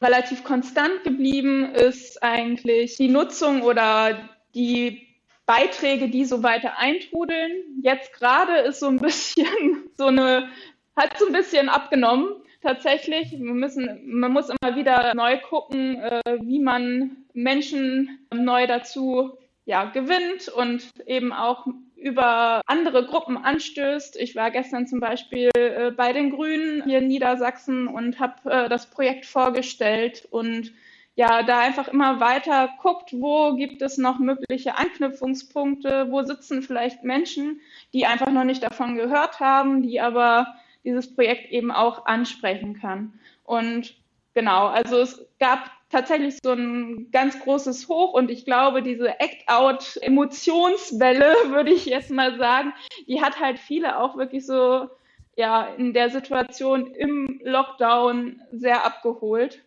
relativ 0.04 0.44
konstant 0.44 1.02
geblieben 1.02 1.64
ist 1.64 2.22
eigentlich 2.22 2.96
die 2.96 3.08
Nutzung 3.08 3.43
oder 3.44 4.28
die 4.54 5.06
Beiträge, 5.46 6.08
die 6.08 6.24
so 6.24 6.42
weiter 6.42 6.78
eintrudeln. 6.78 7.52
Jetzt 7.82 8.12
gerade 8.14 8.58
ist 8.58 8.80
so 8.80 8.88
ein 8.88 8.98
bisschen 8.98 9.46
so 9.96 10.06
eine, 10.06 10.48
hat 10.96 11.18
so 11.18 11.26
ein 11.26 11.32
bisschen 11.32 11.68
abgenommen 11.68 12.28
tatsächlich. 12.62 13.32
Wir 13.32 13.54
müssen, 13.54 14.00
man 14.06 14.32
muss 14.32 14.48
immer 14.48 14.76
wieder 14.76 15.14
neu 15.14 15.38
gucken, 15.38 15.96
äh, 15.96 16.38
wie 16.42 16.60
man 16.60 17.16
Menschen 17.34 18.26
neu 18.32 18.66
dazu 18.66 19.36
ja, 19.66 19.84
gewinnt 19.84 20.48
und 20.48 20.90
eben 21.06 21.32
auch 21.32 21.66
über 21.96 22.60
andere 22.66 23.06
Gruppen 23.06 23.38
anstößt. 23.38 24.16
Ich 24.16 24.36
war 24.36 24.50
gestern 24.50 24.86
zum 24.86 25.00
Beispiel 25.00 25.50
äh, 25.54 25.90
bei 25.90 26.12
den 26.12 26.30
Grünen 26.30 26.84
hier 26.84 26.98
in 26.98 27.08
Niedersachsen 27.08 27.88
und 27.88 28.20
habe 28.20 28.50
äh, 28.50 28.68
das 28.68 28.90
Projekt 28.90 29.24
vorgestellt 29.24 30.26
und 30.30 30.72
ja, 31.16 31.42
da 31.42 31.60
einfach 31.60 31.88
immer 31.88 32.20
weiter 32.20 32.70
guckt, 32.82 33.12
wo 33.12 33.54
gibt 33.54 33.82
es 33.82 33.98
noch 33.98 34.18
mögliche 34.18 34.76
Anknüpfungspunkte, 34.76 36.10
wo 36.10 36.22
sitzen 36.22 36.62
vielleicht 36.62 37.04
Menschen, 37.04 37.60
die 37.92 38.06
einfach 38.06 38.30
noch 38.30 38.44
nicht 38.44 38.62
davon 38.62 38.96
gehört 38.96 39.40
haben, 39.40 39.82
die 39.82 40.00
aber 40.00 40.54
dieses 40.84 41.14
Projekt 41.14 41.50
eben 41.50 41.70
auch 41.70 42.06
ansprechen 42.06 42.80
kann. 42.80 43.12
Und 43.44 43.94
genau, 44.34 44.66
also 44.66 44.98
es 44.98 45.24
gab 45.38 45.70
tatsächlich 45.88 46.38
so 46.42 46.52
ein 46.52 47.10
ganz 47.12 47.38
großes 47.40 47.88
Hoch 47.88 48.12
und 48.12 48.30
ich 48.30 48.44
glaube, 48.44 48.82
diese 48.82 49.20
Act-out-Emotionswelle, 49.20 51.34
würde 51.50 51.72
ich 51.72 51.86
jetzt 51.86 52.10
mal 52.10 52.36
sagen, 52.36 52.74
die 53.06 53.22
hat 53.22 53.38
halt 53.38 53.60
viele 53.60 54.00
auch 54.00 54.16
wirklich 54.16 54.44
so 54.44 54.88
ja 55.36 55.66
in 55.76 55.92
der 55.92 56.10
Situation 56.10 56.92
im 56.94 57.40
Lockdown 57.44 58.40
sehr 58.52 58.84
abgeholt. 58.84 59.63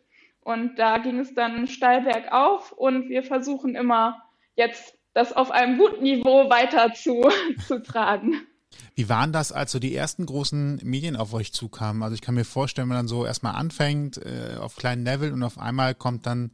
Und 0.47 0.79
da 0.79 0.97
ging 0.99 1.19
es 1.19 1.33
dann 1.33 1.67
steil 1.67 2.03
bergauf 2.03 2.71
und 2.71 3.09
wir 3.09 3.21
versuchen 3.21 3.75
immer 3.75 4.23
jetzt 4.55 4.97
das 5.13 5.33
auf 5.33 5.51
einem 5.51 5.77
guten 5.77 6.03
Niveau 6.03 6.49
weiter 6.49 6.93
zu, 6.93 7.29
zu 7.67 7.83
tragen. 7.83 8.47
Wie 8.95 9.09
waren 9.09 9.33
das, 9.33 9.51
als 9.51 9.73
so 9.73 9.79
die 9.79 9.93
ersten 9.93 10.25
großen 10.25 10.79
Medien 10.85 11.17
auf 11.17 11.33
euch 11.33 11.51
zukamen? 11.51 12.01
Also 12.01 12.15
ich 12.15 12.21
kann 12.21 12.33
mir 12.33 12.45
vorstellen, 12.45 12.87
wenn 12.87 12.95
man 12.95 12.99
dann 12.99 13.07
so 13.09 13.25
erstmal 13.25 13.55
anfängt 13.55 14.19
äh, 14.19 14.55
auf 14.57 14.77
kleinen 14.77 15.03
Level 15.03 15.33
und 15.33 15.43
auf 15.43 15.57
einmal 15.57 15.93
kommt 15.93 16.25
dann 16.25 16.51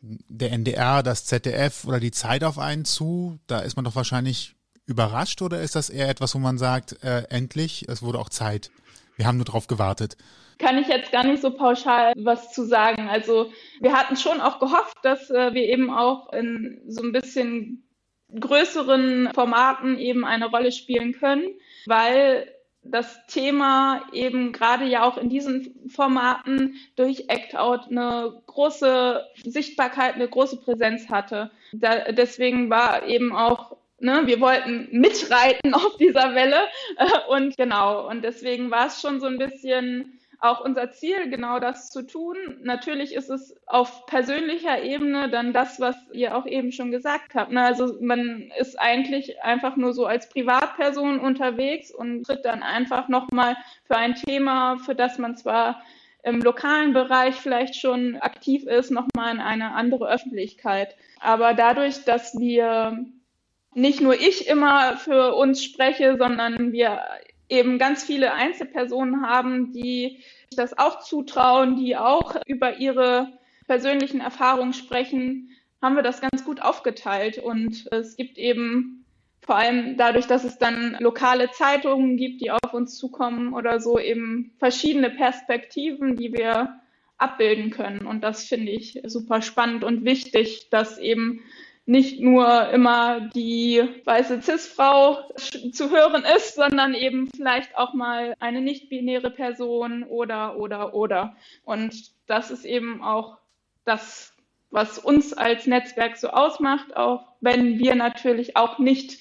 der 0.00 0.52
NDR, 0.52 1.02
das 1.02 1.26
ZDF 1.26 1.84
oder 1.84 2.00
die 2.00 2.12
Zeit 2.12 2.44
auf 2.44 2.58
einen 2.58 2.86
zu, 2.86 3.38
da 3.46 3.58
ist 3.58 3.76
man 3.76 3.84
doch 3.84 3.94
wahrscheinlich 3.94 4.54
überrascht 4.86 5.42
oder 5.42 5.60
ist 5.60 5.74
das 5.74 5.90
eher 5.90 6.08
etwas, 6.08 6.34
wo 6.34 6.38
man 6.38 6.56
sagt, 6.56 7.04
äh, 7.04 7.24
endlich, 7.28 7.90
es 7.90 8.00
wurde 8.00 8.20
auch 8.20 8.30
Zeit. 8.30 8.70
Wir 9.18 9.26
haben 9.26 9.36
nur 9.36 9.44
drauf 9.44 9.66
gewartet. 9.66 10.16
Kann 10.58 10.78
ich 10.78 10.86
jetzt 10.86 11.12
gar 11.12 11.24
nicht 11.24 11.42
so 11.42 11.50
pauschal 11.50 12.12
was 12.16 12.52
zu 12.52 12.64
sagen. 12.64 13.08
Also 13.08 13.50
wir 13.80 13.92
hatten 13.92 14.16
schon 14.16 14.40
auch 14.40 14.60
gehofft, 14.60 14.96
dass 15.02 15.28
äh, 15.28 15.52
wir 15.54 15.64
eben 15.64 15.90
auch 15.90 16.32
in 16.32 16.80
so 16.86 17.02
ein 17.02 17.12
bisschen 17.12 17.84
größeren 18.38 19.30
Formaten 19.34 19.98
eben 19.98 20.24
eine 20.24 20.46
Rolle 20.46 20.70
spielen 20.70 21.12
können, 21.12 21.48
weil 21.86 22.48
das 22.82 23.26
Thema 23.26 24.02
eben 24.12 24.52
gerade 24.52 24.84
ja 24.84 25.02
auch 25.02 25.16
in 25.18 25.28
diesen 25.28 25.88
Formaten 25.88 26.74
durch 26.94 27.24
Act 27.28 27.56
Out 27.56 27.88
eine 27.90 28.40
große 28.46 29.24
Sichtbarkeit, 29.44 30.14
eine 30.14 30.28
große 30.28 30.58
Präsenz 30.58 31.08
hatte. 31.08 31.50
Da, 31.72 32.12
deswegen 32.12 32.70
war 32.70 33.04
eben 33.06 33.34
auch, 33.34 33.76
ne, 34.00 34.22
wir 34.26 34.40
wollten 34.40 34.88
mitreiten 34.90 35.74
auf 35.74 35.96
dieser 35.96 36.34
Welle 36.34 36.60
äh, 36.96 37.06
und 37.28 37.56
genau, 37.56 38.08
und 38.08 38.22
deswegen 38.22 38.70
war 38.70 38.86
es 38.86 39.00
schon 39.00 39.20
so 39.20 39.26
ein 39.26 39.38
bisschen 39.38 40.18
auch 40.40 40.64
unser 40.64 40.92
Ziel, 40.92 41.30
genau 41.30 41.58
das 41.58 41.90
zu 41.90 42.06
tun. 42.06 42.36
Natürlich 42.62 43.12
ist 43.12 43.28
es 43.28 43.56
auf 43.66 44.06
persönlicher 44.06 44.82
Ebene 44.82 45.28
dann 45.28 45.52
das, 45.52 45.80
was 45.80 45.96
ihr 46.12 46.36
auch 46.36 46.46
eben 46.46 46.70
schon 46.70 46.92
gesagt 46.92 47.34
habt. 47.34 47.50
Ne? 47.50 47.62
Also 47.62 47.96
man 48.00 48.50
ist 48.58 48.78
eigentlich 48.78 49.42
einfach 49.42 49.76
nur 49.76 49.92
so 49.92 50.06
als 50.06 50.28
Privatperson 50.28 51.18
unterwegs 51.18 51.90
und 51.90 52.24
tritt 52.24 52.44
dann 52.44 52.62
einfach 52.62 53.08
nochmal 53.08 53.56
für 53.84 53.96
ein 53.96 54.14
Thema, 54.14 54.78
für 54.78 54.94
das 54.94 55.18
man 55.18 55.36
zwar 55.36 55.82
im 56.22 56.40
lokalen 56.40 56.92
Bereich 56.92 57.34
vielleicht 57.34 57.76
schon 57.76 58.16
aktiv 58.16 58.64
ist, 58.64 58.90
nochmal 58.90 59.34
in 59.34 59.40
eine 59.40 59.74
andere 59.74 60.08
Öffentlichkeit. 60.08 60.94
Aber 61.20 61.54
dadurch, 61.54 62.04
dass 62.04 62.38
wir 62.38 63.06
nicht 63.74 64.00
nur 64.00 64.14
ich 64.14 64.48
immer 64.48 64.96
für 64.96 65.34
uns 65.34 65.62
spreche, 65.62 66.16
sondern 66.18 66.72
wir 66.72 67.00
eben 67.48 67.78
ganz 67.78 68.04
viele 68.04 68.32
Einzelpersonen 68.32 69.22
haben, 69.26 69.72
die 69.72 70.22
das 70.56 70.78
auch 70.78 71.00
zutrauen, 71.00 71.76
die 71.76 71.96
auch 71.96 72.36
über 72.46 72.78
ihre 72.78 73.32
persönlichen 73.66 74.20
Erfahrungen 74.20 74.72
sprechen, 74.72 75.50
haben 75.80 75.96
wir 75.96 76.02
das 76.02 76.20
ganz 76.20 76.44
gut 76.44 76.60
aufgeteilt. 76.60 77.38
Und 77.38 77.86
es 77.92 78.16
gibt 78.16 78.38
eben 78.38 79.04
vor 79.40 79.56
allem 79.56 79.96
dadurch, 79.96 80.26
dass 80.26 80.44
es 80.44 80.58
dann 80.58 80.96
lokale 81.00 81.50
Zeitungen 81.52 82.16
gibt, 82.16 82.40
die 82.40 82.50
auf 82.50 82.74
uns 82.74 82.96
zukommen 82.96 83.54
oder 83.54 83.80
so, 83.80 83.98
eben 83.98 84.52
verschiedene 84.58 85.10
Perspektiven, 85.10 86.16
die 86.16 86.32
wir 86.32 86.80
abbilden 87.16 87.70
können. 87.70 88.06
Und 88.06 88.22
das 88.22 88.44
finde 88.44 88.72
ich 88.72 89.00
super 89.04 89.42
spannend 89.42 89.84
und 89.84 90.04
wichtig, 90.04 90.68
dass 90.70 90.98
eben 90.98 91.40
nicht 91.88 92.20
nur 92.20 92.68
immer 92.68 93.30
die 93.34 93.82
weiße 94.04 94.42
Cis-Frau 94.42 95.26
zu 95.72 95.90
hören 95.90 96.22
ist, 96.36 96.54
sondern 96.54 96.92
eben 96.92 97.30
vielleicht 97.34 97.76
auch 97.78 97.94
mal 97.94 98.34
eine 98.40 98.60
nicht-binäre 98.60 99.30
Person 99.30 100.04
oder, 100.04 100.58
oder, 100.58 100.92
oder. 100.92 101.34
Und 101.64 102.10
das 102.26 102.50
ist 102.50 102.66
eben 102.66 103.02
auch 103.02 103.38
das, 103.86 104.34
was 104.70 104.98
uns 104.98 105.32
als 105.32 105.66
Netzwerk 105.66 106.18
so 106.18 106.28
ausmacht, 106.28 106.94
auch 106.94 107.26
wenn 107.40 107.78
wir 107.78 107.94
natürlich 107.94 108.54
auch 108.54 108.78
nicht 108.78 109.18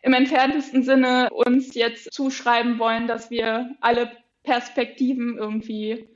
im 0.00 0.14
entferntesten 0.14 0.84
Sinne 0.84 1.28
uns 1.30 1.74
jetzt 1.74 2.10
zuschreiben 2.10 2.78
wollen, 2.78 3.06
dass 3.06 3.30
wir 3.30 3.76
alle 3.82 4.10
Perspektiven 4.44 5.36
irgendwie 5.36 6.08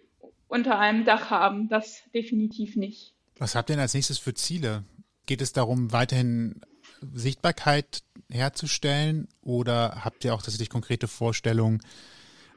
unter 0.49 0.79
einem 0.79 1.05
Dach 1.05 1.29
haben. 1.29 1.69
Das 1.69 2.03
definitiv 2.15 2.77
nicht. 2.77 3.13
Was 3.39 3.55
habt 3.55 3.69
ihr 3.69 3.75
denn 3.75 3.83
als 3.83 3.93
nächstes 3.93 4.19
für 4.19 4.33
Ziele? 4.33 4.85
Geht 5.27 5.43
es 5.43 5.53
darum, 5.53 5.93
weiterhin 5.93 6.61
Sichtbarkeit 7.13 8.03
herzustellen 8.31 9.29
oder 9.43 10.05
habt 10.05 10.25
ihr 10.25 10.35
auch 10.35 10.43
tatsächlich 10.43 10.71
konkrete 10.71 11.09
Vorstellungen? 11.09 11.83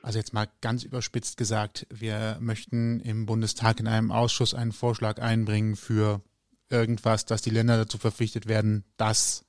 Also 0.02 0.18
jetzt 0.18 0.34
mal 0.34 0.48
ganz 0.62 0.84
überspitzt 0.84 1.38
gesagt, 1.38 1.86
wir 1.90 2.38
möchten 2.40 3.02
im 3.02 3.26
Bundestag 3.26 3.80
in 3.80 3.88
einem 3.88 4.12
Ausschuss 4.12 4.54
einen 4.54 4.72
Vorschlag 4.72 5.20
einbringen 5.22 5.76
für 5.76 6.22
irgendwas, 6.70 7.26
dass 7.26 7.42
die 7.42 7.50
Länder 7.50 7.78
dazu 7.78 7.98
verpflichtet 7.98 8.48
werden, 8.48 8.86
das 8.98 9.46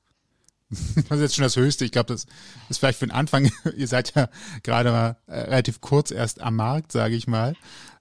das 0.70 1.18
ist 1.18 1.20
jetzt 1.20 1.34
schon 1.34 1.42
das 1.42 1.56
Höchste. 1.56 1.84
Ich 1.84 1.90
glaube, 1.90 2.12
das 2.12 2.26
ist 2.68 2.78
vielleicht 2.78 3.00
für 3.00 3.06
den 3.06 3.14
Anfang. 3.14 3.50
Ihr 3.76 3.88
seid 3.88 4.14
ja 4.14 4.28
gerade 4.62 4.90
mal 4.90 5.16
äh, 5.26 5.40
relativ 5.40 5.80
kurz 5.80 6.12
erst 6.12 6.40
am 6.40 6.56
Markt, 6.56 6.92
sage 6.92 7.16
ich 7.16 7.26
mal. 7.26 7.56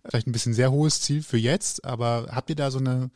Vielleicht 0.05 0.27
ein 0.27 0.31
bisschen 0.31 0.53
sehr 0.53 0.71
hohes 0.71 1.01
Ziel 1.01 1.23
für 1.23 1.37
jetzt, 1.37 1.83
aber 1.83 2.27
habt 2.31 2.49
ihr 2.49 2.55
da 2.55 2.69
so 2.69 2.79
eine 2.79 3.09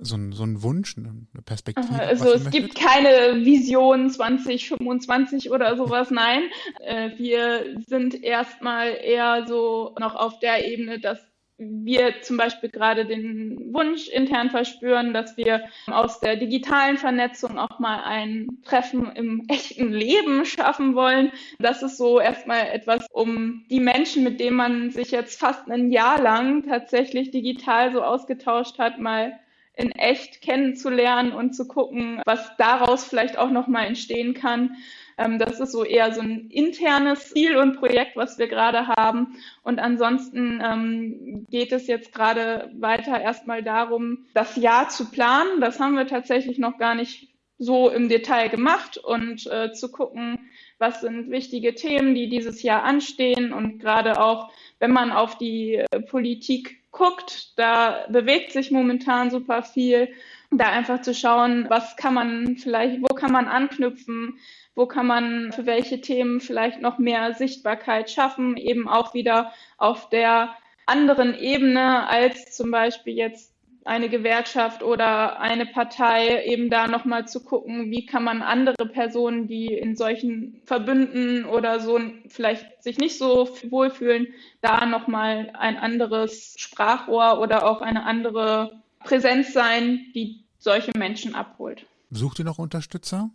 so 0.00 0.16
ein, 0.16 0.32
so 0.32 0.44
ein 0.44 0.62
Wunsch, 0.62 0.96
eine 0.96 1.26
Perspektive? 1.44 2.00
Also 2.00 2.32
es 2.32 2.50
gibt 2.50 2.74
keine 2.74 3.44
Vision 3.44 4.10
2025 4.10 5.50
oder 5.50 5.76
sowas, 5.76 6.10
nein. 6.10 6.42
Äh, 6.80 7.10
wir 7.16 7.76
sind 7.86 8.22
erstmal 8.22 8.96
eher 9.02 9.46
so 9.46 9.94
noch 9.98 10.14
auf 10.14 10.38
der 10.40 10.66
Ebene, 10.66 11.00
dass 11.00 11.18
wir 11.60 12.22
zum 12.22 12.38
Beispiel 12.38 12.70
gerade 12.70 13.04
den 13.04 13.74
Wunsch 13.74 14.08
intern 14.08 14.48
verspüren, 14.48 15.12
dass 15.12 15.36
wir 15.36 15.64
aus 15.86 16.18
der 16.20 16.36
digitalen 16.36 16.96
Vernetzung 16.96 17.58
auch 17.58 17.78
mal 17.78 18.02
ein 18.02 18.48
Treffen 18.64 19.12
im 19.14 19.44
echten 19.48 19.92
Leben 19.92 20.46
schaffen 20.46 20.94
wollen. 20.94 21.32
Das 21.58 21.82
ist 21.82 21.98
so 21.98 22.18
erstmal 22.18 22.68
etwas, 22.68 23.06
um 23.12 23.64
die 23.68 23.80
Menschen, 23.80 24.24
mit 24.24 24.40
denen 24.40 24.56
man 24.56 24.90
sich 24.90 25.10
jetzt 25.10 25.38
fast 25.38 25.70
ein 25.70 25.90
Jahr 25.92 26.20
lang 26.20 26.66
tatsächlich 26.66 27.30
digital 27.30 27.92
so 27.92 28.02
ausgetauscht 28.02 28.78
hat, 28.78 28.98
mal 28.98 29.38
in 29.74 29.92
echt 29.92 30.42
kennenzulernen 30.42 31.32
und 31.32 31.54
zu 31.54 31.66
gucken, 31.66 32.20
was 32.26 32.56
daraus 32.58 33.04
vielleicht 33.04 33.38
auch 33.38 33.50
nochmal 33.50 33.86
entstehen 33.86 34.34
kann. 34.34 34.76
Ähm, 35.16 35.38
das 35.38 35.60
ist 35.60 35.72
so 35.72 35.84
eher 35.84 36.12
so 36.12 36.20
ein 36.20 36.48
internes 36.50 37.30
Ziel 37.30 37.56
und 37.56 37.76
Projekt, 37.76 38.16
was 38.16 38.38
wir 38.38 38.48
gerade 38.48 38.88
haben. 38.88 39.38
Und 39.62 39.78
ansonsten 39.78 40.60
ähm, 40.62 41.46
geht 41.50 41.72
es 41.72 41.86
jetzt 41.86 42.12
gerade 42.12 42.70
weiter 42.78 43.20
erstmal 43.20 43.62
darum, 43.62 44.26
das 44.34 44.56
Jahr 44.56 44.88
zu 44.88 45.10
planen. 45.10 45.60
Das 45.60 45.78
haben 45.78 45.96
wir 45.96 46.06
tatsächlich 46.06 46.58
noch 46.58 46.78
gar 46.78 46.94
nicht 46.94 47.28
so 47.58 47.90
im 47.90 48.08
Detail 48.08 48.48
gemacht 48.48 48.96
und 48.96 49.46
äh, 49.46 49.72
zu 49.72 49.92
gucken, 49.92 50.50
was 50.78 51.02
sind 51.02 51.30
wichtige 51.30 51.74
Themen, 51.74 52.14
die 52.14 52.30
dieses 52.30 52.62
Jahr 52.62 52.84
anstehen 52.84 53.52
und 53.52 53.78
gerade 53.78 54.18
auch, 54.18 54.50
wenn 54.78 54.92
man 54.92 55.12
auf 55.12 55.36
die 55.36 55.74
äh, 55.74 56.00
Politik 56.00 56.79
guckt, 56.90 57.58
da 57.58 58.06
bewegt 58.08 58.52
sich 58.52 58.70
momentan 58.70 59.30
super 59.30 59.62
viel. 59.62 60.08
Da 60.50 60.66
einfach 60.70 61.00
zu 61.02 61.14
schauen, 61.14 61.66
was 61.68 61.96
kann 61.96 62.14
man 62.14 62.56
vielleicht, 62.56 63.00
wo 63.02 63.14
kann 63.14 63.30
man 63.30 63.46
anknüpfen, 63.46 64.38
wo 64.74 64.86
kann 64.86 65.06
man 65.06 65.52
für 65.52 65.64
welche 65.64 66.00
Themen 66.00 66.40
vielleicht 66.40 66.80
noch 66.80 66.98
mehr 66.98 67.34
Sichtbarkeit 67.34 68.10
schaffen, 68.10 68.56
eben 68.56 68.88
auch 68.88 69.14
wieder 69.14 69.52
auf 69.78 70.08
der 70.08 70.54
anderen 70.86 71.38
Ebene 71.38 72.08
als 72.08 72.56
zum 72.56 72.72
Beispiel 72.72 73.14
jetzt 73.14 73.54
eine 73.84 74.08
Gewerkschaft 74.08 74.82
oder 74.82 75.40
eine 75.40 75.66
Partei 75.66 76.44
eben 76.44 76.70
da 76.70 76.86
nochmal 76.86 77.26
zu 77.26 77.42
gucken, 77.42 77.90
wie 77.90 78.06
kann 78.06 78.24
man 78.24 78.42
andere 78.42 78.86
Personen, 78.86 79.46
die 79.48 79.66
in 79.66 79.96
solchen 79.96 80.60
Verbünden 80.64 81.44
oder 81.44 81.80
so 81.80 81.98
vielleicht 82.28 82.82
sich 82.82 82.98
nicht 82.98 83.18
so 83.18 83.48
wohlfühlen, 83.70 84.28
da 84.60 84.86
nochmal 84.86 85.52
ein 85.58 85.76
anderes 85.76 86.54
Sprachrohr 86.58 87.40
oder 87.40 87.66
auch 87.66 87.80
eine 87.80 88.04
andere 88.04 88.82
Präsenz 89.00 89.52
sein, 89.52 90.06
die 90.14 90.44
solche 90.58 90.92
Menschen 90.96 91.34
abholt. 91.34 91.86
Sucht 92.10 92.38
ihr 92.38 92.44
noch 92.44 92.58
Unterstützer? 92.58 93.30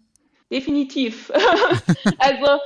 Definitiv. 0.52 1.32
also 2.20 2.60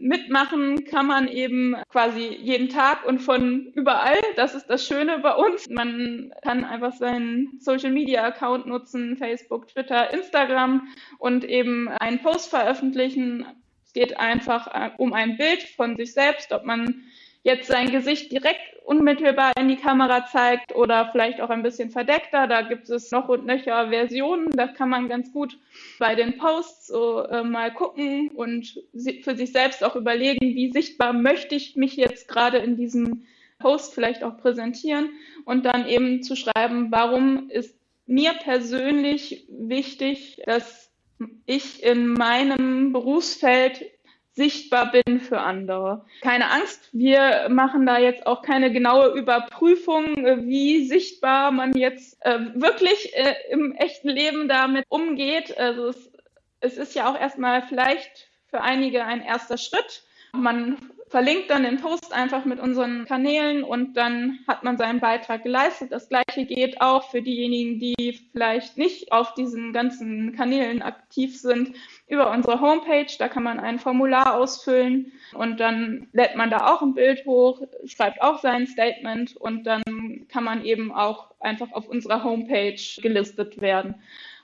mitmachen 0.00 0.84
kann 0.84 1.06
man 1.06 1.28
eben 1.28 1.76
quasi 1.88 2.38
jeden 2.40 2.68
Tag 2.68 3.04
und 3.04 3.18
von 3.18 3.72
überall. 3.74 4.18
Das 4.36 4.54
ist 4.54 4.66
das 4.66 4.86
Schöne 4.86 5.18
bei 5.18 5.34
uns. 5.34 5.68
Man 5.68 6.32
kann 6.42 6.64
einfach 6.64 6.92
seinen 6.92 7.58
Social 7.60 7.90
Media 7.90 8.24
Account 8.24 8.66
nutzen, 8.66 9.16
Facebook, 9.16 9.68
Twitter, 9.68 10.12
Instagram 10.12 10.88
und 11.18 11.44
eben 11.44 11.88
einen 11.88 12.20
Post 12.22 12.50
veröffentlichen. 12.50 13.46
Es 13.84 13.92
geht 13.92 14.18
einfach 14.18 14.68
äh, 14.68 14.90
um 14.98 15.12
ein 15.12 15.36
Bild 15.36 15.62
von 15.62 15.96
sich 15.96 16.12
selbst, 16.12 16.52
ob 16.52 16.64
man 16.64 17.04
jetzt 17.46 17.68
sein 17.68 17.92
Gesicht 17.92 18.32
direkt 18.32 18.60
unmittelbar 18.84 19.52
in 19.56 19.68
die 19.68 19.76
Kamera 19.76 20.26
zeigt 20.26 20.74
oder 20.74 21.08
vielleicht 21.12 21.40
auch 21.40 21.48
ein 21.48 21.62
bisschen 21.62 21.90
verdeckter. 21.90 22.48
Da 22.48 22.62
gibt 22.62 22.90
es 22.90 23.12
noch 23.12 23.28
und 23.28 23.46
nöcher 23.46 23.88
Versionen. 23.88 24.50
Da 24.50 24.66
kann 24.66 24.88
man 24.88 25.08
ganz 25.08 25.32
gut 25.32 25.56
bei 26.00 26.16
den 26.16 26.38
Posts 26.38 26.88
so 26.88 27.22
äh, 27.22 27.44
mal 27.44 27.72
gucken 27.72 28.30
und 28.30 28.82
für 29.22 29.36
sich 29.36 29.52
selbst 29.52 29.84
auch 29.84 29.94
überlegen, 29.94 30.40
wie 30.40 30.72
sichtbar 30.72 31.12
möchte 31.12 31.54
ich 31.54 31.76
mich 31.76 31.94
jetzt 31.94 32.26
gerade 32.26 32.58
in 32.58 32.76
diesem 32.76 33.26
Post 33.60 33.94
vielleicht 33.94 34.24
auch 34.24 34.36
präsentieren 34.38 35.10
und 35.44 35.64
dann 35.64 35.86
eben 35.86 36.24
zu 36.24 36.34
schreiben, 36.34 36.88
warum 36.90 37.48
ist 37.48 37.78
mir 38.06 38.32
persönlich 38.32 39.46
wichtig, 39.48 40.42
dass 40.46 40.90
ich 41.46 41.82
in 41.84 42.08
meinem 42.08 42.92
Berufsfeld 42.92 43.84
sichtbar 44.36 44.92
bin 44.92 45.18
für 45.20 45.40
andere. 45.40 46.04
Keine 46.20 46.50
Angst, 46.50 46.90
wir 46.92 47.48
machen 47.48 47.86
da 47.86 47.98
jetzt 47.98 48.26
auch 48.26 48.42
keine 48.42 48.70
genaue 48.70 49.08
Überprüfung, 49.18 50.24
äh, 50.24 50.46
wie 50.46 50.86
sichtbar 50.86 51.50
man 51.50 51.72
jetzt 51.74 52.18
äh, 52.24 52.38
wirklich 52.54 53.16
äh, 53.16 53.34
im 53.50 53.72
echten 53.72 54.10
Leben 54.10 54.46
damit 54.46 54.84
umgeht. 54.88 55.56
Also 55.58 55.88
es, 55.88 56.12
es 56.60 56.76
ist 56.76 56.94
ja 56.94 57.10
auch 57.10 57.18
erstmal 57.18 57.62
vielleicht 57.62 58.28
für 58.48 58.60
einige 58.60 59.04
ein 59.04 59.22
erster 59.22 59.56
Schritt. 59.56 60.02
Man 60.32 60.76
verlinkt 61.16 61.48
dann 61.48 61.62
den 61.62 61.78
Post 61.78 62.12
einfach 62.12 62.44
mit 62.44 62.60
unseren 62.60 63.06
Kanälen 63.06 63.64
und 63.64 63.96
dann 63.96 64.38
hat 64.46 64.64
man 64.64 64.76
seinen 64.76 65.00
Beitrag 65.00 65.44
geleistet. 65.44 65.90
Das 65.90 66.10
gleiche 66.10 66.44
geht 66.44 66.82
auch 66.82 67.10
für 67.10 67.22
diejenigen, 67.22 67.80
die 67.80 68.20
vielleicht 68.32 68.76
nicht 68.76 69.12
auf 69.12 69.32
diesen 69.32 69.72
ganzen 69.72 70.36
Kanälen 70.36 70.82
aktiv 70.82 71.40
sind, 71.40 71.74
über 72.06 72.30
unsere 72.30 72.60
Homepage. 72.60 73.06
Da 73.18 73.28
kann 73.28 73.44
man 73.44 73.58
ein 73.58 73.78
Formular 73.78 74.34
ausfüllen 74.34 75.10
und 75.32 75.58
dann 75.58 76.06
lädt 76.12 76.36
man 76.36 76.50
da 76.50 76.66
auch 76.66 76.82
ein 76.82 76.92
Bild 76.92 77.24
hoch, 77.24 77.62
schreibt 77.86 78.20
auch 78.20 78.42
sein 78.42 78.66
Statement 78.66 79.38
und 79.38 79.64
dann 79.64 79.82
kann 80.28 80.44
man 80.44 80.66
eben 80.66 80.92
auch 80.92 81.30
einfach 81.40 81.72
auf 81.72 81.88
unserer 81.88 82.24
Homepage 82.24 83.00
gelistet 83.00 83.62
werden. 83.62 83.94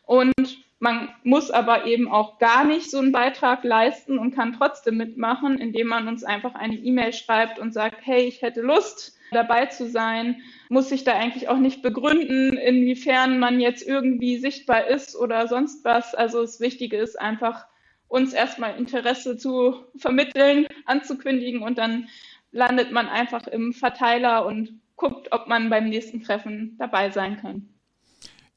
Und 0.06 0.64
man 0.82 1.10
muss 1.22 1.52
aber 1.52 1.86
eben 1.86 2.10
auch 2.10 2.40
gar 2.40 2.64
nicht 2.64 2.90
so 2.90 2.98
einen 2.98 3.12
Beitrag 3.12 3.62
leisten 3.62 4.18
und 4.18 4.34
kann 4.34 4.52
trotzdem 4.52 4.96
mitmachen, 4.96 5.58
indem 5.58 5.86
man 5.86 6.08
uns 6.08 6.24
einfach 6.24 6.56
eine 6.56 6.74
E-Mail 6.74 7.12
schreibt 7.12 7.60
und 7.60 7.72
sagt, 7.72 7.98
hey, 8.04 8.24
ich 8.24 8.42
hätte 8.42 8.62
Lust 8.62 9.16
dabei 9.30 9.66
zu 9.66 9.88
sein, 9.88 10.42
muss 10.68 10.88
sich 10.88 11.04
da 11.04 11.12
eigentlich 11.12 11.48
auch 11.48 11.58
nicht 11.58 11.82
begründen, 11.82 12.54
inwiefern 12.54 13.38
man 13.38 13.60
jetzt 13.60 13.86
irgendwie 13.86 14.38
sichtbar 14.38 14.88
ist 14.88 15.14
oder 15.14 15.46
sonst 15.46 15.84
was. 15.84 16.16
Also 16.16 16.40
das 16.40 16.58
Wichtige 16.58 16.96
ist 16.96 17.14
einfach, 17.14 17.64
uns 18.08 18.32
erstmal 18.32 18.76
Interesse 18.76 19.36
zu 19.36 19.76
vermitteln, 19.96 20.66
anzukündigen 20.86 21.62
und 21.62 21.78
dann 21.78 22.08
landet 22.50 22.90
man 22.90 23.08
einfach 23.08 23.46
im 23.46 23.72
Verteiler 23.72 24.46
und 24.46 24.80
guckt, 24.96 25.28
ob 25.30 25.46
man 25.46 25.70
beim 25.70 25.88
nächsten 25.88 26.24
Treffen 26.24 26.74
dabei 26.76 27.10
sein 27.10 27.36
kann. 27.40 27.68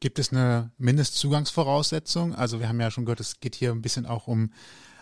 Gibt 0.05 0.19
es 0.19 0.31
eine 0.31 0.69
Mindestzugangsvoraussetzung? 0.77 2.35
Also 2.35 2.59
wir 2.59 2.69
haben 2.69 2.79
ja 2.79 2.91
schon 2.91 3.05
gehört, 3.05 3.21
es 3.21 3.39
geht 3.39 3.55
hier 3.55 3.71
ein 3.71 3.81
bisschen 3.81 4.05
auch 4.05 4.27
um 4.27 4.51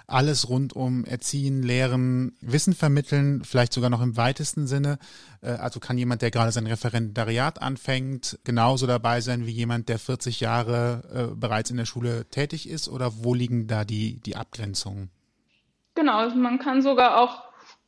alles 0.07 0.47
rund 0.47 0.71
um 0.71 1.03
Erziehen, 1.03 1.61
Lehren, 1.61 2.37
Wissen 2.39 2.73
vermitteln, 2.73 3.43
vielleicht 3.43 3.73
sogar 3.73 3.89
noch 3.89 4.01
im 4.01 4.15
weitesten 4.15 4.65
Sinne. 4.65 4.99
Äh, 5.41 5.49
also 5.49 5.81
kann 5.81 5.97
jemand, 5.97 6.21
der 6.21 6.31
gerade 6.31 6.53
sein 6.53 6.67
Referendariat 6.67 7.61
anfängt, 7.61 8.39
genauso 8.45 8.87
dabei 8.87 9.19
sein 9.19 9.45
wie 9.45 9.51
jemand, 9.51 9.89
der 9.89 9.99
40 9.99 10.39
Jahre 10.39 11.33
äh, 11.33 11.35
bereits 11.35 11.69
in 11.69 11.75
der 11.75 11.85
Schule 11.85 12.23
tätig 12.29 12.69
ist? 12.69 12.87
Oder 12.87 13.11
wo 13.25 13.33
liegen 13.33 13.67
da 13.67 13.83
die, 13.83 14.21
die 14.21 14.37
Abgrenzungen? 14.37 15.09
Genau, 15.95 16.19
also 16.19 16.37
man 16.37 16.59
kann 16.59 16.81
sogar 16.81 17.19
auch 17.19 17.43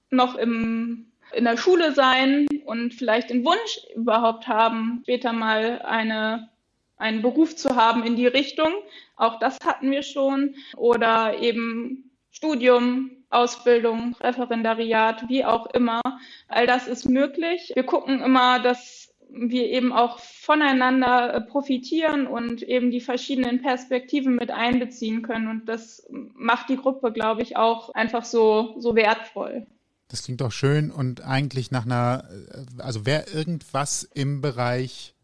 noch 0.10 0.36
im, 0.36 1.06
in 1.34 1.46
der 1.46 1.56
Schule 1.56 1.94
sein 1.94 2.46
und 2.66 2.94
vielleicht 2.94 3.30
den 3.30 3.46
Wunsch 3.46 3.80
überhaupt 3.96 4.50
haben, 4.50 5.00
später 5.04 5.32
mal 5.32 5.82
eine 5.82 6.50
einen 6.98 7.22
Beruf 7.22 7.56
zu 7.56 7.76
haben 7.76 8.04
in 8.04 8.16
die 8.16 8.28
Richtung. 8.28 8.72
Auch 9.16 9.40
das 9.40 9.58
hatten 9.64 9.92
wir 9.92 10.04
schon. 10.04 10.56
Oder 10.76 11.40
eben 11.40 12.12
Studium, 12.32 13.12
Ausbildung, 13.30 14.16
Referendariat, 14.20 15.28
wie 15.30 15.46
auch 15.46 15.68
immer. 15.68 16.02
All 16.48 16.68
das 16.68 16.88
ist 16.88 17.08
möglich. 17.10 17.72
Wir 17.76 17.84
gucken 17.84 18.22
immer, 18.22 18.60
dass 18.60 19.06
wir 19.30 19.70
eben 19.70 19.92
auch 19.92 20.20
voneinander 20.20 21.34
äh, 21.34 21.42
profitieren 21.42 22.28
und 22.28 22.62
eben 22.62 22.92
die 22.92 23.02
verschiedenen 23.02 23.62
Perspektiven 23.62 24.36
mit 24.36 24.52
einbeziehen 24.52 25.22
können. 25.22 25.48
Und 25.48 25.68
das 25.68 26.08
macht 26.10 26.70
die 26.70 26.78
Gruppe, 26.78 27.12
glaube 27.12 27.42
ich, 27.42 27.58
auch 27.58 27.90
einfach 27.90 28.24
so, 28.24 28.76
so 28.78 28.96
wertvoll. 28.96 29.68
Das 30.08 30.24
klingt 30.24 30.42
doch 30.42 30.52
schön 30.52 30.92
und 30.92 31.22
eigentlich 31.22 31.72
nach 31.72 31.86
einer, 31.86 32.24
äh, 32.30 32.82
also 32.82 33.06
wer 33.06 33.34
irgendwas 33.34 34.04
im 34.04 34.42
Bereich 34.42 35.16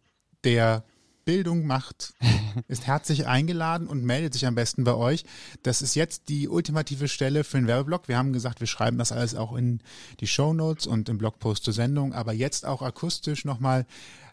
der 0.43 0.83
Bildung 1.31 1.65
macht, 1.65 2.13
ist 2.67 2.87
herzlich 2.87 3.25
eingeladen 3.25 3.87
und 3.87 4.03
meldet 4.03 4.33
sich 4.33 4.45
am 4.45 4.53
besten 4.53 4.83
bei 4.83 4.95
euch. 4.95 5.23
Das 5.63 5.81
ist 5.81 5.95
jetzt 5.95 6.27
die 6.27 6.49
ultimative 6.49 7.07
Stelle 7.07 7.45
für 7.45 7.55
den 7.55 7.67
Werbeblock. 7.67 8.09
Wir 8.09 8.17
haben 8.17 8.33
gesagt, 8.33 8.59
wir 8.59 8.67
schreiben 8.67 8.97
das 8.97 9.13
alles 9.13 9.33
auch 9.33 9.55
in 9.55 9.79
die 10.19 10.27
Show 10.27 10.53
Notes 10.53 10.87
und 10.87 11.07
im 11.07 11.17
Blogpost 11.17 11.63
zur 11.63 11.73
Sendung, 11.73 12.11
aber 12.11 12.33
jetzt 12.33 12.65
auch 12.65 12.81
akustisch 12.81 13.45
nochmal 13.45 13.85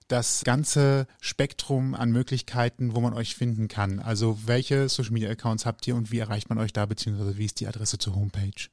das 0.09 0.43
ganze 0.43 1.07
Spektrum 1.21 1.95
an 1.95 2.11
Möglichkeiten, 2.11 2.97
wo 2.97 3.01
man 3.01 3.15
euch 3.15 3.37
finden 3.37 3.69
kann. 3.69 4.01
Also 4.01 4.37
welche 4.47 4.89
Social 4.89 5.13
Media 5.13 5.31
Accounts 5.31 5.67
habt 5.67 5.87
ihr 5.87 5.95
und 5.95 6.11
wie 6.11 6.19
erreicht 6.19 6.49
man 6.49 6.59
euch 6.59 6.73
da, 6.73 6.85
beziehungsweise 6.85 7.39
wie 7.39 7.45
ist 7.45 7.61
die 7.61 7.69
Adresse 7.69 7.99
zur 7.99 8.17
Homepage? 8.17 8.67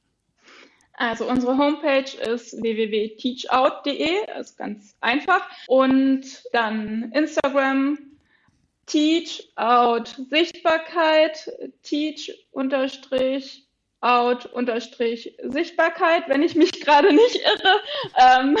Also 0.94 1.28
unsere 1.28 1.56
Homepage 1.56 2.10
ist 2.32 2.60
www.teachout.de, 2.60 4.40
ist 4.40 4.56
ganz 4.56 4.96
einfach. 5.00 5.42
Und 5.68 6.24
dann 6.52 7.12
Instagram, 7.12 7.98
Teachout 8.86 10.04
Sichtbarkeit, 10.30 11.50
Teach 11.82 12.46
unterstrich 12.52 13.66
out 14.00 14.46
unterstrich 14.46 15.36
Sichtbarkeit, 15.42 16.28
wenn 16.28 16.42
ich 16.42 16.54
mich 16.54 16.72
gerade 16.80 17.12
nicht 17.12 17.36
irre. 17.36 17.80
Ähm 18.16 18.56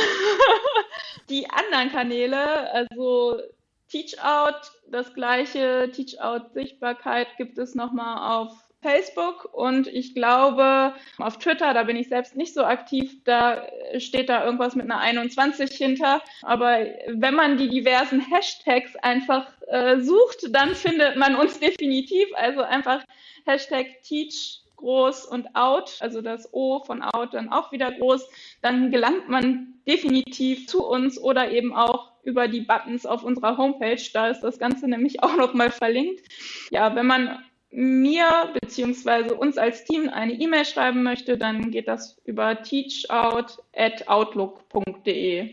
die 1.28 1.48
anderen 1.50 1.90
Kanäle, 1.90 2.70
also 2.72 3.40
Teachout, 3.88 4.70
das 4.88 5.14
gleiche 5.14 5.90
Teachout 5.92 6.52
Sichtbarkeit 6.54 7.28
gibt 7.36 7.58
es 7.58 7.74
nochmal 7.74 8.36
auf 8.36 8.65
Facebook 8.86 9.52
und 9.52 9.88
ich 9.88 10.14
glaube 10.14 10.94
auf 11.18 11.38
Twitter, 11.38 11.74
da 11.74 11.82
bin 11.82 11.96
ich 11.96 12.08
selbst 12.08 12.36
nicht 12.36 12.54
so 12.54 12.64
aktiv, 12.64 13.24
da 13.24 13.66
steht 13.98 14.28
da 14.28 14.44
irgendwas 14.44 14.76
mit 14.76 14.84
einer 14.84 15.00
21 15.00 15.76
hinter. 15.76 16.22
Aber 16.42 16.78
wenn 17.08 17.34
man 17.34 17.56
die 17.56 17.68
diversen 17.68 18.20
Hashtags 18.20 18.94
einfach 18.96 19.48
äh, 19.66 19.98
sucht, 20.00 20.54
dann 20.54 20.74
findet 20.76 21.16
man 21.16 21.34
uns 21.34 21.58
definitiv. 21.60 22.28
Also 22.36 22.62
einfach 22.62 23.02
Hashtag 23.44 24.02
Teach 24.02 24.62
groß 24.76 25.24
und 25.26 25.56
out, 25.56 25.96
also 26.00 26.20
das 26.20 26.52
O 26.52 26.84
von 26.84 27.02
out 27.02 27.34
dann 27.34 27.48
auch 27.50 27.72
wieder 27.72 27.90
groß, 27.90 28.28
dann 28.62 28.90
gelangt 28.90 29.28
man 29.28 29.74
definitiv 29.88 30.68
zu 30.68 30.86
uns 30.86 31.18
oder 31.18 31.50
eben 31.50 31.74
auch 31.74 32.12
über 32.22 32.46
die 32.46 32.60
Buttons 32.60 33.06
auf 33.06 33.24
unserer 33.24 33.56
Homepage. 33.56 34.02
Da 34.12 34.28
ist 34.28 34.42
das 34.42 34.58
Ganze 34.58 34.86
nämlich 34.86 35.22
auch 35.24 35.36
nochmal 35.36 35.70
verlinkt. 35.70 36.22
Ja, 36.70 36.94
wenn 36.94 37.06
man 37.06 37.42
mir 37.76 38.52
bzw. 38.58 39.32
uns 39.32 39.58
als 39.58 39.84
Team 39.84 40.08
eine 40.08 40.32
E-Mail 40.32 40.64
schreiben 40.64 41.02
möchte, 41.02 41.36
dann 41.36 41.70
geht 41.70 41.88
das 41.88 42.16
über 42.24 42.62
teachout.outlook.de. 42.62 45.50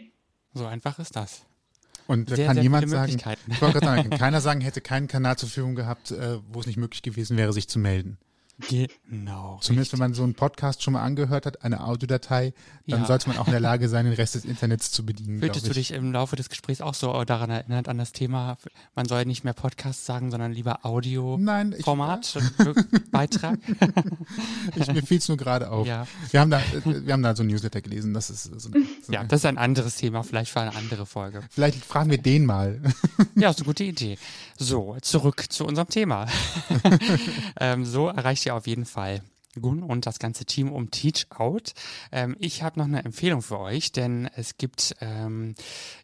So 0.54 0.66
einfach 0.66 1.00
ist 1.00 1.18
das. 1.18 1.46
Und 2.08 2.32
da 2.32 2.38
kann 2.38 2.56
niemand 2.58 2.90
sagen, 2.90 3.22
ich 3.48 3.62
wollte 3.62 3.80
gerade 3.80 3.86
sagen, 3.86 4.10
keiner 4.18 4.40
sagen, 4.40 4.62
hätte 4.62 4.80
keinen 4.80 5.10
Kanal 5.10 5.38
zur 5.38 5.50
Verfügung 5.50 5.76
gehabt, 5.76 6.12
äh, 6.12 6.38
wo 6.50 6.62
es 6.62 6.68
nicht 6.68 6.78
möglich 6.78 7.02
gewesen 7.02 7.36
wäre, 7.38 7.52
sich 7.52 7.68
zu 7.68 7.80
melden. 7.80 8.18
Genau. 8.70 9.58
Zumindest 9.62 9.70
richtig. 9.70 9.94
wenn 9.94 10.00
man 10.00 10.14
so 10.14 10.24
einen 10.24 10.36
Podcast 10.36 10.84
schon 10.84 10.94
mal 10.94 11.02
angehört 11.02 11.46
hat, 11.46 11.64
eine 11.64 11.84
Audiodatei, 11.84 12.54
dann 12.88 13.02
ja. 13.02 13.06
sollte 13.06 13.30
man 13.30 13.38
auch 13.38 13.48
in 13.48 13.52
der 13.52 13.60
Lage 13.74 13.90
sein, 13.90 14.06
den 14.06 14.14
Rest 14.14 14.36
des 14.36 14.46
Internets 14.46 14.92
zu 14.92 15.06
bedienen. 15.06 15.40
Fühltest 15.40 15.68
du 15.68 15.74
dich 15.74 15.92
im 15.92 16.12
Laufe 16.12 16.36
des 16.36 16.50
Gesprächs 16.50 16.82
auch 16.82 16.94
so 16.94 17.24
daran 17.24 17.50
erinnert, 17.50 17.90
an 17.90 17.98
das 17.98 18.12
Thema, 18.12 18.58
man 18.96 19.08
soll 19.08 19.26
nicht 19.26 19.44
mehr 19.44 19.54
Podcast 19.54 20.06
sagen, 20.06 20.30
sondern 20.30 20.52
lieber 20.52 20.86
Audio-Format, 20.86 22.38
Beitrag? 23.12 23.60
ich, 24.76 24.88
mir 24.88 25.02
fiel 25.02 25.18
es 25.18 25.28
nur 25.28 25.38
gerade 25.38 25.72
auf. 25.72 25.88
Ja. 25.88 26.06
Wir, 26.30 26.40
haben 26.40 26.52
da, 26.52 26.62
wir 26.86 27.14
haben 27.14 27.24
da 27.24 27.36
so 27.36 27.44
ein 27.44 27.48
Newsletter 27.48 27.82
gelesen. 27.82 28.14
Das 28.14 28.30
ist 28.30 28.44
so, 28.44 28.60
so 28.60 28.72
ja, 29.12 29.24
das 29.24 29.42
ist 29.42 29.46
ein 29.46 29.58
anderes 29.58 29.96
Thema, 29.96 30.24
vielleicht 30.24 30.52
für 30.52 30.62
eine 30.62 30.76
andere 30.76 31.06
Folge. 31.06 31.42
Vielleicht 31.50 31.84
fragen 31.84 32.12
wir 32.12 32.20
den 32.20 32.46
mal. 32.46 32.82
ja, 33.36 33.50
ist 33.50 33.60
eine 33.60 33.66
gute 33.66 33.84
Idee. 33.84 34.18
So, 34.58 34.96
zurück 35.02 35.46
zu 35.50 35.66
unserem 35.66 35.90
Thema. 35.90 36.28
ähm, 37.60 37.86
so 37.86 38.08
erreicht 38.08 38.43
ihr 38.46 38.56
auf 38.56 38.68
jeden 38.68 38.86
Fall 38.86 39.22
Gun 39.62 39.84
und 39.84 40.06
das 40.06 40.20
ganze 40.20 40.46
Team 40.46 40.72
um 40.72 40.92
Teach 40.92 41.28
Out. 41.30 41.74
Ähm, 42.12 42.36
ich 42.40 42.64
habe 42.64 42.80
noch 42.80 42.86
eine 42.86 43.04
Empfehlung 43.04 43.42
für 43.42 43.60
euch, 43.60 43.92
denn 43.92 44.30
es 44.36 44.58
gibt, 44.58 44.96
ähm, 45.02 45.56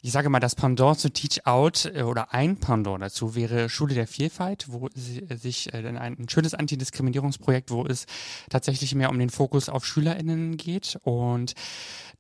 ich 0.02 0.12
sage 0.12 0.30
mal, 0.30 0.40
das 0.40 0.56
Pendant 0.56 1.00
zu 1.00 1.10
Teach 1.10 1.46
Out 1.46 1.92
äh, 1.94 2.04
oder 2.04 2.34
ein 2.34 2.58
Pendant 2.58 3.02
dazu 3.02 3.36
wäre 3.36 3.70
Schule 3.70 3.96
der 3.96 4.08
Vielfalt, 4.08 4.68
wo 4.70 4.90
sie, 4.94 5.22
äh, 5.22 5.36
sich 5.36 5.74
äh, 5.74 5.78
ein, 5.78 5.98
ein 5.98 6.30
schönes 6.30 6.54
Antidiskriminierungsprojekt, 6.54 7.72
wo 7.72 7.86
es 7.86 8.06
tatsächlich 8.50 8.94
mehr 8.96 9.10
um 9.10 9.20
den 9.20 9.30
Fokus 9.30 9.70
auf 9.70 9.86
SchülerInnen 9.86 10.58
geht 10.58 11.00
und 11.04 11.56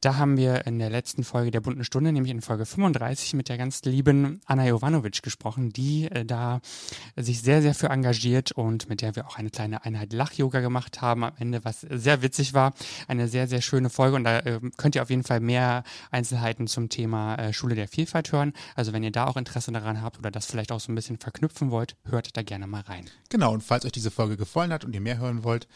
da 0.01 0.15
haben 0.15 0.37
wir 0.37 0.65
in 0.65 0.79
der 0.79 0.89
letzten 0.89 1.23
Folge 1.23 1.51
der 1.51 1.59
bunten 1.59 1.83
Stunde, 1.83 2.11
nämlich 2.11 2.31
in 2.31 2.41
Folge 2.41 2.65
35, 2.65 3.33
mit 3.33 3.49
der 3.49 3.57
ganz 3.57 3.83
lieben 3.83 4.39
Anna 4.45 4.65
Jovanovic 4.65 5.21
gesprochen, 5.21 5.71
die 5.71 6.05
äh, 6.05 6.25
da 6.25 6.61
sich 7.17 7.41
sehr, 7.41 7.61
sehr 7.61 7.73
für 7.73 7.89
engagiert 7.89 8.51
und 8.53 8.87
mit 8.87 9.01
der 9.01 9.15
wir 9.15 9.27
auch 9.27 9.37
eine 9.37 9.49
kleine 9.49 9.83
Einheit 9.83 10.13
Lach-Yoga 10.13 10.61
gemacht 10.61 11.01
haben 11.01 11.23
am 11.23 11.33
Ende, 11.37 11.65
was 11.65 11.81
sehr 11.81 12.21
witzig 12.21 12.53
war. 12.53 12.73
Eine 13.07 13.27
sehr, 13.27 13.47
sehr 13.47 13.61
schöne 13.61 13.89
Folge 13.89 14.15
und 14.15 14.23
da 14.23 14.39
äh, 14.39 14.59
könnt 14.77 14.95
ihr 14.95 15.01
auf 15.01 15.09
jeden 15.09 15.23
Fall 15.23 15.41
mehr 15.41 15.83
Einzelheiten 16.11 16.67
zum 16.67 16.89
Thema 16.89 17.35
äh, 17.35 17.53
Schule 17.53 17.75
der 17.75 17.87
Vielfalt 17.87 18.31
hören. 18.31 18.53
Also 18.75 18.93
wenn 18.93 19.03
ihr 19.03 19.11
da 19.11 19.27
auch 19.27 19.35
Interesse 19.35 19.71
daran 19.71 20.01
habt 20.01 20.17
oder 20.17 20.31
das 20.31 20.45
vielleicht 20.45 20.71
auch 20.71 20.79
so 20.79 20.91
ein 20.91 20.95
bisschen 20.95 21.17
verknüpfen 21.17 21.71
wollt, 21.71 21.97
hört 22.05 22.37
da 22.37 22.41
gerne 22.41 22.67
mal 22.67 22.81
rein. 22.81 23.05
Genau, 23.29 23.53
und 23.53 23.63
falls 23.63 23.85
euch 23.85 23.91
diese 23.91 24.11
Folge 24.11 24.37
gefallen 24.37 24.71
hat 24.71 24.85
und 24.85 24.93
ihr 24.93 25.01
mehr 25.01 25.17
hören 25.17 25.43
wollt, 25.43 25.67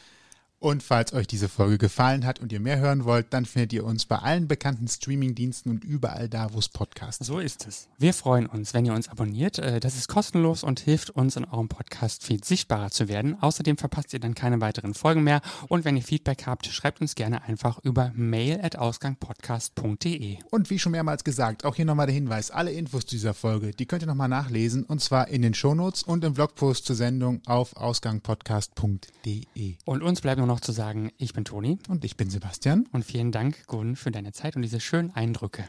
und 0.63 0.81
falls 0.81 1.11
euch 1.11 1.27
diese 1.27 1.49
Folge 1.49 1.77
gefallen 1.77 2.25
hat 2.25 2.39
und 2.39 2.53
ihr 2.53 2.61
mehr 2.61 2.79
hören 2.79 3.03
wollt, 3.03 3.33
dann 3.33 3.45
findet 3.45 3.73
ihr 3.73 3.83
uns 3.83 4.05
bei 4.05 4.19
allen 4.19 4.47
bekannten 4.47 4.87
Streamingdiensten 4.87 5.69
und 5.69 5.83
überall 5.83 6.29
da, 6.29 6.53
wo 6.53 6.59
es 6.59 6.69
Podcasts 6.69 7.27
So 7.27 7.39
ist 7.39 7.67
es. 7.67 7.89
Wir 7.97 8.13
freuen 8.13 8.45
uns, 8.45 8.73
wenn 8.73 8.85
ihr 8.85 8.93
uns 8.93 9.09
abonniert. 9.09 9.59
Äh, 9.59 9.81
das 9.81 9.97
ist 9.97 10.07
kostenlos 10.07 10.63
und 10.63 10.79
hilft 10.79 11.09
uns 11.09 11.35
in 11.35 11.43
eurem 11.43 11.67
Podcast-Feed 11.67 12.45
sichtbarer 12.45 12.91
zu 12.91 13.09
werden. 13.09 13.35
Außerdem 13.41 13.75
verpasst 13.75 14.13
ihr 14.13 14.21
dann 14.21 14.35
keine 14.35 14.61
weiteren 14.61 14.93
Folgen 14.93 15.25
mehr. 15.25 15.41
Und 15.67 15.83
wenn 15.83 15.97
ihr 15.97 16.03
Feedback 16.03 16.45
habt, 16.45 16.65
schreibt 16.67 17.01
uns 17.01 17.15
gerne 17.15 17.43
einfach 17.43 17.79
über 17.79 18.13
mail.ausgangpodcast.de. 18.15 20.37
Und 20.49 20.69
wie 20.69 20.79
schon 20.79 20.93
mehrmals 20.93 21.25
gesagt, 21.25 21.65
auch 21.65 21.75
hier 21.75 21.83
nochmal 21.83 22.05
der 22.05 22.15
Hinweis, 22.15 22.51
alle 22.51 22.71
Infos 22.71 23.05
zu 23.05 23.17
dieser 23.17 23.33
Folge, 23.33 23.71
die 23.71 23.85
könnt 23.85 24.03
ihr 24.03 24.07
nochmal 24.07 24.29
nachlesen 24.29 24.85
und 24.85 25.01
zwar 25.01 25.27
in 25.27 25.41
den 25.41 25.55
Shownotes 25.55 26.03
und 26.03 26.23
im 26.23 26.35
Blogpost 26.35 26.85
zur 26.85 26.95
Sendung 26.95 27.41
auf 27.47 27.75
ausgangpodcast.de. 27.75 29.75
Und 29.83 30.03
uns 30.03 30.21
bleibt 30.21 30.37
nur 30.37 30.47
noch 30.47 30.52
noch 30.53 30.61
zu 30.61 30.71
sagen, 30.71 31.11
ich 31.17 31.33
bin 31.33 31.45
Toni. 31.45 31.79
Und 31.87 32.05
ich 32.05 32.15
bin 32.15 32.29
Sebastian. 32.29 32.87
Und 32.91 33.03
vielen 33.03 33.31
Dank, 33.31 33.65
Gun, 33.65 33.95
für 33.95 34.11
deine 34.11 34.31
Zeit 34.33 34.55
und 34.55 34.61
diese 34.61 34.79
schönen 34.79 35.11
Eindrücke. 35.11 35.65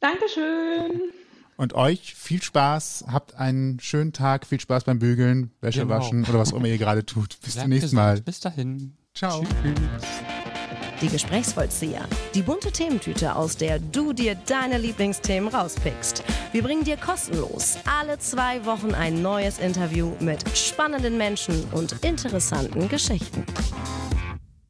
Dankeschön. 0.00 1.12
Und 1.56 1.74
euch 1.74 2.14
viel 2.14 2.42
Spaß, 2.42 3.04
habt 3.08 3.34
einen 3.34 3.78
schönen 3.80 4.14
Tag, 4.14 4.46
viel 4.46 4.58
Spaß 4.58 4.84
beim 4.84 4.98
Bügeln, 4.98 5.50
Wäsche 5.60 5.80
genau. 5.80 5.94
waschen 5.94 6.24
oder 6.24 6.38
was 6.38 6.54
auch 6.54 6.56
immer 6.56 6.68
ihr 6.68 6.78
gerade 6.78 7.04
tut. 7.04 7.38
Bis 7.42 7.52
Bleibt 7.52 7.64
zum 7.64 7.68
nächsten 7.68 7.84
gesund. 7.88 8.02
Mal. 8.02 8.20
Bis 8.22 8.40
dahin. 8.40 8.96
Ciao. 9.12 9.42
Tschüss. 9.42 10.39
Die 11.00 11.08
Gesprächsvollzieher. 11.08 12.02
Die 12.34 12.42
bunte 12.42 12.70
Thementüte, 12.70 13.34
aus 13.34 13.56
der 13.56 13.78
du 13.78 14.12
dir 14.12 14.34
deine 14.46 14.76
Lieblingsthemen 14.76 15.48
rauspickst. 15.48 16.22
Wir 16.52 16.62
bringen 16.62 16.84
dir 16.84 16.96
kostenlos 16.96 17.78
alle 17.86 18.18
zwei 18.18 18.64
Wochen 18.66 18.94
ein 18.94 19.22
neues 19.22 19.58
Interview 19.58 20.12
mit 20.20 20.44
spannenden 20.56 21.16
Menschen 21.16 21.64
und 21.72 22.04
interessanten 22.04 22.88
Geschichten. 22.88 23.44